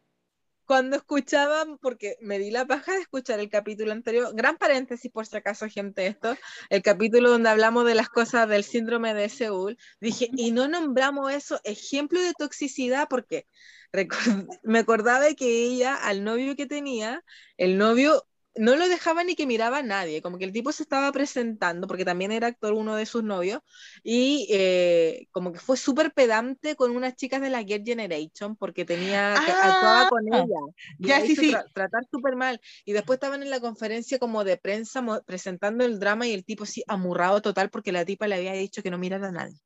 Cuando 0.66 0.96
escuchaban, 0.96 1.76
porque 1.76 2.16
me 2.22 2.38
di 2.38 2.50
la 2.50 2.64
paja 2.64 2.92
de 2.92 3.00
escuchar 3.00 3.38
el 3.38 3.50
capítulo 3.50 3.92
anterior, 3.92 4.34
gran 4.34 4.56
paréntesis 4.56 5.10
por 5.12 5.26
si 5.26 5.36
acaso, 5.36 5.68
gente, 5.68 6.06
esto, 6.06 6.38
el 6.70 6.80
capítulo 6.80 7.30
donde 7.30 7.50
hablamos 7.50 7.84
de 7.84 7.94
las 7.94 8.08
cosas 8.08 8.48
del 8.48 8.64
síndrome 8.64 9.12
de 9.12 9.28
Seúl, 9.28 9.76
dije, 10.00 10.30
y 10.32 10.52
no 10.52 10.66
nombramos 10.68 11.30
eso, 11.32 11.60
ejemplo 11.64 12.18
de 12.18 12.32
toxicidad, 12.32 13.08
porque 13.10 13.46
me 14.62 14.78
acordaba 14.80 15.20
de 15.20 15.36
que 15.36 15.46
ella, 15.66 15.94
al 15.96 16.24
novio 16.24 16.56
que 16.56 16.66
tenía, 16.66 17.22
el 17.56 17.78
novio 17.78 18.22
no 18.56 18.76
lo 18.76 18.88
dejaba 18.88 19.24
ni 19.24 19.34
que 19.34 19.46
miraba 19.46 19.78
a 19.78 19.82
nadie, 19.82 20.22
como 20.22 20.38
que 20.38 20.44
el 20.44 20.52
tipo 20.52 20.70
se 20.72 20.84
estaba 20.84 21.10
presentando, 21.12 21.86
porque 21.88 22.04
también 22.04 22.30
era 22.32 22.46
actor 22.48 22.72
uno 22.74 22.94
de 22.96 23.06
sus 23.06 23.24
novios, 23.24 23.60
y 24.04 24.46
eh, 24.50 25.26
como 25.32 25.52
que 25.52 25.58
fue 25.58 25.76
súper 25.76 26.12
pedante 26.12 26.76
con 26.76 26.94
unas 26.96 27.16
chicas 27.16 27.40
de 27.40 27.50
la 27.50 27.64
Get 27.64 27.82
Generation, 27.84 28.56
porque 28.56 28.84
tenía, 28.84 29.36
Ah, 29.36 29.42
actuaba 29.58 30.06
con 30.06 30.22
ella, 30.32 30.60
y 31.00 31.08
ya, 31.08 31.20
sí, 31.20 31.34
sí. 31.36 31.46
tra- 31.46 31.68
tratar 31.72 32.02
súper 32.10 32.36
mal, 32.36 32.60
y 32.84 32.92
después 32.92 33.16
estaban 33.16 33.42
en 33.42 33.50
la 33.50 33.60
conferencia 33.60 34.18
como 34.20 34.44
de 34.44 34.56
prensa 34.56 35.04
presentando 35.26 35.84
el 35.84 35.98
drama, 35.98 36.26
y 36.28 36.32
el 36.32 36.44
tipo 36.44 36.64
sí, 36.66 36.84
amurrado 36.88 37.42
total, 37.42 37.70
porque 37.70 37.90
la 37.92 38.04
tipa 38.04 38.28
le 38.28 38.36
había 38.36 38.52
dicho 38.52 38.82
que 38.82 38.90
no 38.90 38.98
mirara 38.98 39.28
a 39.28 39.32
nadie. 39.32 39.58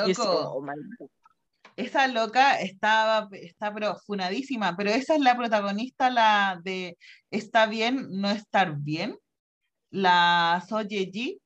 Y 0.00 0.10
así 0.10 0.28
Loco, 0.28 0.50
oh, 0.54 0.60
maldito. 0.60 1.08
Esa 1.76 2.06
loca 2.08 2.60
estaba, 2.60 3.28
está 3.32 3.72
pero 3.72 3.96
funadísima, 3.96 4.76
pero 4.76 4.90
esa 4.90 5.14
es 5.14 5.20
la 5.20 5.36
protagonista, 5.36 6.10
la 6.10 6.60
de 6.62 6.96
Está 7.30 7.66
bien, 7.66 8.08
no 8.10 8.30
estar 8.30 8.76
bien, 8.76 9.16
la 9.90 10.64
So 10.68 10.82
Ye-ji. 10.82 11.40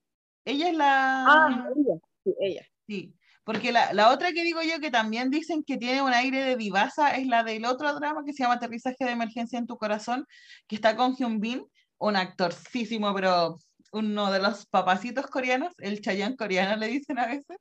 Ella 0.45 0.69
es 0.69 0.77
la... 0.77 1.25
Ah, 1.27 1.69
ella, 1.77 1.99
sí, 2.25 2.35
ella. 2.41 2.67
Sí, 2.87 3.15
porque 3.45 3.73
la, 3.73 3.93
la 3.93 4.11
otra 4.11 4.33
que 4.33 4.43
digo 4.43 4.61
yo 4.63 4.81
que 4.81 4.91
también 4.91 5.31
dicen 5.31 5.63
que 5.65 5.77
tiene 5.77 6.03
un 6.03 6.13
aire 6.13 6.43
de 6.43 6.57
divasa 6.57 7.17
es 7.17 7.27
la 7.27 7.45
del 7.45 7.65
otro 7.65 7.95
drama 7.95 8.23
que 8.25 8.33
se 8.33 8.43
llama 8.43 8.55
Aterrizaje 8.55 9.05
de 9.05 9.13
Emergencia 9.13 9.59
en 9.59 9.67
tu 9.67 9.77
Corazón, 9.77 10.27
que 10.67 10.77
está 10.77 10.97
con 10.97 11.17
Hyun 11.17 11.41
Bin, 11.41 11.65
un 11.99 12.17
actorcísimo, 12.17 13.15
pero 13.15 13.59
uno 13.93 14.31
de 14.31 14.41
los 14.41 14.67
papacitos 14.67 15.27
coreanos, 15.27 15.75
el 15.79 16.01
Chayanne 16.01 16.37
coreano 16.37 16.77
le 16.77 16.89
dicen 16.89 17.19
a 17.19 17.27
veces. 17.27 17.59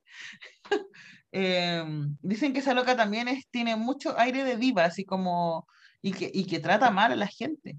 Eh, 1.38 1.84
dicen 2.22 2.54
que 2.54 2.60
esa 2.60 2.74
loca 2.74 2.96
también 2.96 3.28
es, 3.28 3.46
tiene 3.50 3.76
mucho 3.76 4.18
aire 4.18 4.46
de 4.46 4.56
diva, 4.56 4.86
así 4.86 5.04
como, 5.04 5.68
y 6.02 6.14
que, 6.14 6.32
y 6.34 6.46
que 6.46 6.62
trata 6.62 6.92
mal 6.92 7.12
a 7.12 7.18
la 7.18 7.28
gente. 7.28 7.78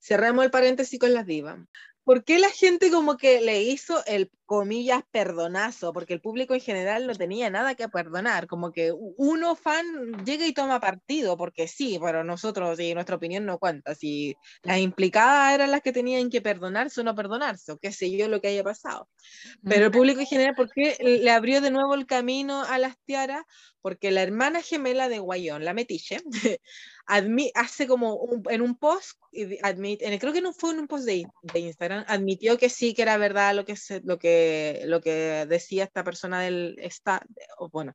Cerremos 0.00 0.44
el 0.44 0.50
paréntesis 0.50 0.98
con 0.98 1.14
las 1.14 1.24
divas. 1.24 1.60
¿Por 2.02 2.24
qué 2.24 2.40
la 2.40 2.50
gente 2.50 2.90
como 2.90 3.16
que 3.16 3.40
le 3.40 3.62
hizo 3.62 4.04
el 4.06 4.28
comillas 4.50 5.04
perdonazo? 5.12 5.92
Porque 5.92 6.12
el 6.12 6.20
público 6.20 6.54
en 6.54 6.60
general 6.60 7.06
no 7.06 7.14
tenía 7.14 7.50
nada 7.50 7.76
que 7.76 7.88
perdonar, 7.88 8.48
como 8.48 8.72
que 8.72 8.92
uno 8.92 9.54
fan 9.54 9.84
llega 10.24 10.44
y 10.44 10.52
toma 10.52 10.80
partido, 10.80 11.36
porque 11.36 11.68
sí, 11.68 12.00
pero 12.02 12.24
nosotros 12.24 12.80
y 12.80 12.92
nuestra 12.92 13.14
opinión 13.14 13.46
no 13.46 13.60
cuenta. 13.60 13.94
Si 13.94 14.34
las 14.64 14.78
implicadas 14.80 15.54
eran 15.54 15.70
las 15.70 15.82
que 15.82 15.92
tenían 15.92 16.30
que 16.30 16.42
perdonarse 16.42 17.00
o 17.00 17.04
no 17.04 17.14
perdonarse, 17.14 17.70
o 17.70 17.78
qué 17.78 17.92
sé 17.92 18.10
yo 18.10 18.26
lo 18.26 18.40
que 18.40 18.48
haya 18.48 18.64
pasado. 18.64 19.08
Pero 19.62 19.86
el 19.86 19.92
público 19.92 20.18
en 20.18 20.26
general, 20.26 20.54
¿por 20.56 20.68
qué 20.72 20.96
le 21.00 21.30
abrió 21.30 21.60
de 21.60 21.70
nuevo 21.70 21.94
el 21.94 22.06
camino 22.06 22.64
a 22.64 22.78
las 22.78 22.96
tiaras? 23.04 23.44
Porque 23.82 24.10
la 24.10 24.22
hermana 24.22 24.62
gemela 24.62 25.08
de 25.08 25.20
Guayón, 25.20 25.64
la 25.64 25.74
metiche, 25.74 26.18
admi- 27.06 27.52
hace 27.54 27.86
como 27.86 28.14
un- 28.16 28.42
en 28.50 28.62
un 28.62 28.76
post, 28.76 29.12
admit, 29.62 30.02
en 30.02 30.12
el- 30.12 30.18
creo 30.18 30.32
que 30.32 30.42
no 30.42 30.52
fue 30.52 30.72
en 30.72 30.80
un 30.80 30.86
post 30.88 31.04
de, 31.06 31.24
de 31.42 31.60
Instagram, 31.60 32.04
admitió 32.08 32.58
que 32.58 32.68
sí, 32.68 32.94
que 32.94 33.02
era 33.02 33.16
verdad 33.16 33.54
lo 33.54 33.64
que, 33.64 33.76
se, 33.76 34.00
lo 34.04 34.18
que, 34.18 34.39
lo 34.86 35.00
que 35.00 35.46
decía 35.48 35.84
esta 35.84 36.04
persona 36.04 36.40
del 36.40 36.76
staff, 36.80 37.22
bueno, 37.72 37.94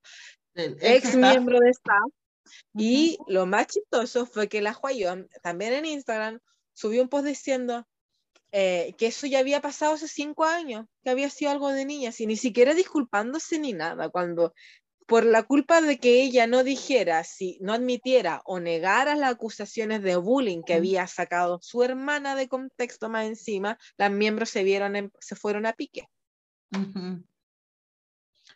El 0.54 0.78
ex 0.82 1.16
miembro 1.16 1.60
de 1.60 1.70
staff. 1.72 2.12
Y 2.78 3.18
lo 3.28 3.46
más 3.46 3.68
chistoso 3.68 4.26
fue 4.26 4.48
que 4.48 4.62
la 4.62 4.78
Huayón, 4.78 5.28
también 5.42 5.74
en 5.74 5.86
Instagram, 5.86 6.40
subió 6.74 7.02
un 7.02 7.10
post 7.10 7.26
diciendo 7.26 7.88
eh, 8.52 8.94
que 8.98 9.08
eso 9.08 9.28
ya 9.28 9.40
había 9.40 9.62
pasado 9.62 9.96
hace 9.96 10.08
cinco 10.08 10.46
años, 10.46 10.86
que 11.04 11.10
había 11.10 11.30
sido 11.30 11.52
algo 11.52 11.72
de 11.72 11.86
niñas, 11.86 12.22
y 12.22 12.28
ni 12.28 12.38
siquiera 12.38 12.74
disculpándose 12.74 13.60
ni 13.60 13.74
nada, 13.74 14.10
cuando 14.10 14.54
por 15.08 15.24
la 15.26 15.44
culpa 15.44 15.82
de 15.82 16.00
que 16.00 16.24
ella 16.24 16.48
no 16.48 16.64
dijera, 16.64 17.24
si 17.24 17.58
no 17.62 17.74
admitiera 17.74 18.42
o 18.46 18.60
negara 18.60 19.16
las 19.16 19.32
acusaciones 19.34 20.02
de 20.02 20.16
bullying 20.16 20.64
que 20.64 20.74
había 20.76 21.06
sacado 21.08 21.60
su 21.62 21.84
hermana 21.84 22.36
de 22.36 22.48
contexto 22.48 23.10
más 23.10 23.26
encima, 23.26 23.78
las 23.98 24.12
miembros 24.12 24.50
se 24.50 24.64
vieron, 24.64 24.96
en- 24.96 25.12
se 25.20 25.36
fueron 25.36 25.66
a 25.66 25.74
pique. 25.74 26.08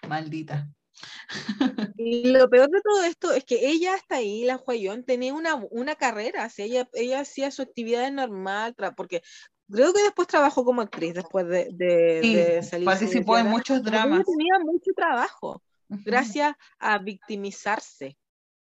Maldita. 0.07 0.70
Y 1.97 2.32
lo 2.32 2.49
peor 2.49 2.70
de 2.70 2.82
todo 2.82 3.03
esto 3.03 3.32
es 3.34 3.43
que 3.45 3.67
ella 3.70 3.93
hasta 3.93 4.15
ahí, 4.15 4.45
la 4.45 4.57
Huayón, 4.57 5.03
tenía 5.03 5.34
una, 5.34 5.55
una 5.72 5.95
carrera, 5.95 6.45
o 6.45 6.49
sea, 6.49 6.65
ella, 6.65 6.89
ella 6.93 7.22
hacía 7.22 7.51
su 7.51 7.61
actividad 7.61 8.09
normal, 8.11 8.74
porque 8.95 9.22
creo 9.70 9.93
que 9.93 10.03
después 10.03 10.28
trabajó 10.28 10.63
como 10.63 10.82
actriz 10.82 11.13
después 11.13 11.47
de, 11.47 11.70
de, 11.74 12.20
Sí, 12.22 12.34
de 12.36 12.63
salir. 12.63 12.86
participó 12.86 13.38
en 13.38 13.47
muchos 13.47 13.80
Ella 13.80 13.89
dramas. 13.91 14.26
tenía 14.26 14.59
mucho 14.59 14.91
trabajo, 14.95 15.61
gracias 15.89 16.55
a 16.80 16.97
victimizarse. 16.99 18.17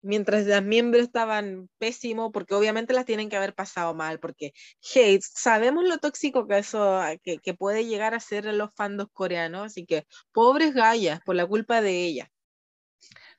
Mientras 0.03 0.45
las 0.45 0.63
miembros 0.63 1.03
estaban 1.03 1.69
pésimo, 1.79 2.31
porque 2.31 2.53
obviamente 2.53 2.93
las 2.93 3.05
tienen 3.05 3.29
que 3.29 3.37
haber 3.37 3.55
pasado 3.55 3.95
mal, 3.95 4.19
porque 4.19 4.53
hate, 4.93 5.23
sabemos 5.23 5.85
lo 5.85 5.97
tóxico 5.97 6.47
que 6.47 6.59
eso 6.59 7.01
que, 7.23 7.39
que 7.39 7.53
puede 7.53 7.85
llegar 7.85 8.13
a 8.13 8.19
ser 8.19 8.45
los 8.45 8.73
fandos 8.75 9.07
coreanos, 9.13 9.65
así 9.65 9.85
que 9.85 10.05
pobres 10.31 10.73
gallas 10.73 11.21
por 11.25 11.35
la 11.35 11.47
culpa 11.47 11.81
de 11.81 12.05
ella. 12.05 12.29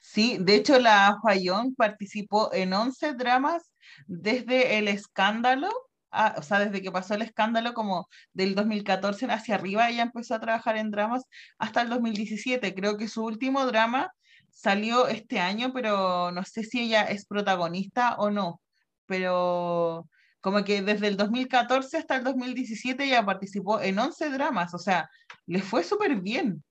Sí, 0.01 0.37
de 0.41 0.57
hecho 0.57 0.79
la 0.79 1.17
Hwayong 1.23 1.75
participó 1.77 2.53
en 2.53 2.73
11 2.73 3.15
dramas 3.15 3.73
desde 4.07 4.79
el 4.79 4.89
escándalo, 4.89 5.71
ah, 6.11 6.35
o 6.39 6.43
sea, 6.43 6.59
desde 6.61 6.83
que 6.83 6.93
pasó 6.93 7.15
el 7.15 7.23
escándalo 7.23 7.75
como 7.75 8.09
del 8.33 8.55
2014 8.55 9.27
hacia 9.27 9.55
arriba, 9.57 9.89
ella 9.89 10.03
empezó 10.03 10.35
a 10.35 10.41
trabajar 10.41 10.77
en 10.77 10.91
dramas 10.91 11.25
hasta 11.59 11.83
el 11.83 11.89
2017. 11.89 12.75
Creo 12.75 12.97
que 12.97 13.09
su 13.09 13.25
último 13.25 13.67
drama 13.67 14.13
salió 14.55 15.09
este 15.09 15.41
año, 15.41 15.73
pero 15.75 16.31
no 16.31 16.43
sé 16.45 16.63
si 16.63 16.81
ella 16.81 17.03
es 17.03 17.27
protagonista 17.27 18.17
o 18.17 18.31
no. 18.31 18.63
Pero 19.07 20.09
como 20.41 20.65
que 20.65 20.81
desde 20.81 21.09
el 21.09 21.17
2014 21.17 21.99
hasta 21.99 22.17
el 22.17 22.25
2017 22.25 23.05
ella 23.05 23.27
participó 23.27 23.81
en 23.81 23.99
11 23.99 24.31
dramas, 24.31 24.73
o 24.75 24.79
sea, 24.79 25.11
le 25.47 25.61
fue 25.61 25.83
súper 25.85 26.17
bien. 26.21 26.63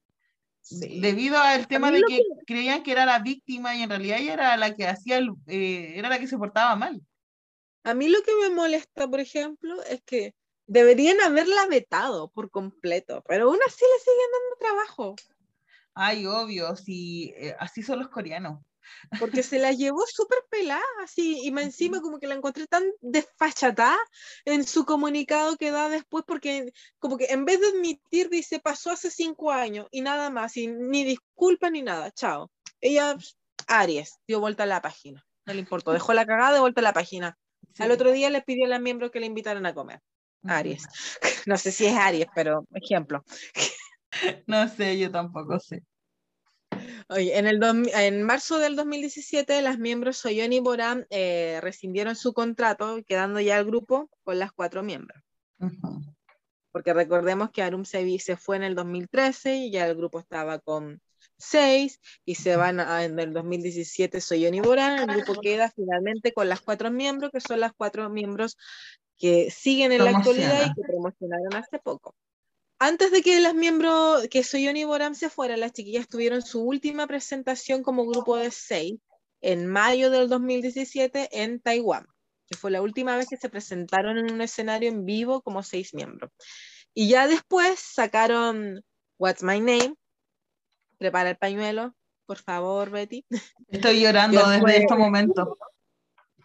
Debido 0.70 1.38
al 1.38 1.68
tema 1.68 1.92
de 1.92 2.02
que, 2.08 2.22
creían 2.48 2.84
que 2.84 2.94
era 2.94 3.06
la 3.06 3.20
víctima 3.20 3.76
y 3.76 3.84
en 3.84 3.90
realidad 3.90 4.20
ella 4.20 4.34
era 4.34 4.58
la 4.58 4.74
que 4.74 4.88
hacía, 4.88 5.20
eh, 5.48 5.94
era 5.96 6.08
la 6.08 6.20
que 6.20 6.28
se 6.28 6.38
portaba 6.38 6.76
mal. 6.76 7.02
A 7.84 7.94
mí 7.94 8.08
lo 8.08 8.22
que 8.22 8.32
me 8.42 8.56
molesta, 8.56 9.08
por 9.08 9.20
ejemplo, 9.20 9.84
es 9.84 10.02
que 10.04 10.34
deberían 10.68 11.20
haberla 11.20 11.66
vetado 11.68 12.30
por 12.30 12.50
completo, 12.50 13.24
pero 13.28 13.50
aún 13.50 13.60
así 13.68 13.84
le 13.84 14.00
siguen 14.00 14.30
dando 14.32 14.56
trabajo. 14.60 15.16
Ay, 15.96 16.26
obvio, 16.26 16.76
sí, 16.76 17.34
eh, 17.38 17.56
así 17.60 17.84
son 17.84 18.00
los 18.00 18.10
coreanos. 18.10 18.60
Porque 19.20 19.44
se 19.44 19.60
la 19.60 19.72
llevó 19.72 20.04
súper 20.08 20.40
pelada, 20.50 20.82
así, 21.04 21.40
y 21.44 21.52
más 21.52 21.64
encima 21.64 22.02
como 22.02 22.20
que 22.20 22.28
la 22.28 22.36
encontré 22.36 22.68
tan 22.68 22.84
desfachatada 23.00 23.98
en 24.46 24.66
su 24.66 24.86
comunicado 24.86 25.56
que 25.58 25.72
da 25.72 25.90
después, 25.90 26.26
porque 26.28 26.74
como 27.00 27.18
que 27.18 27.26
en 27.26 27.46
vez 27.46 27.62
de 27.62 27.68
admitir, 27.68 28.30
dice, 28.30 28.60
pasó 28.60 28.92
hace 28.92 29.10
cinco 29.10 29.52
años 29.52 29.88
y 29.92 30.02
nada 30.02 30.30
más, 30.30 30.58
y 30.58 30.68
ni 30.68 31.04
disculpa 31.04 31.70
ni 31.70 31.82
nada, 31.82 32.12
chao. 32.12 32.52
Ella, 32.82 33.16
Aries, 33.68 34.16
dio 34.28 34.40
vuelta 34.40 34.64
a 34.64 34.68
la 34.68 34.82
página, 34.82 35.24
no 35.46 35.54
le 35.54 35.60
importó, 35.60 35.94
dejó 35.94 36.14
la 36.14 36.26
cagada 36.26 36.54
de 36.54 36.60
vuelta 36.60 36.82
a 36.82 36.84
la 36.84 36.94
página. 36.94 37.38
Al 37.80 37.92
otro 37.92 38.12
día 38.12 38.30
le 38.30 38.42
pidió 38.42 38.66
a 38.66 38.70
los 38.70 38.82
miembros 38.82 39.12
que 39.12 39.20
le 39.20 39.26
invitaran 39.26 39.66
a 39.66 39.74
comer. 39.74 40.02
Aries. 40.44 40.84
No 41.46 41.58
sé 41.58 41.72
si 41.72 41.86
es 41.86 41.96
Aries, 41.96 42.28
pero 42.34 42.66
ejemplo. 42.74 43.24
No 44.48 44.68
sé, 44.68 44.98
yo 44.98 45.12
tampoco 45.12 45.60
sé. 45.60 45.84
Oye, 47.10 47.38
en, 47.38 47.48
el 47.48 47.62
en 47.94 48.24
marzo 48.24 48.58
del 48.58 48.76
2017, 48.76 49.62
las 49.62 49.78
miembros 49.78 50.18
Soyon 50.18 50.54
y 50.54 50.60
Boram 50.60 51.06
eh, 51.10 51.60
rescindieron 51.62 52.16
su 52.16 52.34
contrato, 52.34 53.02
quedando 53.06 53.40
ya 53.40 53.60
el 53.60 53.66
grupo 53.66 54.10
con 54.24 54.40
las 54.40 54.52
cuatro 54.52 54.84
miembros. 54.84 55.22
Porque 56.72 56.94
recordemos 56.94 57.52
que 57.52 57.62
Arum 57.62 57.86
se, 57.86 58.20
se 58.20 58.36
fue 58.36 58.56
en 58.56 58.64
el 58.64 58.76
2013 58.76 59.58
y 59.58 59.72
ya 59.72 59.86
el 59.86 59.96
grupo 59.96 60.20
estaba 60.20 60.60
con 60.60 61.02
seis 61.38 62.00
y 62.26 62.36
se 62.36 62.56
van 62.56 62.80
en 62.80 63.20
el 63.20 63.34
2017 63.34 64.20
Soyon 64.20 64.56
y 64.56 64.62
Boram. 64.62 64.98
El 64.98 65.16
grupo 65.18 65.40
queda 65.40 65.72
finalmente 65.72 66.34
con 66.34 66.50
las 66.50 66.62
cuatro 66.62 66.90
miembros, 66.90 67.32
que 67.32 67.42
son 67.42 67.60
las 67.60 67.74
cuatro 67.74 68.10
miembros 68.10 68.58
que 69.18 69.52
siguen 69.52 69.92
en 69.92 70.04
la 70.04 70.12
actualidad 70.12 70.66
y 70.66 70.74
que 70.74 70.88
promocionaron 70.88 71.56
hace 71.56 71.80
poco. 71.80 72.16
Antes 72.86 73.12
de 73.12 73.22
que 73.22 73.40
las 73.40 73.56
miembros, 73.56 74.28
que 74.28 74.44
Soyoni 74.44 74.82
y 74.82 74.84
Boram 74.84 75.16
se 75.16 75.30
fueran, 75.30 75.62
las 75.62 75.72
chiquillas 75.72 76.10
tuvieron 76.10 76.42
su 76.42 76.62
última 76.62 77.08
presentación 77.08 77.82
como 77.82 78.06
grupo 78.06 78.36
de 78.36 78.52
seis 78.52 79.00
en 79.40 79.68
mayo 79.68 80.10
del 80.10 80.28
2017 80.28 81.30
en 81.32 81.62
Taiwán, 81.62 82.06
que 82.46 82.58
fue 82.58 82.72
la 82.72 82.82
última 82.82 83.16
vez 83.16 83.30
que 83.30 83.38
se 83.38 83.48
presentaron 83.48 84.18
en 84.18 84.34
un 84.34 84.42
escenario 84.42 84.90
en 84.90 85.06
vivo 85.06 85.42
como 85.42 85.64
seis 85.64 85.94
miembros. 85.94 86.30
Y 86.94 87.08
ya 87.08 87.26
después 87.26 87.80
sacaron 87.80 88.84
What's 89.18 89.44
My 89.44 89.62
Name, 89.62 89.96
prepara 90.98 91.30
el 91.30 91.38
pañuelo, 91.38 91.96
por 92.26 92.40
favor, 92.40 92.90
Betty. 92.90 93.26
Estoy 93.70 94.02
llorando 94.02 94.46
desde 94.50 94.80
este 94.80 94.96
momento. 94.96 95.58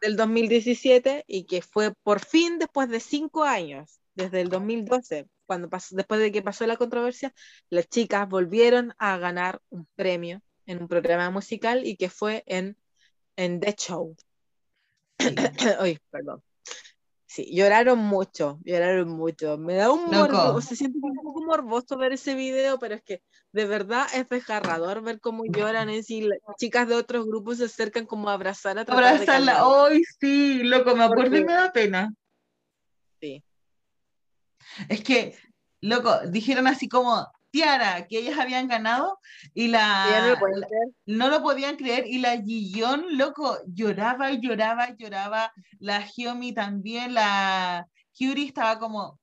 Del 0.00 0.14
2017 0.14 1.24
y 1.26 1.46
que 1.46 1.62
fue 1.62 1.92
por 2.04 2.24
fin 2.24 2.60
después 2.60 2.88
de 2.90 3.00
cinco 3.00 3.42
años, 3.42 3.98
desde 4.14 4.40
el 4.40 4.50
2012, 4.50 5.26
cuando 5.48 5.70
pasó, 5.70 5.96
después 5.96 6.20
de 6.20 6.30
que 6.30 6.42
pasó 6.42 6.66
la 6.66 6.76
controversia, 6.76 7.32
las 7.70 7.88
chicas 7.88 8.28
volvieron 8.28 8.94
a 8.98 9.16
ganar 9.16 9.60
un 9.70 9.88
premio 9.96 10.42
en 10.66 10.82
un 10.82 10.88
programa 10.88 11.30
musical 11.30 11.86
y 11.86 11.96
que 11.96 12.10
fue 12.10 12.44
en, 12.46 12.76
en 13.36 13.58
The 13.58 13.72
Show. 13.72 14.14
Ay, 15.80 15.98
perdón. 16.10 16.42
Sí, 17.24 17.54
lloraron 17.54 17.98
mucho, 17.98 18.58
lloraron 18.64 19.08
mucho. 19.08 19.58
Me 19.58 19.74
da 19.74 19.90
un 19.90 20.06
morbo, 20.10 20.60
se 20.60 20.76
siente 20.76 20.98
un 21.02 21.14
poco 21.14 21.42
morboso 21.42 21.96
ver 21.96 22.12
ese 22.12 22.34
video, 22.34 22.78
pero 22.78 22.94
es 22.94 23.02
que 23.02 23.22
de 23.52 23.66
verdad 23.66 24.06
es 24.14 24.28
desgarrador 24.28 25.02
ver 25.02 25.20
cómo 25.20 25.44
lloran 25.44 25.88
en 25.90 26.04
sí. 26.04 26.28
chicas 26.58 26.88
de 26.88 26.94
otros 26.94 27.26
grupos 27.26 27.58
se 27.58 27.64
acercan 27.64 28.06
como 28.06 28.28
a 28.28 28.34
abrazar 28.34 28.78
a 28.78 28.82
Abrazarla, 28.82 29.66
hoy 29.66 30.02
sí, 30.20 30.62
loco, 30.62 30.94
me 30.94 31.04
acuerdo 31.04 31.36
y 31.36 31.44
me 31.44 31.52
da 31.52 31.72
pena. 31.72 32.14
Sí. 33.20 33.42
Es 34.88 35.02
que, 35.02 35.36
loco, 35.80 36.20
dijeron 36.28 36.66
así 36.66 36.88
como, 36.88 37.26
Tiara, 37.50 38.06
que 38.06 38.18
ellas 38.18 38.38
habían 38.38 38.68
ganado 38.68 39.18
y 39.54 39.68
la, 39.68 40.38
no, 41.06 41.28
lo 41.28 41.42
podían 41.42 41.76
creer 41.76 42.06
y 42.06 42.18
la 42.18 42.40
Gillón, 42.42 43.16
loco, 43.16 43.58
lloraba 43.66 44.32
y 44.32 44.40
lloraba 44.40 44.94
lloraba, 44.96 45.52
la 45.78 46.04
Hiomi 46.04 46.52
también, 46.52 47.14
la 47.14 47.86
Curie 48.16 48.46
estaba 48.46 48.78
como, 48.78 49.18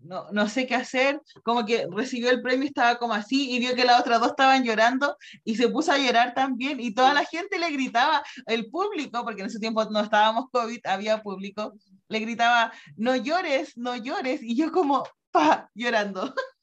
no, 0.00 0.30
no 0.32 0.48
sé 0.48 0.66
qué 0.66 0.74
hacer, 0.74 1.20
como 1.42 1.64
que 1.64 1.86
recibió 1.90 2.30
el 2.30 2.42
premio 2.42 2.64
y 2.64 2.68
estaba 2.68 2.98
como 2.98 3.14
así 3.14 3.50
y 3.50 3.58
vio 3.58 3.74
que 3.74 3.84
las 3.84 4.00
otras 4.00 4.20
dos 4.20 4.30
estaban 4.30 4.64
llorando 4.64 5.16
y 5.44 5.56
se 5.56 5.68
puso 5.68 5.92
a 5.92 5.98
llorar 5.98 6.34
también 6.34 6.80
y 6.80 6.94
toda 6.94 7.14
la 7.14 7.24
gente 7.24 7.58
le 7.58 7.70
gritaba, 7.70 8.22
el 8.46 8.70
público, 8.70 9.22
porque 9.24 9.42
en 9.42 9.48
ese 9.48 9.58
tiempo 9.58 9.84
no 9.86 10.00
estábamos 10.00 10.46
COVID, 10.50 10.80
había 10.86 11.22
público, 11.22 11.74
le 12.08 12.18
gritaba, 12.20 12.72
no 12.96 13.16
llores, 13.16 13.76
no 13.76 13.96
llores, 13.96 14.42
y 14.42 14.56
yo 14.56 14.72
como, 14.72 15.04
pa, 15.30 15.70
llorando. 15.74 16.34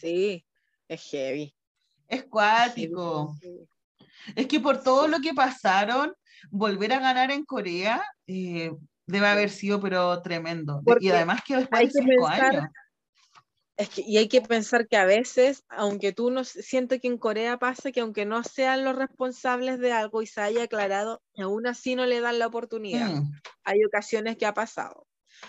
Sí, 0.00 0.46
es 0.88 1.02
heavy. 1.10 1.54
Es 2.08 2.24
cuático. 2.24 3.36
Es 4.34 4.46
que 4.46 4.58
por 4.58 4.82
todo 4.82 5.08
lo 5.08 5.20
que 5.20 5.34
pasaron, 5.34 6.14
volver 6.50 6.94
a 6.94 7.00
ganar 7.00 7.30
en 7.30 7.44
Corea 7.44 8.02
eh, 8.26 8.72
debe 9.10 9.26
haber 9.26 9.50
sido 9.50 9.80
pero 9.80 10.20
tremendo. 10.22 10.82
y 11.00 11.10
además 11.10 11.42
que 11.46 11.56
después 11.56 11.92
de 11.92 12.02
cinco 12.02 12.26
años. 12.26 12.64
Es 13.76 13.88
que, 13.88 14.02
y 14.02 14.18
hay 14.18 14.28
que 14.28 14.42
pensar 14.42 14.86
que 14.88 14.98
a 14.98 15.06
veces, 15.06 15.64
aunque 15.70 16.12
tú 16.12 16.30
no 16.30 16.44
siento 16.44 17.00
que 17.00 17.08
en 17.08 17.16
Corea 17.16 17.58
pasa 17.58 17.92
que 17.92 18.00
aunque 18.00 18.26
no 18.26 18.44
sean 18.44 18.84
los 18.84 18.94
responsables 18.94 19.78
de 19.78 19.90
algo 19.90 20.20
y 20.20 20.26
se 20.26 20.42
haya 20.42 20.64
aclarado, 20.64 21.22
aún 21.38 21.66
así 21.66 21.94
no 21.94 22.04
le 22.04 22.20
dan 22.20 22.38
la 22.38 22.46
oportunidad. 22.46 23.08
Mm. 23.08 23.32
Hay 23.64 23.82
ocasiones 23.84 24.36
que 24.36 24.44
ha 24.44 24.52
pasado. 24.52 25.06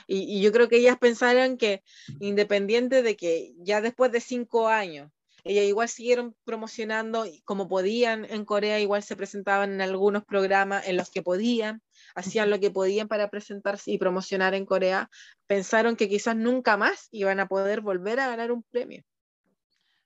Y, 0.08 0.38
y, 0.38 0.42
yo 0.42 0.54
creo 0.54 0.70
que 0.70 0.78
ellas 0.78 0.98
pensaron 0.98 1.58
que 1.58 1.84
independiente 2.22 3.04
de 3.04 3.18
que 3.18 3.52
ya 3.58 3.82
después 3.82 4.14
de 4.14 4.22
cinco 4.22 4.70
años, 4.70 5.12
ellas 5.44 5.66
igual 5.66 5.90
siguieron 5.90 6.36
promocionando 6.44 7.26
como 7.46 7.68
podían 7.68 8.26
en 8.26 8.46
Corea, 8.46 8.80
igual 8.80 9.04
se 9.04 9.16
presentaban 9.16 9.74
en 9.74 9.82
algunos 9.82 10.24
programas 10.24 10.88
en 10.88 10.98
los 10.98 11.10
que 11.10 11.22
podían, 11.22 11.82
hacían 12.16 12.50
lo 12.50 12.60
que 12.60 12.72
podían 12.72 13.08
para 13.08 13.30
presentarse 13.30 13.92
y 13.92 13.98
promocionar 13.98 14.54
en 14.54 14.66
Corea, 14.66 15.10
pensaron 15.48 15.96
que 15.96 16.10
quizás 16.10 16.36
nunca 16.36 16.78
más 16.78 17.08
iban 17.12 17.40
a 17.40 17.48
poder 17.48 17.82
volver 17.82 18.20
a 18.20 18.28
ganar 18.28 18.52
un 18.52 18.64
premio. 18.64 19.04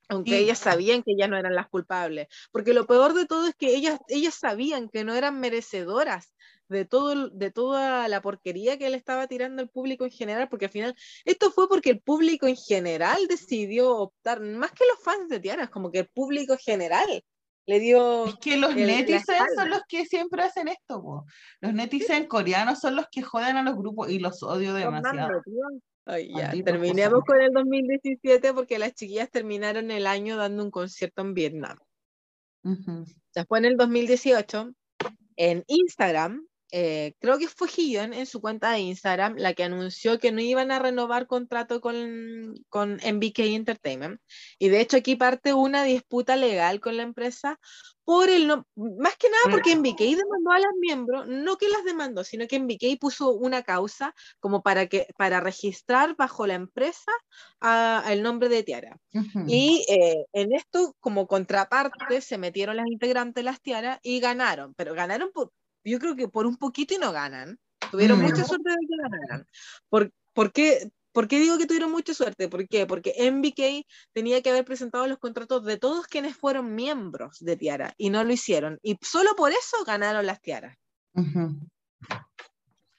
Aunque 0.07 0.38
ellas 0.38 0.59
sabían 0.59 1.01
que 1.01 1.15
ya 1.17 1.27
no 1.27 1.36
eran 1.36 1.55
las 1.55 1.67
culpables. 1.67 2.27
Porque 2.51 2.75
lo 2.75 2.86
peor 2.86 3.13
de 3.13 3.25
todo 3.25 3.47
es 3.47 3.55
que 3.55 3.75
ellas, 3.75 3.99
ellas 4.07 4.36
sabían 4.36 4.88
que 4.88 5.03
no 5.03 5.15
eran 5.15 5.39
merecedoras 5.39 6.34
de, 6.68 6.86
todo, 6.86 7.30
de 7.30 7.51
toda 7.51 8.07
la 8.07 8.22
porquería 8.22 8.78
que 8.78 8.89
le 8.89 8.97
estaba 8.97 9.28
tirando 9.28 9.61
el 9.61 9.70
público 9.70 10.05
en 10.05 10.11
general, 10.11 10.49
porque 10.49 10.66
al 10.66 10.72
final 10.72 10.95
esto 11.26 11.51
fue 11.51 11.68
porque 11.68 11.91
el 11.91 12.01
público 12.01 12.47
en 12.47 12.55
general 12.55 13.28
decidió 13.28 13.95
optar, 13.97 14.41
más 14.41 14.72
que 14.72 14.86
los 14.86 15.03
fans 15.03 15.30
de 15.30 15.39
Tiana, 15.39 15.63
es 15.63 15.70
como 15.70 15.91
que 15.91 15.99
el 15.99 16.07
público 16.07 16.57
general 16.57 17.24
le 17.68 17.80
dio. 17.80 18.26
Es 18.26 18.36
que 18.38 18.57
los 18.57 18.76
netizens 18.76 19.55
son 19.55 19.70
los 19.70 19.82
que 19.88 20.05
siempre 20.05 20.43
hacen 20.43 20.68
esto, 20.68 21.26
los 21.61 21.74
netizens 21.74 22.28
coreanos 22.28 22.80
son 22.80 22.95
los 22.95 23.07
que 23.11 23.22
joden 23.22 23.57
a 23.57 23.63
los 23.63 23.76
grupos 23.76 24.09
y 24.09 24.20
los 24.20 24.41
odio 24.43 24.74
demasiado. 24.74 25.41
ya, 26.05 26.51
terminemos 26.63 27.24
con 27.26 27.41
el 27.41 27.51
2017 27.51 28.53
porque 28.53 28.80
las 28.80 28.93
chiquillas 28.93 29.30
terminaron 29.30 29.91
el 29.91 30.07
año 30.07 30.38
dando 30.38 30.63
un 30.63 30.72
concierto 30.72 31.22
en 31.22 31.34
Vietnam. 31.34 31.78
Después 33.36 33.59
en 33.59 33.66
el 33.66 33.78
2018, 33.78 34.74
en 35.38 35.63
Instagram, 35.68 36.47
eh, 36.72 37.13
creo 37.20 37.38
que 37.38 37.47
fue 37.47 37.68
Gion 37.68 38.13
en 38.13 38.26
su 38.26 38.41
cuenta 38.41 38.72
de 38.72 38.80
Instagram 38.80 39.36
la 39.38 39.53
que 39.53 39.63
anunció 39.63 40.20
que 40.20 40.32
no 40.32 40.41
iban 40.41 40.72
a 40.72 40.80
renovar 40.80 41.28
contrato 41.28 41.82
con, 41.82 42.55
con 42.70 42.95
MBK 42.95 43.39
Entertainment. 43.39 44.20
Y 44.59 44.70
de 44.70 44.82
hecho 44.82 44.97
aquí 44.97 45.16
parte 45.16 45.53
una 45.53 45.84
disputa 45.84 46.36
legal 46.36 46.80
con 46.80 46.97
la 46.97 47.03
empresa 47.03 47.59
por 48.03 48.30
el 48.30 48.47
no, 48.47 48.68
más 48.76 49.16
que 49.18 49.30
nada 49.30 49.43
porque 49.49 49.76
MBK 49.76 49.97
demandó 49.97 50.51
a 50.51 50.59
las 50.59 50.74
miembros, 50.80 51.28
no 51.28 51.57
que 51.57 51.70
las 51.70 51.84
demandó, 51.84 52.24
sino 52.24 52.47
que 52.47 52.59
MBK 52.59 52.99
puso 52.99 53.32
una 53.32 53.63
causa 53.63 54.13
como 54.39 54.61
para 54.61 54.86
que 54.86 55.07
para 55.18 55.39
registrar 55.39 56.16
bajo 56.16 56.45
la 56.45 56.53
empresa 56.53 57.11
el 58.07 58.22
nombre 58.22 58.47
de 58.47 58.63
Tiara. 58.63 58.99
Y 59.47 59.86
eh, 59.89 60.26
en 60.34 60.53
esto 60.53 60.95
como 60.99 61.26
contraparte 61.26 62.22
se 62.22 62.38
metieron 62.38 62.78
las 62.78 62.88
integrantes 62.88 63.36
de 63.36 63.43
las 63.43 63.61
Tiara 63.61 63.99
y 64.03 64.20
ganaron, 64.20 64.76
pero 64.76 64.93
ganaron 64.93 65.32
por 65.34 65.51
yo 65.91 65.99
creo 65.99 66.15
que 66.15 66.27
por 66.27 66.45
un 66.45 66.57
poquito 66.57 66.93
y 66.93 66.97
no 66.97 67.11
ganan. 67.11 67.59
Tuvieron 67.91 68.21
mucha 68.21 68.41
mm. 68.41 68.45
suerte 68.45 68.69
de 68.69 68.75
que 68.75 68.97
ganaran. 68.97 69.47
¿Por, 69.89 70.11
por, 70.33 70.51
qué, 70.51 70.91
¿Por 71.11 71.27
qué 71.27 71.39
digo 71.39 71.57
que 71.57 71.67
tuvieron 71.67 71.91
mucha 71.91 72.13
suerte? 72.13 72.49
¿Por 72.49 72.67
qué? 72.67 72.86
Porque 72.86 73.13
MBK 73.31 73.86
tenía 74.13 74.41
que 74.41 74.49
haber 74.49 74.65
presentado 74.65 75.07
los 75.07 75.19
contratos 75.19 75.63
de 75.63 75.77
todos 75.77 76.07
quienes 76.07 76.36
fueron 76.36 76.75
miembros 76.75 77.38
de 77.39 77.55
Tiara 77.55 77.93
y 77.97 78.09
no 78.09 78.23
lo 78.23 78.33
hicieron. 78.33 78.79
Y 78.81 78.97
solo 79.01 79.36
por 79.36 79.51
eso 79.51 79.77
ganaron 79.86 80.25
las 80.25 80.41
Tiaras. 80.41 80.75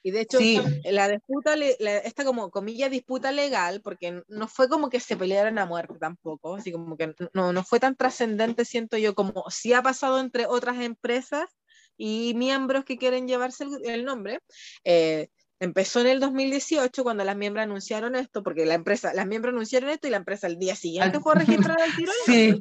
Y 0.03 0.11
de 0.11 0.21
hecho, 0.21 0.39
la 0.85 1.09
disputa, 1.09 1.55
esta 1.55 2.23
como 2.23 2.49
comilla 2.49 2.87
disputa 2.87 3.33
legal, 3.33 3.81
porque 3.81 4.23
no 4.29 4.47
fue 4.47 4.69
como 4.69 4.89
que 4.89 5.01
se 5.01 5.17
pelearan 5.17 5.59
a 5.59 5.65
muerte 5.65 5.95
tampoco, 5.99 6.55
así 6.55 6.71
como 6.71 6.95
que 6.95 7.13
no, 7.33 7.51
no 7.51 7.63
fue 7.63 7.81
tan 7.81 7.97
trascendente, 7.97 8.63
siento 8.63 8.97
yo, 8.97 9.15
como 9.15 9.43
si 9.49 9.73
ha 9.73 9.81
pasado 9.81 10.21
entre 10.21 10.45
otras 10.45 10.79
empresas 10.79 11.49
y 11.97 12.33
miembros 12.35 12.85
que 12.85 12.97
quieren 12.97 13.27
llevarse 13.27 13.65
el, 13.83 14.05
nombre. 14.05 14.39
Eh, 14.83 15.29
empezó 15.59 16.01
en 16.01 16.07
el 16.07 16.19
2018 16.19 17.03
cuando 17.03 17.23
las 17.23 17.35
miembros 17.35 17.63
anunciaron 17.63 18.15
esto, 18.15 18.43
porque 18.43 18.65
la 18.65 18.75
empresa, 18.75 19.13
las 19.13 19.25
miembros 19.25 19.53
anunciaron 19.53 19.89
esto 19.89 20.07
y 20.07 20.11
la 20.11 20.17
empresa 20.17 20.47
el 20.47 20.59
día 20.59 20.75
siguiente 20.75 21.19
fue 21.19 21.33
a 21.33 21.39
registrar 21.39 21.77
el 21.85 21.95
tiro. 21.95 22.11
Sí. 22.25 22.59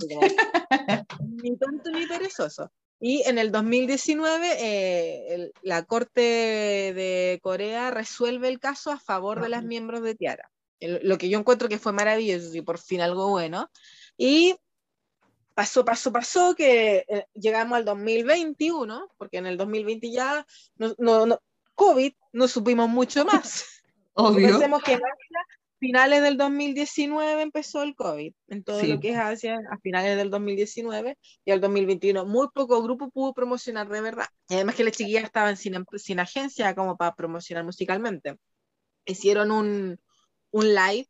Ni 1.43 1.57
tonto 1.57 1.91
ni 1.91 2.07
perezoso. 2.07 2.72
Y 2.99 3.22
en 3.28 3.39
el 3.39 3.53
2019 3.53 4.57
eh, 4.59 5.53
la 5.62 5.84
Corte 5.84 6.20
de 6.20 7.39
Corea 7.43 7.91
resuelve 7.91 8.49
el 8.49 8.59
caso 8.59 8.91
a 8.91 8.99
favor 8.99 9.43
de 9.43 9.51
las 9.51 9.62
miembros 9.64 10.03
de 10.03 10.14
Tiara. 10.14 10.51
lo 10.80 11.18
que 11.18 11.28
yo 11.28 11.39
encuentro 11.39 11.68
que 11.68 11.78
fue 11.78 11.93
maravilloso 11.93 12.55
y 12.57 12.62
por 12.62 12.78
fin 12.78 13.03
algo 13.03 13.28
bueno. 13.28 13.70
Y 14.16 14.57
pasó, 15.57 15.87
pasó, 15.87 16.13
pasó, 16.13 16.55
que 16.55 17.07
eh, 17.09 17.27
llegamos 17.33 17.79
al 17.79 17.87
2021, 17.87 19.09
porque 19.17 19.39
en 19.39 19.47
el 19.47 19.57
2020 19.57 20.11
ya, 20.11 20.47
no, 20.77 20.95
no, 20.99 21.41
COVID, 21.75 22.13
no 22.33 22.47
supimos 22.47 22.91
mucho 22.91 23.25
más. 23.25 23.65
Obvio. 24.13 24.49
Pensemos 24.49 24.83
que 24.83 24.95
a 24.97 25.01
finales 25.79 26.23
del 26.23 26.37
2019 26.37 27.41
empezó 27.41 27.83
el 27.83 27.95
COVID, 27.95 28.35
en 28.49 28.65
todo 28.65 28.83
lo 28.83 29.01
que 29.01 29.13
es 29.13 29.17
Asia, 29.17 29.59
a 29.71 29.79
finales 29.79 30.19
del 30.19 30.29
2019 30.31 31.17
y 31.47 31.51
al 31.51 31.63
2021. 31.63 32.27
Muy 32.27 32.49
poco 32.53 32.83
grupo 32.83 33.09
pudo 33.09 33.33
promocionar 33.33 33.89
de 33.89 34.03
verdad. 34.03 34.27
Y 34.51 34.57
además 34.57 34.75
que 34.75 34.85
las 34.85 34.93
chiquillas 34.93 35.25
estaban 35.25 35.57
sin, 35.57 35.87
sin 35.97 36.21
agencia 36.21 36.75
como 36.75 36.99
para 36.99 37.15
promocionar 37.15 37.65
musicalmente. 37.65 38.37
Hicieron 39.07 39.51
un, 39.51 39.99
un 40.51 40.75
live 40.75 41.09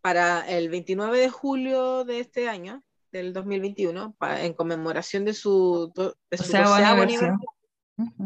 para 0.00 0.48
el 0.48 0.68
29 0.68 1.18
de 1.18 1.30
julio 1.30 2.04
de 2.04 2.20
este 2.20 2.48
año, 2.48 2.84
del 3.12 3.32
2021 3.32 4.16
en 4.20 4.52
conmemoración 4.54 5.24
de 5.24 5.34
su, 5.34 5.92
de 5.94 6.38
su 6.38 6.56
aniversario. 6.56 7.38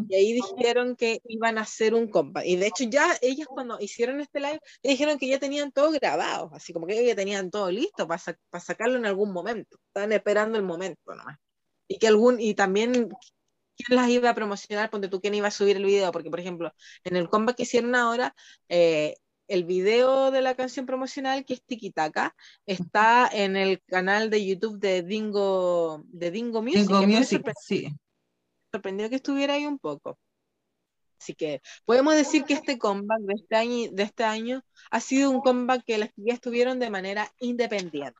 Y 0.08 0.14
ahí 0.14 0.32
dijeron 0.34 0.96
que 0.96 1.20
iban 1.24 1.56
a 1.56 1.62
hacer 1.62 1.94
un 1.94 2.08
compa. 2.08 2.44
Y 2.44 2.56
de 2.56 2.66
hecho 2.66 2.84
ya 2.84 3.16
ellas 3.22 3.46
cuando 3.46 3.78
hicieron 3.80 4.20
este 4.20 4.40
live, 4.40 4.60
dijeron 4.82 5.18
que 5.18 5.28
ya 5.28 5.38
tenían 5.38 5.72
todo 5.72 5.90
grabado, 5.92 6.50
así 6.52 6.72
como 6.72 6.86
que 6.86 7.06
ya 7.06 7.16
tenían 7.16 7.50
todo 7.50 7.70
listo 7.70 8.06
para, 8.06 8.20
sacarlo 8.60 8.98
en 8.98 9.06
algún 9.06 9.32
momento. 9.32 9.78
Estaban 9.88 10.12
esperando 10.12 10.58
el 10.58 10.64
momento 10.64 11.00
nomás. 11.06 11.38
Y 11.88 11.98
que 11.98 12.08
algún, 12.08 12.38
y 12.38 12.54
también 12.54 13.08
quién 13.76 13.96
las 13.96 14.10
iba 14.10 14.30
a 14.30 14.34
promocionar, 14.34 14.90
ponte 14.90 15.08
tú 15.08 15.20
quién 15.20 15.34
iba 15.34 15.48
a 15.48 15.50
subir 15.50 15.76
el 15.76 15.84
video, 15.84 16.12
porque 16.12 16.30
por 16.30 16.40
ejemplo, 16.40 16.72
en 17.04 17.16
el 17.16 17.28
combat 17.28 17.56
que 17.56 17.62
hicieron 17.62 17.94
ahora, 17.94 18.34
eh, 18.68 19.16
el 19.52 19.64
video 19.64 20.30
de 20.30 20.40
la 20.40 20.54
canción 20.54 20.86
promocional, 20.86 21.44
que 21.44 21.52
es 21.52 21.62
Tiki 21.62 21.90
Taka, 21.90 22.34
está 22.64 23.28
en 23.30 23.56
el 23.56 23.82
canal 23.82 24.30
de 24.30 24.46
YouTube 24.46 24.78
de 24.78 25.02
Dingo, 25.02 26.02
de 26.06 26.30
Dingo 26.30 26.62
Music. 26.62 26.88
Dingo 26.88 27.06
Music, 27.06 27.52
sí. 27.60 27.86
Sorprendió 28.72 29.10
que 29.10 29.16
estuviera 29.16 29.52
ahí 29.52 29.66
un 29.66 29.78
poco. 29.78 30.18
Así 31.20 31.34
que 31.34 31.60
podemos 31.84 32.14
decir 32.14 32.44
que 32.44 32.54
este 32.54 32.78
comeback 32.78 33.20
de 33.20 33.34
este 33.34 33.56
año, 33.56 33.90
de 33.92 34.02
este 34.02 34.24
año 34.24 34.64
ha 34.90 35.00
sido 35.00 35.30
un 35.30 35.42
comeback 35.42 35.84
que 35.84 35.98
las 35.98 36.08
chicas 36.14 36.34
estuvieron 36.34 36.78
de 36.78 36.88
manera 36.88 37.30
independiente. 37.38 38.18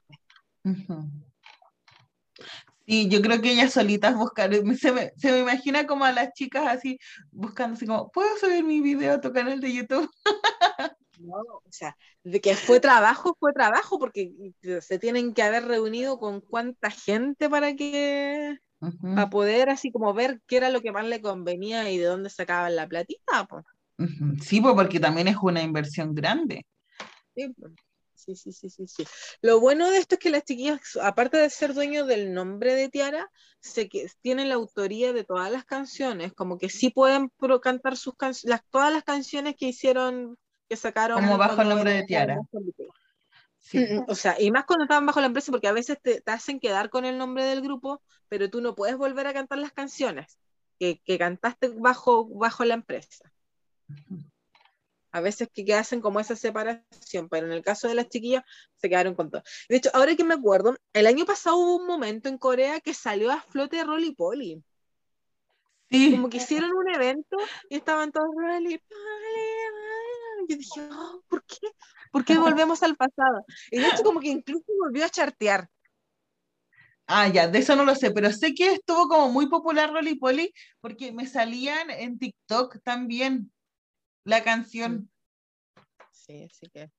Sí, 2.86 3.08
yo 3.08 3.22
creo 3.22 3.40
que 3.40 3.52
ellas 3.52 3.72
solitas 3.72 4.14
buscaron, 4.14 4.64
se 4.76 4.92
me, 4.92 5.12
se 5.16 5.32
me 5.32 5.38
imagina 5.38 5.86
como 5.86 6.04
a 6.04 6.12
las 6.12 6.34
chicas 6.34 6.66
así 6.66 6.98
buscando 7.30 7.76
así 7.76 7.86
como, 7.86 8.10
¿puedo 8.10 8.36
subir 8.36 8.62
mi 8.64 8.82
video 8.82 9.14
a 9.14 9.20
tu 9.20 9.32
canal 9.32 9.60
de 9.60 9.72
YouTube? 9.72 10.10
No, 11.22 11.36
o 11.36 11.62
sea, 11.70 11.96
de 12.24 12.40
que 12.40 12.56
fue 12.56 12.80
trabajo, 12.80 13.36
fue 13.38 13.52
trabajo, 13.52 13.98
porque 13.98 14.32
se 14.80 14.98
tienen 14.98 15.34
que 15.34 15.42
haber 15.42 15.64
reunido 15.64 16.18
con 16.18 16.40
cuánta 16.40 16.90
gente 16.90 17.48
para 17.48 17.74
que, 17.74 18.58
para 19.00 19.30
poder 19.30 19.70
así 19.70 19.92
como 19.92 20.12
ver 20.14 20.40
qué 20.46 20.56
era 20.56 20.70
lo 20.70 20.80
que 20.80 20.90
más 20.90 21.06
le 21.06 21.20
convenía 21.20 21.90
y 21.90 21.98
de 21.98 22.06
dónde 22.06 22.28
sacaban 22.28 22.74
la 22.74 22.88
platita. 22.88 23.46
Pues. 23.48 23.64
Sí, 24.42 24.60
pues 24.60 24.74
porque 24.74 24.98
también 24.98 25.28
es 25.28 25.36
una 25.40 25.62
inversión 25.62 26.14
grande. 26.14 26.66
Sí, 27.34 28.34
sí, 28.36 28.52
sí, 28.52 28.70
sí, 28.70 28.86
sí, 28.86 29.04
Lo 29.40 29.60
bueno 29.60 29.90
de 29.90 29.98
esto 29.98 30.14
es 30.14 30.18
que 30.20 30.30
las 30.30 30.44
chiquillas, 30.44 30.80
aparte 31.00 31.38
de 31.38 31.50
ser 31.50 31.74
dueños 31.74 32.06
del 32.06 32.32
nombre 32.32 32.74
de 32.74 32.88
Tiara, 32.88 33.30
se 33.60 33.88
que 33.88 34.06
tienen 34.20 34.48
la 34.48 34.54
autoría 34.56 35.12
de 35.12 35.24
todas 35.24 35.50
las 35.50 35.64
canciones, 35.64 36.32
como 36.32 36.58
que 36.58 36.68
sí 36.68 36.90
pueden 36.90 37.30
cantar 37.62 37.96
sus 37.96 38.14
canciones, 38.16 38.60
todas 38.70 38.92
las 38.92 39.04
canciones 39.04 39.56
que 39.56 39.66
hicieron 39.66 40.36
que 40.72 40.76
sacaron. 40.76 41.20
Como 41.20 41.36
bajo 41.36 41.60
el 41.60 41.68
nombre 41.68 41.92
de 41.92 42.04
Tiara. 42.04 42.40
O 44.08 44.14
sea, 44.14 44.40
y 44.40 44.50
más 44.50 44.64
cuando 44.64 44.84
estaban 44.84 45.04
bajo 45.04 45.20
la 45.20 45.26
empresa, 45.26 45.52
porque 45.52 45.68
a 45.68 45.72
veces 45.72 45.98
te, 46.00 46.22
hacen 46.26 46.60
quedar 46.60 46.88
con 46.88 47.04
el 47.04 47.18
nombre 47.18 47.44
del 47.44 47.60
grupo, 47.60 48.02
pero 48.28 48.48
tú 48.48 48.62
no 48.62 48.74
puedes 48.74 48.96
volver 48.96 49.26
a 49.26 49.34
cantar 49.34 49.58
las 49.58 49.72
canciones 49.72 50.38
que, 50.78 50.98
cantaste 51.18 51.68
bajo, 51.68 52.26
bajo 52.26 52.64
la 52.64 52.74
empresa. 52.74 53.30
A 55.10 55.20
veces 55.20 55.50
que, 55.52 55.74
hacen 55.74 56.00
como 56.00 56.20
esa 56.20 56.36
separación, 56.36 57.28
pero 57.30 57.46
en 57.46 57.52
el 57.52 57.62
caso 57.62 57.86
de 57.86 57.94
las 57.94 58.08
chiquillas 58.08 58.44
se 58.76 58.88
quedaron 58.88 59.14
con 59.14 59.30
todo. 59.30 59.42
De 59.68 59.76
hecho, 59.76 59.90
ahora 59.92 60.16
que 60.16 60.24
me 60.24 60.34
acuerdo, 60.34 60.74
el 60.94 61.06
año 61.06 61.26
pasado 61.26 61.56
hubo 61.58 61.76
un 61.76 61.86
momento 61.86 62.30
en 62.30 62.38
Corea 62.38 62.80
que 62.80 62.94
salió 62.94 63.30
a 63.30 63.42
flote 63.42 63.84
Rolly 63.84 64.14
Polly. 64.14 64.64
Sí. 65.90 66.12
Como 66.12 66.30
que 66.30 66.38
hicieron 66.38 66.70
un 66.72 66.94
evento 66.94 67.36
y 67.68 67.76
estaban 67.76 68.10
todos 68.10 68.30
Rolly 68.34 68.78
Polly, 68.78 69.41
yo 70.48 70.56
dije, 70.56 70.80
oh, 70.90 71.22
¿por 71.28 71.44
qué? 71.44 71.68
¿Por 72.10 72.24
qué 72.24 72.36
volvemos 72.38 72.82
al 72.82 72.96
pasado? 72.96 73.44
Y 73.70 73.78
de 73.78 73.88
hecho 73.88 74.02
como 74.02 74.20
que 74.20 74.28
incluso 74.28 74.64
volvió 74.78 75.04
a 75.04 75.10
chartear. 75.10 75.68
Ah, 77.06 77.28
ya, 77.28 77.48
de 77.48 77.58
eso 77.58 77.74
no 77.74 77.84
lo 77.84 77.94
sé, 77.94 78.10
pero 78.12 78.30
sé 78.32 78.54
que 78.54 78.72
estuvo 78.72 79.08
como 79.08 79.28
muy 79.30 79.48
popular 79.48 79.92
Rolly 79.92 80.14
Polly 80.14 80.52
porque 80.80 81.12
me 81.12 81.26
salían 81.26 81.90
en 81.90 82.18
TikTok 82.18 82.80
también 82.82 83.52
la 84.24 84.44
canción. 84.44 85.10
Sí, 86.10 86.44
así 86.44 86.68
que 86.72 86.90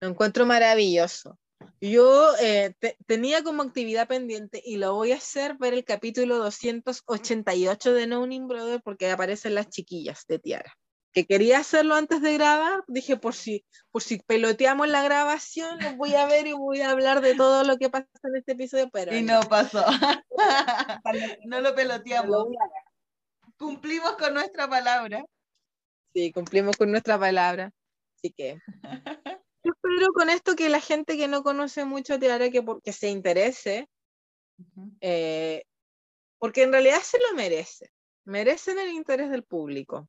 lo 0.00 0.08
encuentro 0.08 0.46
maravilloso. 0.46 1.38
Yo 1.80 2.34
eh, 2.40 2.74
tenía 3.06 3.42
como 3.42 3.62
actividad 3.62 4.08
pendiente 4.08 4.62
y 4.64 4.76
lo 4.76 4.94
voy 4.94 5.12
a 5.12 5.16
hacer 5.16 5.58
ver 5.58 5.74
el 5.74 5.84
capítulo 5.84 6.38
288 6.38 7.92
de 7.92 8.06
No 8.06 8.20
Name 8.20 8.46
Brother 8.46 8.80
porque 8.82 9.10
aparecen 9.10 9.54
las 9.54 9.68
chiquillas 9.68 10.24
de 10.26 10.38
Tiara 10.38 10.74
que 11.12 11.26
quería 11.26 11.58
hacerlo 11.58 11.94
antes 11.94 12.22
de 12.22 12.34
grabar, 12.34 12.84
dije 12.86 13.16
por 13.16 13.34
si, 13.34 13.64
por 13.90 14.02
si 14.02 14.18
peloteamos 14.18 14.88
la 14.88 15.02
grabación, 15.02 15.78
lo 15.80 15.96
voy 15.96 16.14
a 16.14 16.26
ver 16.26 16.46
y 16.46 16.52
voy 16.52 16.80
a 16.80 16.90
hablar 16.90 17.20
de 17.20 17.34
todo 17.34 17.64
lo 17.64 17.76
que 17.78 17.90
pasa 17.90 18.06
en 18.22 18.36
este 18.36 18.52
episodio, 18.52 18.88
pero... 18.90 19.14
Y 19.14 19.22
no, 19.22 19.40
pasó. 19.42 19.84
no 21.46 21.60
lo 21.60 21.74
peloteamos. 21.74 22.46
Cumplimos 23.56 24.12
con 24.12 24.34
nuestra 24.34 24.68
palabra. 24.68 25.24
Sí, 26.14 26.32
cumplimos 26.32 26.76
con 26.76 26.90
nuestra 26.90 27.18
palabra. 27.18 27.72
Así 28.16 28.30
que... 28.30 28.58
Yo 29.62 29.72
espero 29.74 30.12
con 30.14 30.30
esto 30.30 30.56
que 30.56 30.70
la 30.70 30.80
gente 30.80 31.18
que 31.18 31.28
no 31.28 31.42
conoce 31.42 31.84
mucho 31.84 32.18
te 32.18 32.32
hará 32.32 32.48
que, 32.48 32.62
porque 32.62 32.94
se 32.94 33.10
interese, 33.10 33.90
eh, 35.02 35.64
porque 36.38 36.62
en 36.62 36.72
realidad 36.72 37.00
se 37.02 37.18
lo 37.18 37.36
merece. 37.36 37.90
Merecen 38.24 38.78
el 38.78 38.88
interés 38.88 39.28
del 39.28 39.44
público 39.44 40.08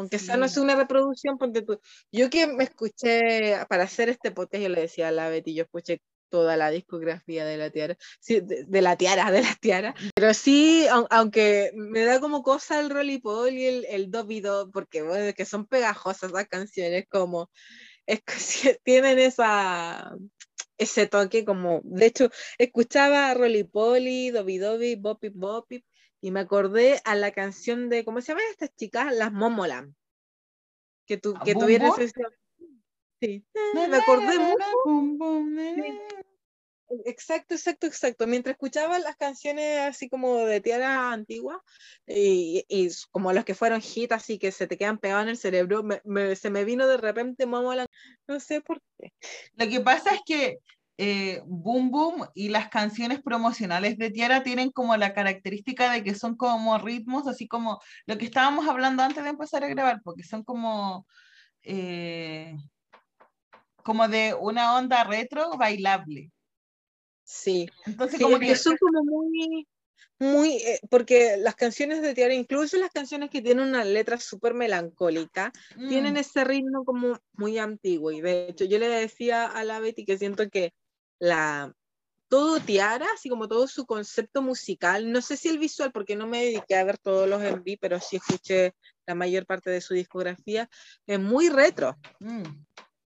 aunque 0.00 0.16
esa 0.16 0.36
no 0.36 0.44
es 0.46 0.56
una 0.56 0.74
reproducción, 0.74 1.38
ponte 1.38 1.62
tú. 1.62 1.80
Yo 2.12 2.28
que 2.30 2.46
me 2.46 2.64
escuché, 2.64 3.56
para 3.68 3.84
hacer 3.84 4.08
este 4.08 4.30
podcast, 4.30 4.62
yo 4.62 4.68
le 4.68 4.82
decía 4.82 5.08
a 5.08 5.12
la 5.12 5.28
Betty, 5.28 5.54
yo 5.54 5.64
escuché 5.64 6.00
toda 6.28 6.56
la 6.56 6.70
discografía 6.70 7.44
de 7.44 7.56
la 7.56 7.70
tiara, 7.70 7.96
sí, 8.20 8.40
de, 8.40 8.64
de 8.64 8.82
la 8.82 8.96
tiara, 8.96 9.30
de 9.32 9.42
la 9.42 9.54
tiara, 9.60 9.94
pero 10.14 10.32
sí, 10.32 10.86
au- 10.88 11.08
aunque 11.10 11.72
me 11.74 12.04
da 12.04 12.20
como 12.20 12.42
cosa 12.42 12.78
el 12.80 12.90
Rollipol 12.90 13.52
y 13.52 13.66
el, 13.66 13.84
el 13.90 14.10
Dobby 14.10 14.40
Dob, 14.40 14.70
porque 14.72 15.02
bueno, 15.02 15.32
que 15.34 15.44
son 15.44 15.66
pegajosas 15.66 16.30
las 16.30 16.46
canciones, 16.46 17.06
como 17.08 17.50
es 18.06 18.20
que 18.22 18.34
sí, 18.38 18.70
tienen 18.84 19.18
esa 19.18 20.14
ese 20.78 21.06
toque 21.06 21.44
como, 21.44 21.82
de 21.84 22.06
hecho, 22.06 22.30
escuchaba 22.56 23.34
Rollipoli, 23.34 24.30
Dobby 24.30 24.56
Dobby, 24.58 24.94
Bopip 24.94 25.34
Bopip, 25.36 25.84
y 26.20 26.30
me 26.30 26.40
acordé 26.40 27.00
a 27.04 27.14
la 27.14 27.32
canción 27.32 27.88
de, 27.88 28.04
¿cómo 28.04 28.20
se 28.20 28.28
llaman 28.28 28.44
estas 28.50 28.74
chicas? 28.76 29.14
Las 29.14 29.32
Momoland, 29.32 29.94
que, 31.06 31.16
tu, 31.16 31.34
que 31.34 31.54
¿Boom 31.54 31.64
tuvieron 31.64 31.92
Sí, 33.20 33.44
me 33.88 33.96
acordé 33.96 34.38
mucho. 34.38 34.64
Exacto, 37.04 37.54
exacto, 37.54 37.86
exacto. 37.86 38.26
Mientras 38.26 38.54
escuchaba 38.54 38.98
las 38.98 39.14
canciones 39.16 39.78
así 39.78 40.08
como 40.08 40.38
de 40.38 40.60
tierra 40.60 41.12
antigua 41.12 41.62
y, 42.04 42.64
y 42.68 42.88
como 43.12 43.32
los 43.32 43.44
que 43.44 43.54
fueron 43.54 43.80
hit 43.80 44.10
así 44.10 44.38
que 44.40 44.50
se 44.50 44.66
te 44.66 44.76
quedan 44.76 44.98
pegados 44.98 45.22
en 45.24 45.28
el 45.28 45.36
cerebro, 45.36 45.84
me- 45.84 46.00
me- 46.04 46.34
se 46.34 46.50
me 46.50 46.64
vino 46.64 46.88
de 46.88 46.96
repente 46.96 47.46
Momoland, 47.46 47.86
no 48.26 48.40
sé 48.40 48.60
por 48.60 48.82
qué. 48.98 49.12
Lo 49.54 49.68
que 49.68 49.80
pasa 49.80 50.14
es 50.14 50.20
que 50.26 50.58
eh, 51.02 51.40
Boom 51.46 51.90
Boom 51.90 52.28
y 52.34 52.50
las 52.50 52.68
canciones 52.68 53.22
promocionales 53.22 53.96
de 53.96 54.10
Tiara 54.10 54.42
tienen 54.42 54.70
como 54.70 54.94
la 54.98 55.14
característica 55.14 55.90
de 55.90 56.04
que 56.04 56.14
son 56.14 56.36
como 56.36 56.76
ritmos, 56.76 57.26
así 57.26 57.48
como 57.48 57.80
lo 58.04 58.18
que 58.18 58.26
estábamos 58.26 58.68
hablando 58.68 59.02
antes 59.02 59.24
de 59.24 59.30
empezar 59.30 59.64
a 59.64 59.68
grabar, 59.68 60.02
porque 60.04 60.24
son 60.24 60.44
como, 60.44 61.06
eh, 61.62 62.54
como 63.82 64.08
de 64.08 64.34
una 64.38 64.76
onda 64.76 65.02
retro 65.04 65.56
bailable. 65.56 66.30
Sí, 67.24 67.66
Entonces, 67.86 68.18
sí, 68.18 68.22
como 68.22 68.38
que 68.38 68.54
son 68.54 68.76
como 68.78 69.02
muy, 69.02 69.66
muy, 70.18 70.56
eh, 70.56 70.80
porque 70.90 71.38
las 71.38 71.54
canciones 71.54 72.02
de 72.02 72.12
Tiara, 72.12 72.34
incluso 72.34 72.76
las 72.76 72.90
canciones 72.90 73.30
que 73.30 73.40
tienen 73.40 73.66
una 73.66 73.86
letra 73.86 74.18
súper 74.18 74.52
melancólica, 74.52 75.50
tienen 75.88 76.12
mm, 76.12 76.18
ese 76.18 76.44
ritmo 76.44 76.84
como 76.84 77.18
muy 77.32 77.56
antiguo. 77.56 78.10
Y 78.10 78.20
de 78.20 78.50
hecho, 78.50 78.66
yo 78.66 78.78
le 78.78 78.88
decía 78.88 79.46
a 79.46 79.64
la 79.64 79.80
Betty 79.80 80.04
que 80.04 80.18
siento 80.18 80.46
que 80.50 80.74
la 81.20 81.72
todo 82.30 82.60
Tiara, 82.60 83.06
así 83.12 83.28
como 83.28 83.48
todo 83.48 83.66
su 83.66 83.84
concepto 83.86 84.40
musical, 84.40 85.10
no 85.10 85.20
sé 85.20 85.36
si 85.36 85.48
el 85.48 85.58
visual, 85.58 85.90
porque 85.90 86.14
no 86.14 86.28
me 86.28 86.44
dediqué 86.44 86.76
a 86.76 86.84
ver 86.84 86.96
todos 86.96 87.28
los 87.28 87.42
MV, 87.42 87.76
pero 87.80 87.98
sí 87.98 88.16
escuché 88.16 88.72
la 89.04 89.16
mayor 89.16 89.46
parte 89.46 89.68
de 89.68 89.80
su 89.80 89.94
discografía, 89.94 90.70
es 91.08 91.18
muy 91.18 91.48
retro, 91.48 91.98
mm. 92.20 92.42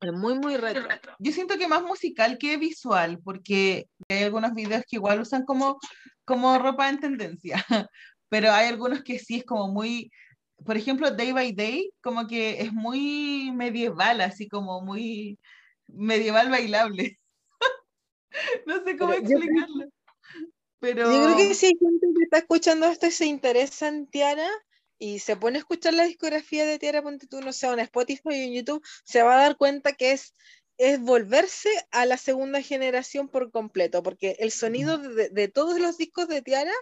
es 0.01 0.13
muy, 0.13 0.33
muy 0.39 0.57
retro. 0.57 0.87
Yo 1.19 1.31
siento 1.31 1.59
que 1.59 1.67
más 1.67 1.83
musical 1.83 2.39
que 2.39 2.57
visual, 2.57 3.19
porque 3.23 3.87
hay 4.09 4.23
algunos 4.23 4.55
videos 4.55 4.83
que 4.89 4.95
igual 4.95 5.21
usan 5.21 5.45
como, 5.45 5.77
como 6.25 6.57
ropa 6.57 6.89
en 6.89 6.99
tendencia, 6.99 7.63
pero 8.29 8.51
hay 8.51 8.67
algunos 8.67 9.03
que 9.03 9.19
sí 9.19 9.37
es 9.37 9.45
como 9.45 9.67
muy, 9.67 10.11
por 10.65 10.75
ejemplo, 10.75 11.11
Day 11.11 11.33
by 11.33 11.51
Day, 11.53 11.91
como 12.01 12.25
que 12.25 12.61
es 12.61 12.73
muy 12.73 13.51
medieval, 13.53 14.21
así 14.21 14.47
como 14.47 14.81
muy 14.81 15.37
medieval 15.87 16.49
bailable. 16.49 17.19
No 18.65 18.83
sé 18.83 18.97
cómo 18.97 19.11
Pero 19.13 19.29
yo- 19.29 19.37
explicarlo. 19.37 19.89
Pero 20.79 21.11
Yo 21.11 21.23
creo 21.23 21.37
que 21.37 21.55
si 21.55 21.67
hay 21.67 21.77
gente 21.79 22.07
que 22.17 22.23
está 22.23 22.37
escuchando 22.39 22.87
esto 22.87 23.07
y 23.07 23.11
se 23.11 23.25
interesa 23.25 23.87
en 23.87 24.05
Tiara 24.07 24.49
y 24.99 25.19
se 25.19 25.37
pone 25.37 25.57
a 25.57 25.59
escuchar 25.59 25.93
la 25.93 26.03
discografía 26.05 26.65
de 26.65 26.77
Tiara, 26.77 27.01
ponte 27.01 27.25
tú, 27.27 27.39
no 27.39 27.53
sé, 27.53 27.67
en 27.67 27.79
Spotify 27.79 28.21
o 28.25 28.31
en 28.31 28.53
YouTube, 28.53 28.85
se 29.05 29.21
va 29.23 29.35
a 29.35 29.41
dar 29.43 29.55
cuenta 29.57 29.93
que 29.93 30.11
es, 30.11 30.33
es 30.77 30.99
volverse 30.99 31.69
a 31.91 32.05
la 32.05 32.17
segunda 32.17 32.61
generación 32.61 33.29
por 33.29 33.49
completo, 33.49 34.03
porque 34.03 34.35
el 34.39 34.51
sonido 34.51 34.97
de, 34.97 35.29
de 35.29 35.47
todos 35.47 35.79
los 35.79 35.97
discos 35.97 36.27
de 36.27 36.41
Tiara 36.41 36.73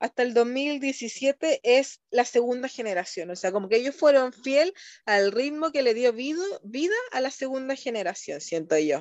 hasta 0.00 0.24
el 0.24 0.34
2017 0.34 1.60
es 1.62 2.00
la 2.10 2.24
segunda 2.24 2.66
generación, 2.68 3.30
o 3.30 3.36
sea, 3.36 3.52
como 3.52 3.68
que 3.68 3.76
ellos 3.76 3.94
fueron 3.94 4.32
fiel 4.32 4.74
al 5.06 5.30
ritmo 5.30 5.70
que 5.70 5.82
le 5.82 5.94
dio 5.94 6.12
vida, 6.12 6.42
vida 6.64 6.94
a 7.12 7.20
la 7.20 7.30
segunda 7.30 7.76
generación, 7.76 8.40
siento 8.40 8.76
yo. 8.78 9.00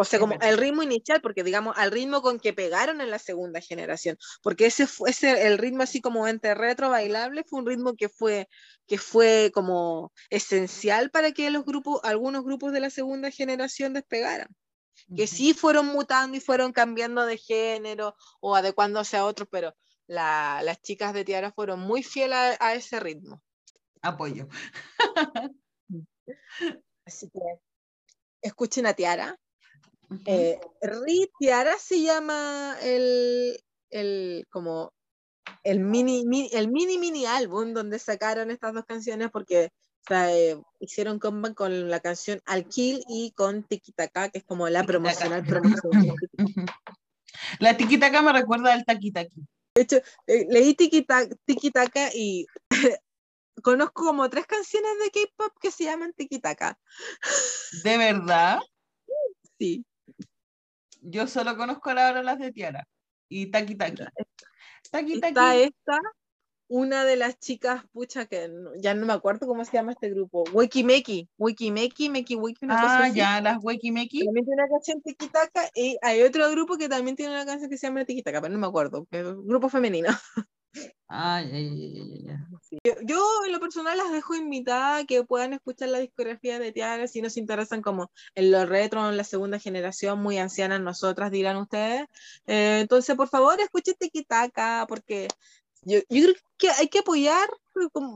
O 0.00 0.04
sea, 0.04 0.20
como 0.20 0.34
el 0.40 0.56
ritmo 0.58 0.84
inicial, 0.84 1.20
porque 1.20 1.42
digamos, 1.42 1.76
al 1.76 1.90
ritmo 1.90 2.22
con 2.22 2.38
que 2.38 2.52
pegaron 2.52 3.00
en 3.00 3.10
la 3.10 3.18
segunda 3.18 3.60
generación, 3.60 4.16
porque 4.44 4.66
ese 4.66 4.86
fue 4.86 5.10
ese, 5.10 5.48
el 5.48 5.58
ritmo 5.58 5.82
así 5.82 6.00
como 6.00 6.28
entre 6.28 6.54
retro 6.54 6.88
bailable, 6.88 7.42
fue 7.42 7.58
un 7.58 7.66
ritmo 7.66 7.96
que 7.96 8.08
fue, 8.08 8.48
que 8.86 8.96
fue 8.96 9.50
como 9.52 10.12
esencial 10.30 11.10
para 11.10 11.32
que 11.32 11.50
los 11.50 11.64
grupos, 11.64 11.98
algunos 12.04 12.44
grupos 12.44 12.70
de 12.72 12.78
la 12.78 12.90
segunda 12.90 13.32
generación 13.32 13.92
despegaran. 13.92 14.46
Que 15.16 15.26
sí 15.26 15.52
fueron 15.52 15.86
mutando 15.86 16.36
y 16.36 16.40
fueron 16.40 16.72
cambiando 16.72 17.26
de 17.26 17.36
género 17.36 18.14
o 18.38 18.54
adecuándose 18.54 19.16
a 19.16 19.24
otros, 19.24 19.48
pero 19.50 19.74
la- 20.06 20.60
las 20.62 20.80
chicas 20.80 21.12
de 21.12 21.24
Tiara 21.24 21.50
fueron 21.50 21.80
muy 21.80 22.04
fieles 22.04 22.36
a, 22.38 22.56
a 22.68 22.74
ese 22.74 23.00
ritmo. 23.00 23.42
Apoyo. 24.00 24.46
Así 27.04 27.28
que 27.30 27.40
escuchen 28.42 28.86
a 28.86 28.94
Tiara. 28.94 29.36
Ujú. 30.10 30.22
Eh, 30.26 30.58
Ri 30.82 31.30
Tiara 31.38 31.76
se 31.78 32.00
llama 32.02 32.76
el, 32.82 33.62
el 33.90 34.46
como 34.50 34.92
el 35.64 35.80
mini, 35.80 36.24
mini- 36.24 36.50
el 36.52 36.68
mini 36.68 36.98
mini 36.98 37.26
álbum 37.26 37.72
donde 37.74 37.98
sacaron 37.98 38.50
estas 38.50 38.74
dos 38.74 38.84
canciones 38.86 39.30
porque 39.30 39.66
o 39.66 40.08
sea, 40.08 40.34
eh, 40.34 40.58
hicieron 40.80 41.18
comeback 41.18 41.54
con 41.54 41.90
la 41.90 42.00
canción 42.00 42.40
Al 42.46 42.66
Kill 42.66 43.04
y 43.08 43.32
con 43.32 43.64
Tiki 43.64 43.92
Taka, 43.92 44.30
que 44.30 44.38
es 44.38 44.44
como 44.44 44.68
la 44.68 44.84
promocional 44.84 45.44
promocional. 45.44 46.14
La 47.58 47.76
tiquitaca 47.76 48.22
me 48.22 48.32
recuerda 48.32 48.72
al 48.72 48.84
taquitaqui. 48.84 49.42
Eh, 49.74 50.46
leí 50.48 50.74
Tiki 50.74 51.02
Ta- 51.02 51.28
Tiki 51.44 51.70
y 52.14 52.46
conozco 53.62 54.04
como 54.06 54.30
tres 54.30 54.46
canciones 54.46 54.90
de 55.04 55.10
K-pop 55.10 55.52
que 55.60 55.70
se 55.70 55.84
llaman 55.84 56.12
Tiki 56.14 56.38
Taka. 56.38 56.78
¿De 57.84 57.98
verdad? 57.98 58.60
Sí. 59.58 59.84
Yo 61.00 61.26
solo 61.26 61.56
conozco 61.56 61.90
ahora 61.90 62.22
las 62.22 62.38
de 62.38 62.52
Tiara 62.52 62.86
y 63.28 63.50
Taki 63.50 63.74
Taki. 63.76 64.04
Taki 64.90 65.12
Está 65.14 65.28
Taki. 65.34 65.62
esta, 65.62 66.00
una 66.68 67.04
de 67.04 67.16
las 67.16 67.38
chicas, 67.38 67.84
pucha, 67.92 68.26
que 68.26 68.48
no- 68.48 68.70
ya 68.76 68.94
no 68.94 69.06
me 69.06 69.12
acuerdo 69.12 69.46
cómo 69.46 69.64
se 69.64 69.72
llama 69.72 69.92
este 69.92 70.10
grupo. 70.10 70.44
Wikimeki, 70.52 71.28
Wikimeki, 71.38 72.10
Meki 72.10 72.34
Wiki, 72.36 72.64
una 72.64 72.74
cosa 72.80 73.02
Ah, 73.02 73.04
así. 73.06 73.16
ya, 73.16 73.40
las 73.40 73.58
Weki 73.62 73.90
Meki. 73.92 74.24
También 74.24 74.44
tiene 74.46 74.62
una 74.62 74.68
canción 74.70 75.02
Tikitaka 75.02 75.70
y 75.74 75.96
hay 76.02 76.22
otro 76.22 76.50
grupo 76.50 76.76
que 76.76 76.88
también 76.88 77.16
tiene 77.16 77.32
una 77.32 77.46
canción 77.46 77.70
que 77.70 77.78
se 77.78 77.86
llama 77.86 78.04
Tikitaka, 78.04 78.40
pero 78.40 78.52
no 78.52 78.58
me 78.58 78.66
acuerdo. 78.66 79.06
pero 79.10 79.42
grupo 79.42 79.68
femenino. 79.68 80.08
Ah. 81.08 81.42
Yo, 81.42 83.24
en 83.46 83.52
lo 83.52 83.60
personal 83.60 83.96
las 83.96 84.12
dejo 84.12 84.34
invitadas 84.34 85.02
a 85.02 85.06
que 85.06 85.24
puedan 85.24 85.54
escuchar 85.54 85.88
la 85.88 86.00
discografía 86.00 86.58
de 86.58 86.70
Tiara 86.70 87.08
si 87.08 87.22
nos 87.22 87.38
interesan 87.38 87.80
como 87.80 88.10
en 88.34 88.50
los 88.50 88.68
retro, 88.68 89.08
en 89.08 89.16
la 89.16 89.24
segunda 89.24 89.58
generación, 89.58 90.22
muy 90.22 90.36
ancianas 90.36 90.80
nosotras, 90.80 91.30
dirán 91.30 91.56
ustedes. 91.56 92.06
Eh, 92.46 92.80
entonces, 92.82 93.16
por 93.16 93.28
favor, 93.28 93.58
escuchen 93.60 93.94
Tikitaka 93.98 94.84
porque 94.86 95.28
yo, 95.82 96.00
yo 96.10 96.24
creo 96.24 96.34
que 96.58 96.70
hay 96.70 96.88
que 96.88 96.98
apoyar, 96.98 97.48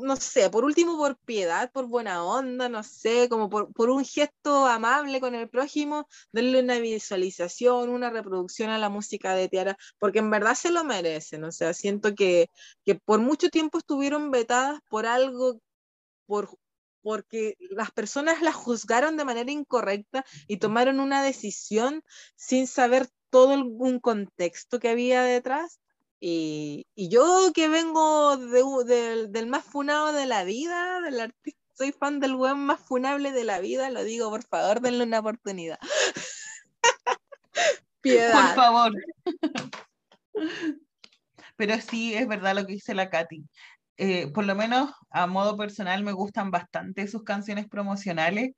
no 0.03 0.17
sé, 0.17 0.51
por 0.51 0.65
último 0.65 0.97
por 0.97 1.17
piedad, 1.19 1.71
por 1.73 1.87
buena 1.87 2.25
onda, 2.25 2.69
no 2.69 2.83
sé, 2.83 3.29
como 3.29 3.49
por, 3.51 3.73
por 3.73 3.91
un 3.91 4.05
gesto 4.05 4.67
amable 4.67 5.21
con 5.21 5.35
el 5.35 5.49
prójimo, 5.49 6.09
darle 6.33 6.61
una 6.61 6.79
visualización, 6.79 7.89
una 7.91 8.11
reproducción 8.11 8.71
a 8.71 8.79
la 8.79 8.89
música 8.89 9.35
de 9.35 9.49
Tiara, 9.49 9.77
porque 9.99 10.19
en 10.21 10.31
verdad 10.31 10.55
se 10.55 10.71
lo 10.71 10.85
merecen, 10.85 11.45
o 11.45 11.53
sea, 11.53 11.75
siento 11.75 12.15
que 12.15 12.49
que 12.85 12.95
por 12.97 13.21
mucho 13.21 13.49
tiempo 13.51 13.79
estuvieron 13.79 14.31
vetadas 14.31 14.81
por 14.89 15.07
algo, 15.07 15.61
por, 16.27 16.51
porque 17.03 17.57
las 17.71 17.91
personas 17.93 18.43
las 18.43 18.55
juzgaron 18.57 19.17
de 19.19 19.25
manera 19.27 19.51
incorrecta 19.53 20.25
y 20.49 20.59
tomaron 20.59 21.01
una 21.01 21.23
decisión 21.25 22.03
sin 22.37 22.67
saber 22.69 23.09
todo 23.31 23.55
el- 23.55 23.65
un 23.65 24.01
contexto 24.01 24.81
que 24.81 24.91
había 24.91 25.23
detrás. 25.25 25.81
Y, 26.25 26.87
y 26.95 27.09
yo 27.09 27.51
que 27.53 27.67
vengo 27.67 28.37
de 28.37 28.63
u- 28.63 28.85
del, 28.85 29.47
más 29.49 29.65
funado 29.65 30.13
de 30.13 30.25
la 30.27 30.45
vida, 30.45 31.01
del 31.01 31.19
artista, 31.19 31.61
soy 31.73 31.91
fan 31.91 32.21
del 32.21 32.37
web 32.37 32.55
más 32.55 32.79
funable 32.79 33.33
de 33.33 33.43
la 33.43 33.59
vida, 33.59 33.91
lo 33.91 34.05
digo, 34.05 34.31
por 34.31 34.45
favor, 34.45 34.81
denle 34.81 35.03
una 35.03 35.19
oportunidad. 35.19 35.81
Por 37.53 37.81
Piedad. 38.03 38.55
favor. 38.55 38.93
Pero 41.57 41.81
sí, 41.81 42.15
es 42.15 42.29
verdad 42.29 42.55
lo 42.55 42.67
que 42.67 42.75
dice 42.75 42.95
la 42.95 43.11
Katy. 43.11 43.45
Eh, 43.97 44.29
por 44.29 44.45
lo 44.45 44.55
menos 44.55 44.93
a 45.11 45.27
modo 45.27 45.57
personal 45.57 46.05
me 46.05 46.13
gustan 46.13 46.53
bastante 46.53 47.09
sus 47.09 47.25
canciones 47.25 47.67
promocionales. 47.69 48.53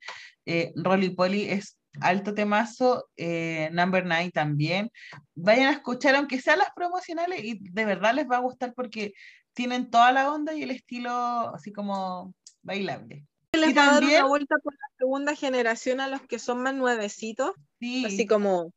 Eh, 0.45 0.71
Rolly 0.75 1.09
Polly 1.09 1.49
es 1.49 1.79
alto 2.01 2.33
temazo, 2.33 3.07
eh, 3.17 3.69
Number 3.71 4.03
Nine 4.05 4.31
también. 4.31 4.91
Vayan 5.35 5.67
a 5.67 5.71
escuchar, 5.73 6.15
aunque 6.15 6.41
sean 6.41 6.59
las 6.59 6.69
promocionales, 6.75 7.43
y 7.43 7.57
de 7.59 7.85
verdad 7.85 8.13
les 8.13 8.29
va 8.29 8.37
a 8.37 8.41
gustar 8.41 8.73
porque 8.73 9.13
tienen 9.53 9.89
toda 9.89 10.11
la 10.11 10.31
onda 10.31 10.53
y 10.53 10.63
el 10.63 10.71
estilo 10.71 11.11
así 11.55 11.71
como 11.71 12.33
bailable. 12.61 13.25
les 13.53 13.69
Y 13.69 13.73
va 13.73 13.83
a 13.83 13.85
dar 13.85 13.99
también- 14.01 14.19
una 14.21 14.27
vuelta 14.29 14.55
por 14.61 14.73
la 14.73 14.87
segunda 14.97 15.35
generación 15.35 16.01
a 16.01 16.07
los 16.09 16.21
que 16.23 16.39
son 16.39 16.61
más 16.61 16.73
nuevecitos. 16.75 17.51
Sí. 17.79 18.05
Así 18.05 18.25
como, 18.27 18.73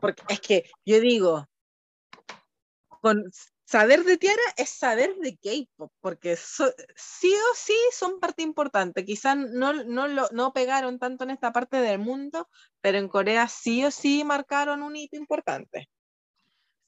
porque 0.00 0.22
es 0.28 0.40
que 0.40 0.64
yo 0.84 1.00
digo, 1.00 1.46
con 3.00 3.22
saber 3.68 4.04
de 4.04 4.16
Tiara 4.16 4.40
es 4.56 4.70
saber 4.70 5.14
de 5.16 5.36
K-pop, 5.36 5.92
porque 6.00 6.36
so- 6.36 6.72
sí 6.96 7.30
o 7.34 7.54
sí 7.54 7.76
son 7.92 8.18
parte 8.18 8.42
importante. 8.42 9.04
Quizás 9.04 9.36
no, 9.36 9.74
no, 9.84 10.08
no 10.08 10.52
pegaron 10.54 10.98
tanto 10.98 11.24
en 11.24 11.30
esta 11.30 11.52
parte 11.52 11.76
del 11.76 11.98
mundo, 11.98 12.48
pero 12.80 12.96
en 12.96 13.08
Corea 13.08 13.46
sí 13.46 13.84
o 13.84 13.90
sí 13.90 14.24
marcaron 14.24 14.82
un 14.82 14.96
hito 14.96 15.16
importante. 15.16 15.90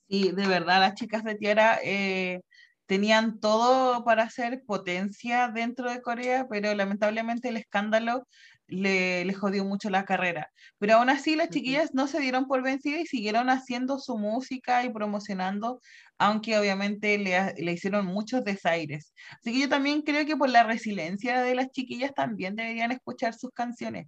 Sí, 0.09 0.33
de 0.33 0.47
verdad, 0.49 0.81
las 0.81 0.95
chicas 0.95 1.23
de 1.23 1.35
Tiara 1.35 1.79
eh, 1.85 2.41
tenían 2.87 3.41
todo 3.41 4.03
para 4.03 4.31
ser 4.31 4.63
potencia 4.65 5.49
dentro 5.49 5.91
de 5.91 6.01
Corea, 6.01 6.47
pero 6.49 6.75
lamentablemente 6.75 7.51
el 7.51 7.59
escándalo 7.59 8.27
le, 8.71 9.25
le 9.25 9.35
jodió 9.35 9.65
mucho 9.65 9.91
la 9.91 10.05
carrera. 10.05 10.51
Pero 10.79 10.95
aún 10.97 11.11
así 11.11 11.37
las 11.37 11.51
chiquillas 11.51 11.95
no 11.95 12.07
se 12.07 12.21
dieron 12.21 12.47
por 12.47 12.63
vencidas 12.63 13.01
y 13.03 13.07
siguieron 13.07 13.51
haciendo 13.51 13.99
su 13.99 14.17
música 14.17 14.85
y 14.85 14.91
promocionando, 14.91 15.81
aunque 16.19 16.59
obviamente 16.59 17.19
le, 17.19 17.55
le 17.57 17.73
hicieron 17.73 18.07
muchos 18.07 18.45
desaires. 18.45 19.13
Así 19.39 19.53
que 19.53 19.61
yo 19.61 19.69
también 19.69 20.03
creo 20.03 20.25
que 20.25 20.37
por 20.37 20.49
la 20.49 20.63
resiliencia 20.65 21.43
de 21.43 21.55
las 21.55 21.71
chiquillas 21.71 22.13
también 22.15 22.57
deberían 22.57 22.93
escuchar 22.93 23.35
sus 23.35 23.51
canciones. 23.51 24.07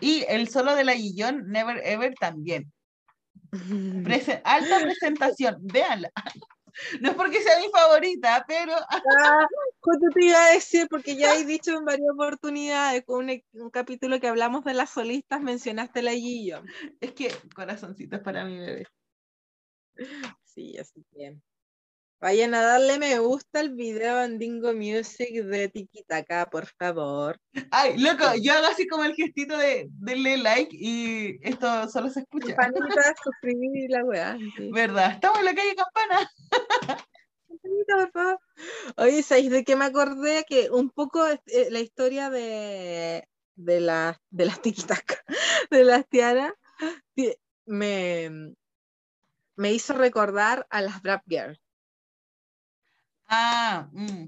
Y 0.00 0.24
el 0.28 0.48
solo 0.48 0.74
de 0.76 0.84
la 0.84 0.94
Guillón, 0.94 1.48
Never 1.48 1.80
Ever, 1.84 2.14
también. 2.20 2.72
Prese- 4.04 4.40
alta 4.44 4.80
presentación, 4.80 5.56
véanla. 5.60 6.10
No 7.00 7.10
es 7.10 7.14
porque 7.14 7.40
sea 7.40 7.60
mi 7.60 7.68
favorita, 7.72 8.44
pero 8.48 8.72
Ah, 8.74 9.46
justo 9.84 10.06
te 10.14 10.24
iba 10.24 10.42
a 10.46 10.52
decir, 10.52 10.88
porque 10.88 11.14
ya 11.14 11.36
he 11.36 11.44
dicho 11.44 11.76
en 11.76 11.84
varias 11.84 12.08
oportunidades, 12.10 13.04
con 13.04 13.28
un, 13.28 13.42
un 13.52 13.70
capítulo 13.70 14.18
que 14.18 14.28
hablamos 14.28 14.64
de 14.64 14.72
las 14.72 14.90
solistas, 14.90 15.42
mencionaste 15.42 16.02
la 16.02 16.12
Gillo. 16.12 16.62
es 17.00 17.12
que 17.12 17.30
corazoncitos 17.54 18.20
para 18.20 18.44
mi 18.46 18.58
bebé. 18.58 18.86
Sí, 20.42 20.76
así 20.78 21.04
que. 21.12 21.36
Vayan 22.20 22.54
a 22.54 22.62
darle 22.62 22.98
me 22.98 23.18
gusta 23.18 23.60
al 23.60 23.74
video 23.74 24.16
Andingo 24.18 24.72
Music 24.72 25.44
de 25.44 25.68
Tiki 25.68 26.04
Taka, 26.04 26.46
por 26.46 26.66
favor. 26.78 27.38
Ay, 27.70 27.98
loco, 27.98 28.24
yo 28.40 28.54
hago 28.54 28.66
así 28.68 28.86
como 28.86 29.04
el 29.04 29.14
gestito 29.14 29.58
de 29.58 29.88
denle 29.90 30.38
like 30.38 30.74
y 30.74 31.38
esto 31.42 31.86
solo 31.90 32.08
se 32.08 32.20
escucha. 32.20 32.56
Campanita, 32.56 33.14
suscribir 33.22 33.76
y 33.76 33.88
la 33.88 34.04
weá. 34.04 34.38
sí. 34.56 34.70
¿Verdad? 34.72 35.12
Estamos 35.12 35.40
en 35.40 35.44
la 35.44 35.54
calle 35.54 35.74
Campana. 35.74 36.30
Oye, 38.96 39.22
¿sabéis 39.22 39.50
de 39.50 39.64
qué 39.64 39.76
me 39.76 39.84
acordé? 39.86 40.44
Que 40.48 40.70
un 40.70 40.90
poco 40.90 41.26
eh, 41.26 41.40
la 41.70 41.80
historia 41.80 42.30
de, 42.30 43.28
de, 43.56 43.80
la, 43.80 44.20
de 44.30 44.46
las 44.46 44.60
Tiki 44.62 44.82
Taka, 44.82 45.22
de 45.70 45.84
las 45.84 46.06
Tiara, 46.08 46.54
ti- 47.14 47.34
me, 47.66 48.54
me 49.56 49.72
hizo 49.72 49.94
recordar 49.94 50.66
a 50.70 50.80
las 50.82 51.00
Brap 51.02 51.22
Girls. 51.26 51.60
Ah, 53.26 53.88
mm, 53.92 54.26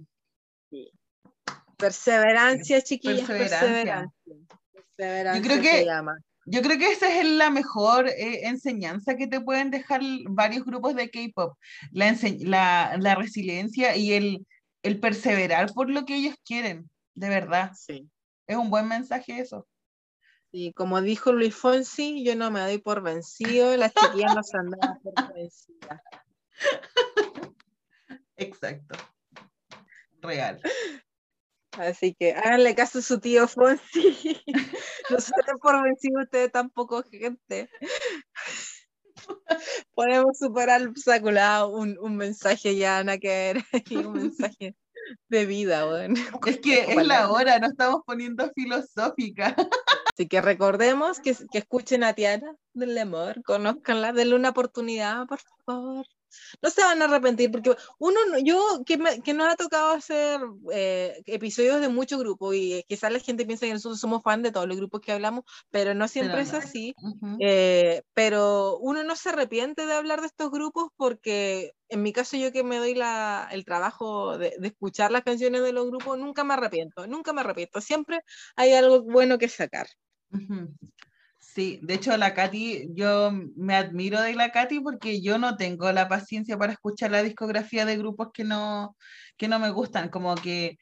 Perseverancia, 1.76 2.80
chiquillas, 2.82 3.26
Perseverancia. 3.28 3.60
perseverancia. 3.60 4.58
Perseverancia 4.72 5.42
creo 5.42 5.56
se 5.56 5.62
que- 5.78 5.84
llama. 5.84 6.16
Yo 6.48 6.62
creo 6.62 6.78
que 6.78 6.92
esa 6.92 7.12
es 7.12 7.26
la 7.26 7.50
mejor 7.50 8.08
eh, 8.08 8.46
enseñanza 8.46 9.16
que 9.16 9.26
te 9.26 9.40
pueden 9.40 9.70
dejar 9.70 10.00
varios 10.28 10.64
grupos 10.64 10.94
de 10.94 11.10
K-pop. 11.10 11.58
La, 11.90 12.16
la, 12.38 12.96
la 13.00 13.14
resiliencia 13.16 13.96
y 13.96 14.12
el, 14.12 14.46
el 14.84 15.00
perseverar 15.00 15.72
por 15.74 15.90
lo 15.90 16.04
que 16.04 16.14
ellos 16.14 16.36
quieren, 16.44 16.88
de 17.14 17.28
verdad. 17.28 17.72
Sí. 17.74 18.08
Es 18.46 18.56
un 18.56 18.70
buen 18.70 18.86
mensaje 18.86 19.40
eso. 19.40 19.66
Sí, 20.52 20.72
como 20.72 21.02
dijo 21.02 21.32
Luis 21.32 21.54
Fonsi, 21.54 22.24
yo 22.24 22.36
no 22.36 22.52
me 22.52 22.60
doy 22.60 22.78
por 22.78 23.02
vencido, 23.02 23.76
las 23.76 23.92
chiquillas 23.92 24.34
no 24.34 24.42
se 24.44 24.56
andaban 24.56 25.00
por 25.02 25.14
vencidas. 25.34 26.00
Exacto. 28.36 28.96
Real. 30.22 30.60
Así 31.72 32.14
que 32.14 32.32
háganle 32.32 32.74
caso 32.74 33.00
a 33.00 33.02
su 33.02 33.20
tío 33.20 33.46
Fonsi. 33.48 34.42
No 35.10 35.20
se 35.20 35.32
den 35.36 35.45
por 35.66 35.82
vencido 35.82 36.22
ustedes 36.22 36.52
tampoco, 36.52 37.02
gente. 37.10 37.68
Podemos 39.94 40.38
superar 40.38 40.80
el 40.80 40.88
obstaculado, 40.88 41.70
un, 41.70 41.98
un 42.00 42.16
mensaje 42.16 42.76
ya, 42.76 42.98
Ana, 42.98 43.18
que 43.18 43.28
ver, 43.28 43.64
y 43.90 43.96
un 43.96 44.12
mensaje 44.12 44.76
de 45.28 45.46
vida, 45.46 45.84
bueno. 45.86 46.14
Es 46.46 46.60
que 46.60 46.92
es 46.92 47.06
la 47.06 47.30
hora, 47.30 47.58
no 47.58 47.66
estamos 47.66 48.02
poniendo 48.06 48.48
filosófica. 48.54 49.56
Así 50.14 50.28
que 50.28 50.40
recordemos 50.40 51.18
que, 51.18 51.36
que 51.50 51.58
escuchen 51.58 52.04
a 52.04 52.12
Tiara 52.14 52.54
del 52.72 52.96
amor, 52.96 53.42
conozcanla, 53.42 54.12
denle 54.12 54.36
una 54.36 54.50
oportunidad, 54.50 55.26
por 55.26 55.40
favor. 55.64 56.06
No 56.62 56.70
se 56.70 56.82
van 56.82 57.02
a 57.02 57.06
arrepentir, 57.06 57.50
porque 57.50 57.74
uno, 57.98 58.18
no- 58.30 58.38
yo 58.38 58.82
que, 58.86 58.96
me, 58.98 59.20
que 59.22 59.34
nos 59.34 59.48
ha 59.48 59.56
tocado 59.56 59.90
hacer 59.92 60.40
eh, 60.72 61.22
episodios 61.26 61.80
de 61.80 61.88
muchos 61.88 62.18
grupos 62.18 62.54
y 62.54 62.84
quizás 62.88 63.12
la 63.12 63.18
gente 63.20 63.46
piensa 63.46 63.66
que 63.66 63.72
nosotros 63.72 64.00
somos 64.00 64.22
fan 64.22 64.42
de 64.42 64.52
todos 64.52 64.66
los 64.68 64.76
grupos 64.76 65.00
que 65.00 65.12
hablamos, 65.12 65.44
pero 65.70 65.94
no 65.94 66.08
siempre 66.08 66.42
Pero 66.44 66.58
es 66.58 66.64
así. 66.64 66.94
Eh, 67.40 68.02
pero 68.14 68.78
uno 68.78 69.04
no 69.04 69.14
se 69.14 69.28
arrepiente 69.28 69.84
de 69.86 69.92
hablar 69.92 70.20
de 70.22 70.26
estos 70.28 70.50
grupos 70.50 70.88
porque 70.96 71.72
en 71.88 72.02
mi 72.02 72.12
caso 72.12 72.36
yo 72.36 72.50
que 72.50 72.64
me 72.64 72.78
doy 72.78 72.94
la, 72.94 73.48
el 73.52 73.64
trabajo 73.64 74.38
de, 74.38 74.54
de 74.58 74.68
escuchar 74.68 75.10
las 75.12 75.22
canciones 75.22 75.62
de 75.62 75.72
los 75.72 75.86
grupos, 75.86 76.18
nunca 76.18 76.44
me 76.44 76.54
arrepiento, 76.54 77.06
nunca 77.06 77.32
me 77.32 77.42
arrepiento. 77.42 77.80
Siempre 77.80 78.20
hay 78.56 78.72
algo 78.72 79.02
bueno 79.02 79.38
que 79.38 79.48
sacar. 79.48 79.86
Sí, 81.56 81.80
de 81.80 81.94
hecho 81.94 82.14
la 82.18 82.34
Katy, 82.34 82.90
yo 82.92 83.32
me 83.56 83.76
admiro 83.76 84.20
de 84.20 84.34
la 84.34 84.50
Katy 84.50 84.80
porque 84.80 85.22
yo 85.22 85.38
no 85.38 85.56
tengo 85.56 85.90
la 85.90 86.06
paciencia 86.06 86.58
para 86.58 86.74
escuchar 86.74 87.10
la 87.10 87.22
discografía 87.22 87.86
de 87.86 87.96
grupos 87.96 88.28
que 88.34 88.44
no, 88.44 88.94
que 89.38 89.48
no 89.48 89.58
me 89.58 89.70
gustan, 89.70 90.10
como 90.10 90.34
que 90.34 90.76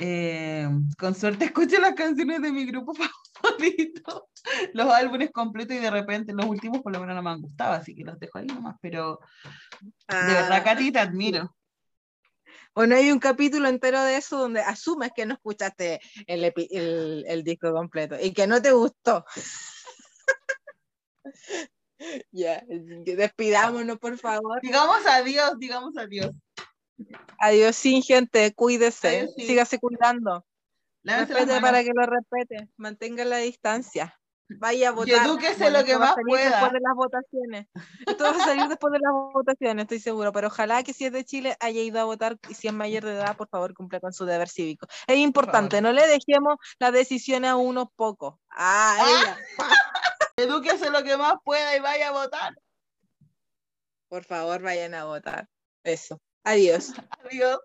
eh, 0.00 0.66
con 0.96 1.14
suerte 1.14 1.44
escucho 1.52 1.78
las 1.78 1.92
canciones 1.92 2.40
de 2.40 2.52
mi 2.52 2.64
grupo 2.64 2.94
favorito, 3.42 4.30
los 4.72 4.90
álbumes 4.90 5.30
completos 5.30 5.76
y 5.76 5.80
de 5.80 5.90
repente 5.90 6.32
los 6.32 6.46
últimos 6.46 6.80
por 6.80 6.94
lo 6.94 7.00
menos 7.00 7.14
no 7.14 7.22
me 7.22 7.28
han 7.28 7.42
gustado, 7.42 7.74
así 7.74 7.94
que 7.94 8.04
los 8.04 8.18
dejo 8.18 8.38
ahí 8.38 8.46
nomás, 8.46 8.76
pero 8.80 9.20
de 10.08 10.24
verdad 10.24 10.56
Ah, 10.56 10.64
Katy 10.64 10.90
te 10.90 11.00
admiro. 11.00 11.54
Bueno, 12.74 12.96
hay 12.96 13.10
un 13.10 13.18
capítulo 13.18 13.68
entero 13.68 14.02
de 14.04 14.16
eso 14.16 14.38
donde 14.38 14.60
asumes 14.60 15.10
que 15.14 15.26
no 15.26 15.34
escuchaste 15.34 16.00
el, 16.26 17.24
el 17.26 17.44
disco 17.44 17.74
completo 17.74 18.16
y 18.18 18.32
que 18.32 18.46
no 18.46 18.62
te 18.62 18.72
gustó. 18.72 19.26
Ya, 22.30 22.62
despidámonos, 22.68 23.98
por 23.98 24.16
favor. 24.18 24.60
Digamos 24.62 25.04
adiós, 25.04 25.54
digamos 25.58 25.96
adiós. 25.96 26.30
Adiós, 27.40 27.74
sin 27.74 28.02
gente, 28.02 28.54
cuídese, 28.54 29.08
Adiós, 29.20 29.34
sí. 29.36 29.46
sígase 29.46 29.78
cuidando. 29.80 30.44
Respete 31.02 31.60
para 31.60 31.82
que 31.82 31.90
lo 31.94 32.06
respete, 32.06 32.68
mantenga 32.76 33.24
la 33.24 33.38
distancia. 33.38 34.14
Vaya 34.48 34.90
a 34.90 34.92
Y 34.92 34.94
votar. 34.94 35.26
edúquese 35.26 35.70
lo 35.70 35.84
que 35.84 35.98
más 35.98 36.14
pueda. 36.26 36.50
Después 36.50 36.72
de 36.72 36.80
las 36.80 36.94
votaciones. 36.94 37.66
Esto 38.06 38.24
va 38.24 38.30
a 38.30 38.44
salir 38.46 38.66
después 38.68 38.92
de 38.92 38.98
las 39.00 39.12
votaciones, 39.12 39.82
estoy 39.82 39.98
seguro. 40.00 40.32
Pero 40.32 40.46
ojalá 40.46 40.82
que 40.84 40.92
si 40.94 41.04
es 41.04 41.12
de 41.12 41.24
Chile 41.24 41.56
haya 41.60 41.80
ido 41.82 42.00
a 42.00 42.04
votar 42.04 42.38
y 42.48 42.54
si 42.54 42.66
es 42.68 42.72
mayor 42.72 43.04
de 43.04 43.12
edad, 43.14 43.36
por 43.36 43.48
favor, 43.48 43.74
cumpla 43.74 44.00
con 44.00 44.12
su 44.12 44.24
deber 44.24 44.48
cívico. 44.48 44.86
Es 45.06 45.18
importante, 45.18 45.80
no 45.82 45.92
le 45.92 46.06
dejemos 46.06 46.56
la 46.78 46.92
decisión 46.92 47.44
a 47.44 47.56
unos 47.56 47.88
pocos. 47.96 48.36
Ah, 48.50 48.96
ella. 49.04 49.38
Edúquese 50.38 50.88
lo 50.90 51.02
que 51.02 51.16
más 51.16 51.34
pueda 51.42 51.74
y 51.74 51.80
vaya 51.80 52.08
a 52.08 52.12
votar. 52.12 52.54
Por 54.08 54.24
favor, 54.24 54.62
vayan 54.62 54.94
a 54.94 55.04
votar. 55.04 55.48
Eso. 55.82 56.20
Adiós. 56.44 56.92
Adiós. 57.24 57.58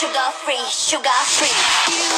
Sugar 0.00 0.32
free, 0.32 0.64
sugar 0.70 1.24
free. 1.24 2.08